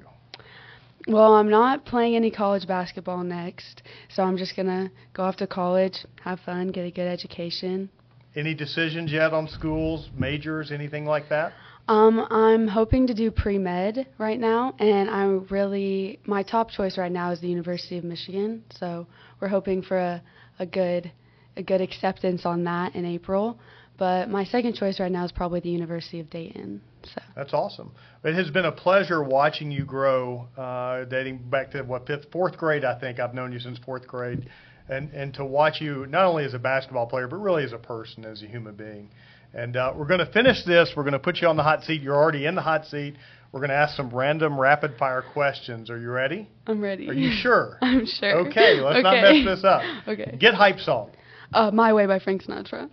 Well, 1.07 1.35
I'm 1.35 1.49
not 1.49 1.85
playing 1.85 2.15
any 2.15 2.31
college 2.31 2.67
basketball 2.67 3.23
next, 3.23 3.83
so 4.09 4.23
I'm 4.23 4.37
just 4.37 4.55
going 4.55 4.67
to 4.67 4.91
go 5.13 5.23
off 5.23 5.35
to 5.37 5.47
college, 5.47 6.03
have 6.23 6.39
fun, 6.39 6.69
get 6.69 6.81
a 6.85 6.91
good 6.91 7.07
education. 7.07 7.89
Any 8.35 8.55
decisions 8.55 9.11
yet 9.11 9.31
on 9.31 9.47
schools, 9.47 10.09
majors, 10.17 10.71
anything 10.71 11.05
like 11.05 11.29
that? 11.29 11.53
Um, 11.87 12.25
I'm 12.31 12.67
hoping 12.67 13.05
to 13.07 13.13
do 13.13 13.29
pre 13.29 13.59
med 13.59 14.07
right 14.17 14.39
now, 14.39 14.73
and 14.79 15.07
I'm 15.07 15.45
really 15.47 16.19
my 16.25 16.41
top 16.41 16.71
choice 16.71 16.97
right 16.97 17.11
now 17.11 17.31
is 17.31 17.39
the 17.39 17.47
University 17.47 17.99
of 17.99 18.03
Michigan. 18.03 18.63
So 18.71 19.05
we're 19.39 19.47
hoping 19.47 19.83
for 19.83 19.97
a, 19.97 20.23
a 20.57 20.65
good 20.65 21.11
a 21.55 21.63
good 21.63 21.81
acceptance 21.81 22.45
on 22.45 22.63
that 22.63 22.95
in 22.95 23.05
April. 23.05 23.59
But 23.97 24.29
my 24.29 24.43
second 24.43 24.75
choice 24.75 24.99
right 24.99 25.11
now 25.11 25.23
is 25.23 25.31
probably 25.31 25.61
the 25.61 25.69
University 25.69 26.19
of 26.19 26.29
Dayton. 26.29 26.81
So 27.03 27.21
that's 27.35 27.53
awesome. 27.53 27.91
It 28.23 28.33
has 28.33 28.49
been 28.49 28.65
a 28.65 28.71
pleasure 28.71 29.23
watching 29.23 29.71
you 29.71 29.85
grow, 29.85 30.47
uh, 30.57 31.05
dating 31.05 31.49
back 31.49 31.71
to 31.71 31.83
what 31.83 32.07
fifth, 32.07 32.31
fourth 32.31 32.57
grade. 32.57 32.83
I 32.83 32.99
think 32.99 33.19
I've 33.19 33.33
known 33.33 33.51
you 33.51 33.59
since 33.59 33.77
fourth 33.79 34.07
grade, 34.07 34.49
and 34.89 35.11
and 35.11 35.33
to 35.35 35.45
watch 35.45 35.79
you 35.79 36.05
not 36.07 36.25
only 36.25 36.43
as 36.43 36.53
a 36.53 36.59
basketball 36.59 37.07
player 37.07 37.27
but 37.27 37.37
really 37.37 37.63
as 37.63 37.73
a 37.73 37.77
person, 37.77 38.25
as 38.25 38.41
a 38.41 38.47
human 38.47 38.75
being. 38.75 39.09
And 39.53 39.77
uh, 39.77 39.93
we're 39.95 40.07
going 40.07 40.19
to 40.19 40.31
finish 40.33 40.65
this. 40.65 40.91
We're 40.97 41.03
going 41.03 41.13
to 41.13 41.19
put 41.19 41.37
you 41.41 41.47
on 41.47 41.55
the 41.55 41.63
hot 41.63 41.83
seat. 41.83 42.01
You're 42.01 42.17
already 42.17 42.45
in 42.45 42.55
the 42.55 42.61
hot 42.61 42.85
seat. 42.87 43.15
We're 43.53 43.61
going 43.61 43.69
to 43.69 43.75
ask 43.75 43.95
some 43.95 44.09
random 44.09 44.59
rapid 44.59 44.97
fire 44.97 45.23
questions. 45.31 45.89
Are 45.89 45.97
you 45.97 46.09
ready? 46.09 46.49
I'm 46.67 46.81
ready. 46.81 47.07
Are 47.07 47.13
you 47.13 47.31
sure? 47.31 47.77
I'm 47.81 48.05
sure. 48.05 48.47
Okay, 48.49 48.81
let's 48.81 48.97
okay. 48.97 49.01
not 49.01 49.21
mess 49.21 49.45
this 49.45 49.63
up. 49.63 49.81
okay. 50.09 50.35
Get 50.37 50.55
hype 50.55 50.79
song. 50.79 51.11
Uh, 51.53 51.71
My 51.71 51.93
Way 51.93 52.05
by 52.05 52.19
Frank 52.19 52.43
Sinatra. 52.43 52.89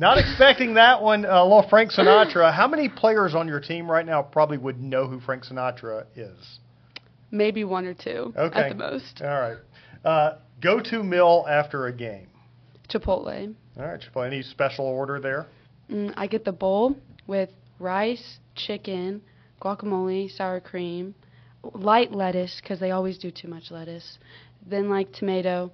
Not 0.00 0.16
expecting 0.16 0.74
that 0.74 1.02
one, 1.02 1.26
uh, 1.26 1.42
little 1.42 1.68
Frank 1.68 1.90
Sinatra. 1.92 2.54
How 2.54 2.66
many 2.66 2.88
players 2.88 3.34
on 3.34 3.46
your 3.46 3.60
team 3.60 3.88
right 3.88 4.06
now 4.06 4.22
probably 4.22 4.56
would 4.56 4.80
know 4.80 5.06
who 5.06 5.20
Frank 5.20 5.44
Sinatra 5.44 6.06
is? 6.16 6.58
Maybe 7.30 7.64
one 7.64 7.84
or 7.84 7.92
two 7.92 8.32
okay. 8.34 8.60
at 8.60 8.68
the 8.70 8.76
most. 8.76 9.20
All 9.20 9.28
right. 9.28 9.58
Uh, 10.02 10.38
go 10.62 10.80
to 10.80 11.02
meal 11.02 11.44
after 11.46 11.86
a 11.86 11.92
game. 11.92 12.28
Chipotle. 12.88 13.54
All 13.78 13.84
right, 13.84 14.00
Chipotle. 14.00 14.26
Any 14.26 14.40
special 14.40 14.86
order 14.86 15.20
there? 15.20 15.46
Mm, 15.90 16.14
I 16.16 16.28
get 16.28 16.46
the 16.46 16.52
bowl 16.52 16.96
with 17.26 17.50
rice, 17.78 18.38
chicken, 18.54 19.20
guacamole, 19.60 20.34
sour 20.34 20.60
cream, 20.60 21.14
light 21.74 22.10
lettuce 22.10 22.58
because 22.62 22.80
they 22.80 22.92
always 22.92 23.18
do 23.18 23.30
too 23.30 23.48
much 23.48 23.70
lettuce, 23.70 24.16
then 24.66 24.88
like 24.88 25.12
tomato, 25.12 25.70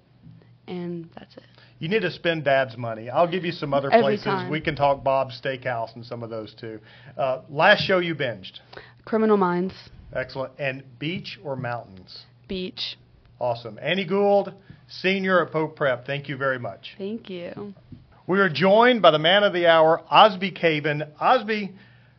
and 0.66 1.08
that's 1.14 1.36
it. 1.36 1.44
You 1.78 1.88
need 1.88 2.02
to 2.02 2.10
spend 2.10 2.44
dad's 2.44 2.76
money. 2.76 3.10
I'll 3.10 3.30
give 3.30 3.44
you 3.44 3.52
some 3.52 3.74
other 3.74 3.92
Every 3.92 4.02
places. 4.02 4.24
Time. 4.24 4.50
We 4.50 4.60
can 4.60 4.76
talk 4.76 5.04
Bob's 5.04 5.40
Steakhouse 5.40 5.94
and 5.94 6.04
some 6.04 6.22
of 6.22 6.30
those 6.30 6.54
too. 6.54 6.80
Uh, 7.18 7.42
last 7.50 7.82
show 7.84 7.98
you 7.98 8.14
binged? 8.14 8.60
Criminal 9.04 9.36
Minds. 9.36 9.74
Excellent. 10.14 10.52
And 10.58 10.82
beach 10.98 11.38
or 11.44 11.54
mountains? 11.56 12.24
Beach. 12.48 12.96
Awesome. 13.38 13.78
Annie 13.82 14.06
Gould, 14.06 14.54
senior 14.88 15.44
at 15.44 15.52
Pope 15.52 15.76
Prep. 15.76 16.06
Thank 16.06 16.28
you 16.28 16.38
very 16.38 16.58
much. 16.58 16.94
Thank 16.96 17.28
you. 17.28 17.74
We 18.26 18.40
are 18.40 18.48
joined 18.48 19.02
by 19.02 19.10
the 19.10 19.18
man 19.18 19.44
of 19.44 19.52
the 19.52 19.66
hour, 19.66 20.00
Osby 20.10 20.52
Caven. 20.52 21.04
Osby, 21.20 21.72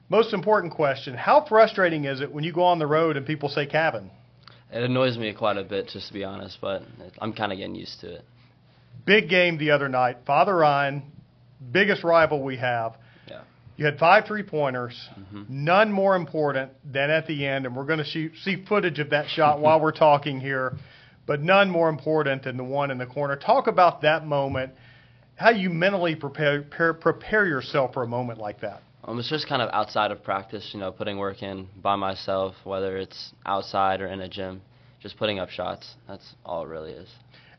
most 0.09 0.34
important 0.34 0.73
question: 0.73 1.15
How 1.15 1.45
frustrating 1.49 2.05
is 2.05 2.21
it 2.21 2.31
when 2.31 2.43
you 2.43 2.53
go 2.53 2.63
on 2.63 2.77
the 2.77 2.88
road 2.88 3.17
and 3.17 3.25
people 3.25 3.49
say 3.49 3.65
cabin? 3.65 4.11
It 4.71 4.84
annoys 4.84 5.17
me 5.17 5.34
quite 5.34 5.57
a 5.57 5.63
bit, 5.63 5.88
just 5.88 6.07
to 6.07 6.13
be 6.13 6.23
honest, 6.23 6.59
but 6.61 6.84
I'm 7.19 7.34
kind 7.34 7.51
of 7.51 7.57
getting 7.57 7.75
used 7.75 7.99
to 8.01 8.15
it. 8.15 8.25
Big 9.07 9.29
game 9.29 9.57
the 9.57 9.71
other 9.71 9.87
night. 9.87 10.17
Father 10.27 10.53
Ryan, 10.53 11.01
biggest 11.71 12.03
rival 12.03 12.43
we 12.43 12.57
have. 12.57 12.97
Yeah. 13.27 13.41
You 13.77 13.85
had 13.85 13.97
five 13.97 14.25
three 14.25 14.43
pointers, 14.43 14.93
mm-hmm. 15.17 15.43
none 15.47 15.93
more 15.93 16.17
important 16.17 16.73
than 16.83 17.09
at 17.09 17.25
the 17.25 17.47
end, 17.47 17.65
and 17.65 17.73
we're 17.73 17.85
going 17.85 17.99
to 17.99 18.05
see, 18.05 18.29
see 18.43 18.65
footage 18.67 18.99
of 18.99 19.11
that 19.11 19.29
shot 19.29 19.59
while 19.61 19.79
we're 19.79 19.93
talking 19.93 20.41
here, 20.41 20.73
but 21.25 21.41
none 21.41 21.69
more 21.69 21.87
important 21.87 22.43
than 22.43 22.57
the 22.57 22.65
one 22.65 22.91
in 22.91 22.97
the 22.97 23.05
corner. 23.05 23.37
Talk 23.37 23.67
about 23.67 24.01
that 24.01 24.27
moment, 24.27 24.73
how 25.35 25.51
you 25.51 25.69
mentally 25.69 26.15
prepare, 26.15 26.61
prepare, 26.63 26.93
prepare 26.93 27.47
yourself 27.47 27.93
for 27.93 28.03
a 28.03 28.07
moment 28.07 28.39
like 28.39 28.59
that. 28.59 28.81
Um, 29.05 29.19
it's 29.19 29.29
just 29.29 29.47
kind 29.47 29.61
of 29.61 29.69
outside 29.71 30.11
of 30.11 30.21
practice, 30.21 30.71
you 30.73 30.81
know, 30.81 30.91
putting 30.91 31.17
work 31.17 31.41
in 31.41 31.69
by 31.81 31.95
myself, 31.95 32.55
whether 32.65 32.97
it's 32.97 33.31
outside 33.45 34.01
or 34.01 34.07
in 34.07 34.19
a 34.19 34.27
gym, 34.27 34.61
just 35.01 35.17
putting 35.17 35.39
up 35.39 35.49
shots. 35.49 35.95
That's 36.09 36.35
all 36.45 36.65
it 36.65 36.67
really 36.67 36.91
is. 36.91 37.07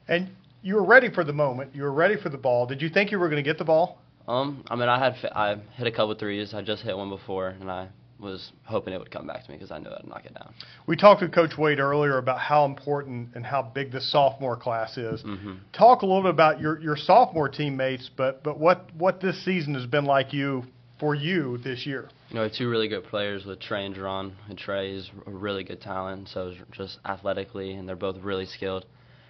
And 0.08 0.28
you 0.62 0.74
were 0.74 0.84
ready 0.84 1.10
for 1.10 1.24
the 1.24 1.32
moment. 1.32 1.74
You 1.74 1.82
were 1.82 1.92
ready 1.92 2.16
for 2.20 2.28
the 2.28 2.38
ball. 2.38 2.66
Did 2.66 2.82
you 2.82 2.88
think 2.88 3.10
you 3.10 3.18
were 3.18 3.28
going 3.28 3.42
to 3.42 3.48
get 3.48 3.58
the 3.58 3.64
ball? 3.64 3.98
Um, 4.26 4.64
I 4.68 4.76
mean, 4.76 4.88
I 4.88 4.98
had 4.98 5.14
I 5.34 5.56
hit 5.74 5.86
a 5.86 5.92
couple 5.92 6.14
threes. 6.14 6.52
I 6.52 6.62
just 6.62 6.82
hit 6.82 6.96
one 6.96 7.08
before, 7.08 7.48
and 7.48 7.70
I 7.70 7.88
was 8.20 8.52
hoping 8.64 8.92
it 8.92 8.98
would 8.98 9.10
come 9.10 9.26
back 9.26 9.44
to 9.44 9.50
me 9.50 9.56
because 9.56 9.70
I 9.70 9.78
knew 9.78 9.90
I'd 9.90 10.06
knock 10.06 10.26
it 10.26 10.34
down. 10.34 10.52
We 10.86 10.96
talked 10.96 11.22
with 11.22 11.32
Coach 11.32 11.56
Wade 11.56 11.78
earlier 11.78 12.18
about 12.18 12.38
how 12.38 12.64
important 12.64 13.30
and 13.34 13.46
how 13.46 13.62
big 13.62 13.92
the 13.92 14.00
sophomore 14.00 14.56
class 14.56 14.96
is. 14.98 15.22
Mm-hmm. 15.22 15.54
Talk 15.72 16.02
a 16.02 16.06
little 16.06 16.22
bit 16.22 16.30
about 16.30 16.60
your, 16.60 16.80
your 16.80 16.96
sophomore 16.96 17.48
teammates, 17.48 18.10
but 18.16 18.42
but 18.42 18.58
what 18.58 18.94
what 18.94 19.20
this 19.20 19.42
season 19.44 19.74
has 19.74 19.86
been 19.86 20.04
like 20.04 20.32
you 20.32 20.64
for 20.98 21.14
you 21.14 21.58
this 21.58 21.86
year. 21.86 22.08
You 22.28 22.36
know, 22.36 22.48
two 22.48 22.68
really 22.68 22.88
good 22.88 23.04
players 23.04 23.44
with 23.44 23.60
Trey 23.60 23.86
and 23.86 23.94
Jerron. 23.94 24.32
And 24.48 24.58
Trey 24.58 24.90
is 24.92 25.10
a 25.26 25.30
really 25.30 25.64
good 25.64 25.80
talent, 25.80 26.28
so 26.28 26.54
just 26.72 26.98
athletically, 27.04 27.72
and 27.72 27.88
they're 27.88 27.96
both 27.96 28.16
really 28.18 28.46
skilled. 28.46 28.84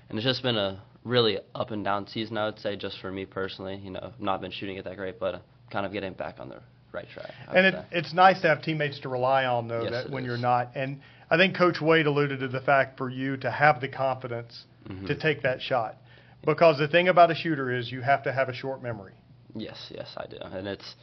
And 0.09 0.19
it's 0.19 0.27
just 0.27 0.43
been 0.43 0.57
a 0.57 0.83
really 1.09 1.39
up 1.55 1.71
and 1.71 1.85
down 1.85 2.07
season, 2.07 2.39
I 2.39 2.47
would 2.47 2.59
say, 2.59 2.77
just 2.77 3.01
for 3.01 3.11
me 3.11 3.27
personally. 3.27 3.77
You 3.77 3.91
know, 3.91 4.13
not 4.19 4.41
been 4.41 4.53
shooting 4.53 4.77
it 4.77 4.85
that 4.85 4.97
great, 4.97 5.19
but 5.19 5.43
kind 5.71 5.85
of 5.87 5.93
getting 5.93 6.13
back 6.13 6.37
on 6.39 6.49
the 6.49 6.61
right 6.93 7.07
track. 7.13 7.33
And 7.49 7.67
it, 7.67 7.75
it's 7.91 8.15
nice 8.15 8.41
to 8.43 8.49
have 8.49 8.63
teammates 8.63 9.01
to 9.01 9.09
rely 9.09 9.45
on, 9.45 9.69
though, 9.69 9.83
yes, 9.83 9.93
that 9.93 10.11
when 10.11 10.23
is. 10.23 10.29
you're 10.29 10.39
not. 10.39 10.71
And 10.75 11.01
I 11.31 11.37
think 11.37 11.57
Coach 11.57 11.81
Wade 11.81 12.07
alluded 12.07 12.41
to 12.41 12.49
the 12.49 12.61
fact 12.61 12.97
for 12.97 13.11
you 13.11 13.37
to 13.39 13.51
have 13.51 13.81
the 13.81 13.89
confidence 13.89 14.65
mm-hmm. 14.89 15.07
to 15.07 15.19
take 15.19 15.43
that 15.43 15.61
shot, 15.61 15.97
because 16.45 16.79
the 16.79 16.89
thing 16.89 17.09
about 17.09 17.31
a 17.31 17.35
shooter 17.35 17.75
is 17.75 17.91
you 17.93 18.01
have 18.01 18.23
to 18.25 18.33
have 18.33 18.49
a 18.49 18.55
short 18.55 18.83
memory. 18.83 19.15
Yes, 19.55 19.91
yes, 19.91 20.09
I 20.17 20.27
do, 20.27 20.37
and 20.41 20.67
it's. 20.67 20.95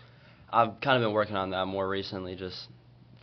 I've 0.52 0.80
kind 0.80 0.96
of 0.96 1.08
been 1.08 1.14
working 1.14 1.36
on 1.36 1.50
that 1.50 1.66
more 1.66 1.90
recently, 1.90 2.36
just 2.36 2.68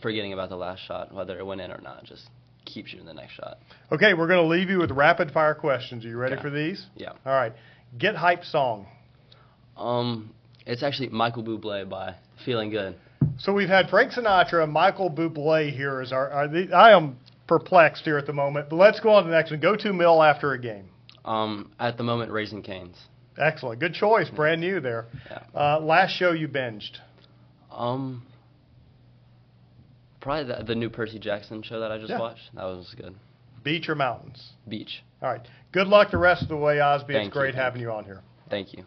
forgetting 0.01 0.33
about 0.33 0.49
the 0.49 0.57
last 0.57 0.81
shot, 0.85 1.13
whether 1.13 1.39
it 1.39 1.45
went 1.45 1.61
in 1.61 1.71
or 1.71 1.81
not. 1.81 2.03
Just 2.03 2.29
keep 2.73 2.87
shooting 2.87 3.05
the 3.05 3.13
next 3.13 3.33
shot. 3.33 3.59
Okay, 3.91 4.13
we're 4.13 4.27
going 4.27 4.41
to 4.41 4.47
leave 4.47 4.69
you 4.69 4.79
with 4.79 4.91
rapid 4.91 5.31
fire 5.31 5.53
questions. 5.53 6.05
Are 6.05 6.09
you 6.09 6.17
ready 6.17 6.35
for 6.41 6.49
these? 6.49 6.85
Yeah. 6.95 7.11
All 7.25 7.33
right. 7.33 7.53
Get 7.97 8.15
hype 8.15 8.43
song. 8.43 8.87
Um, 9.77 10.33
it's 10.65 10.83
actually 10.83 11.09
Michael 11.09 11.43
Bublé 11.43 11.87
by 11.87 12.15
Feeling 12.45 12.69
Good. 12.69 12.95
So 13.39 13.53
we've 13.53 13.69
had 13.69 13.89
Frank 13.89 14.11
Sinatra 14.11 14.69
Michael 14.69 15.09
Bublé 15.09 15.75
here 15.75 16.01
as 16.01 16.11
our. 16.11 16.29
our 16.29 16.47
the, 16.47 16.73
I 16.73 16.95
am 16.95 17.17
perplexed 17.47 18.03
here 18.03 18.17
at 18.17 18.25
the 18.25 18.33
moment, 18.33 18.69
but 18.69 18.75
let's 18.75 18.99
go 18.99 19.11
on 19.11 19.23
to 19.23 19.29
the 19.29 19.35
next 19.35 19.51
one. 19.51 19.59
Go 19.59 19.75
to 19.75 19.93
mill 19.93 20.21
after 20.21 20.53
a 20.53 20.59
game. 20.59 20.89
Um, 21.25 21.71
at 21.79 21.97
the 21.97 22.03
moment, 22.03 22.31
Raising 22.31 22.61
Canes. 22.61 22.97
Excellent, 23.37 23.79
good 23.79 23.93
choice, 23.93 24.29
brand 24.29 24.61
new 24.61 24.79
there. 24.79 25.07
Yeah. 25.29 25.39
Uh, 25.55 25.79
last 25.79 26.11
show 26.11 26.31
you 26.31 26.47
binged. 26.47 26.97
Um, 27.71 28.23
probably 30.23 30.51
the, 30.55 30.63
the 30.63 30.75
new 30.75 30.89
Percy 30.89 31.19
Jackson 31.19 31.61
show 31.61 31.79
that 31.81 31.91
I 31.91 31.97
just 31.99 32.09
yeah. 32.09 32.19
watched. 32.19 32.49
That 32.55 32.63
was 32.63 32.95
good. 32.97 33.13
Beach 33.63 33.87
or 33.87 33.95
mountains? 33.95 34.53
Beach. 34.67 35.03
All 35.21 35.29
right. 35.29 35.41
Good 35.71 35.87
luck 35.87 36.11
the 36.11 36.17
rest 36.17 36.43
of 36.43 36.49
the 36.49 36.57
way, 36.57 36.79
Osby. 36.79 37.13
Thank 37.13 37.27
it's 37.27 37.33
great 37.33 37.53
you. 37.53 37.61
having 37.61 37.81
you 37.81 37.91
on 37.91 38.05
here. 38.05 38.21
Thank 38.49 38.73
you. 38.73 38.83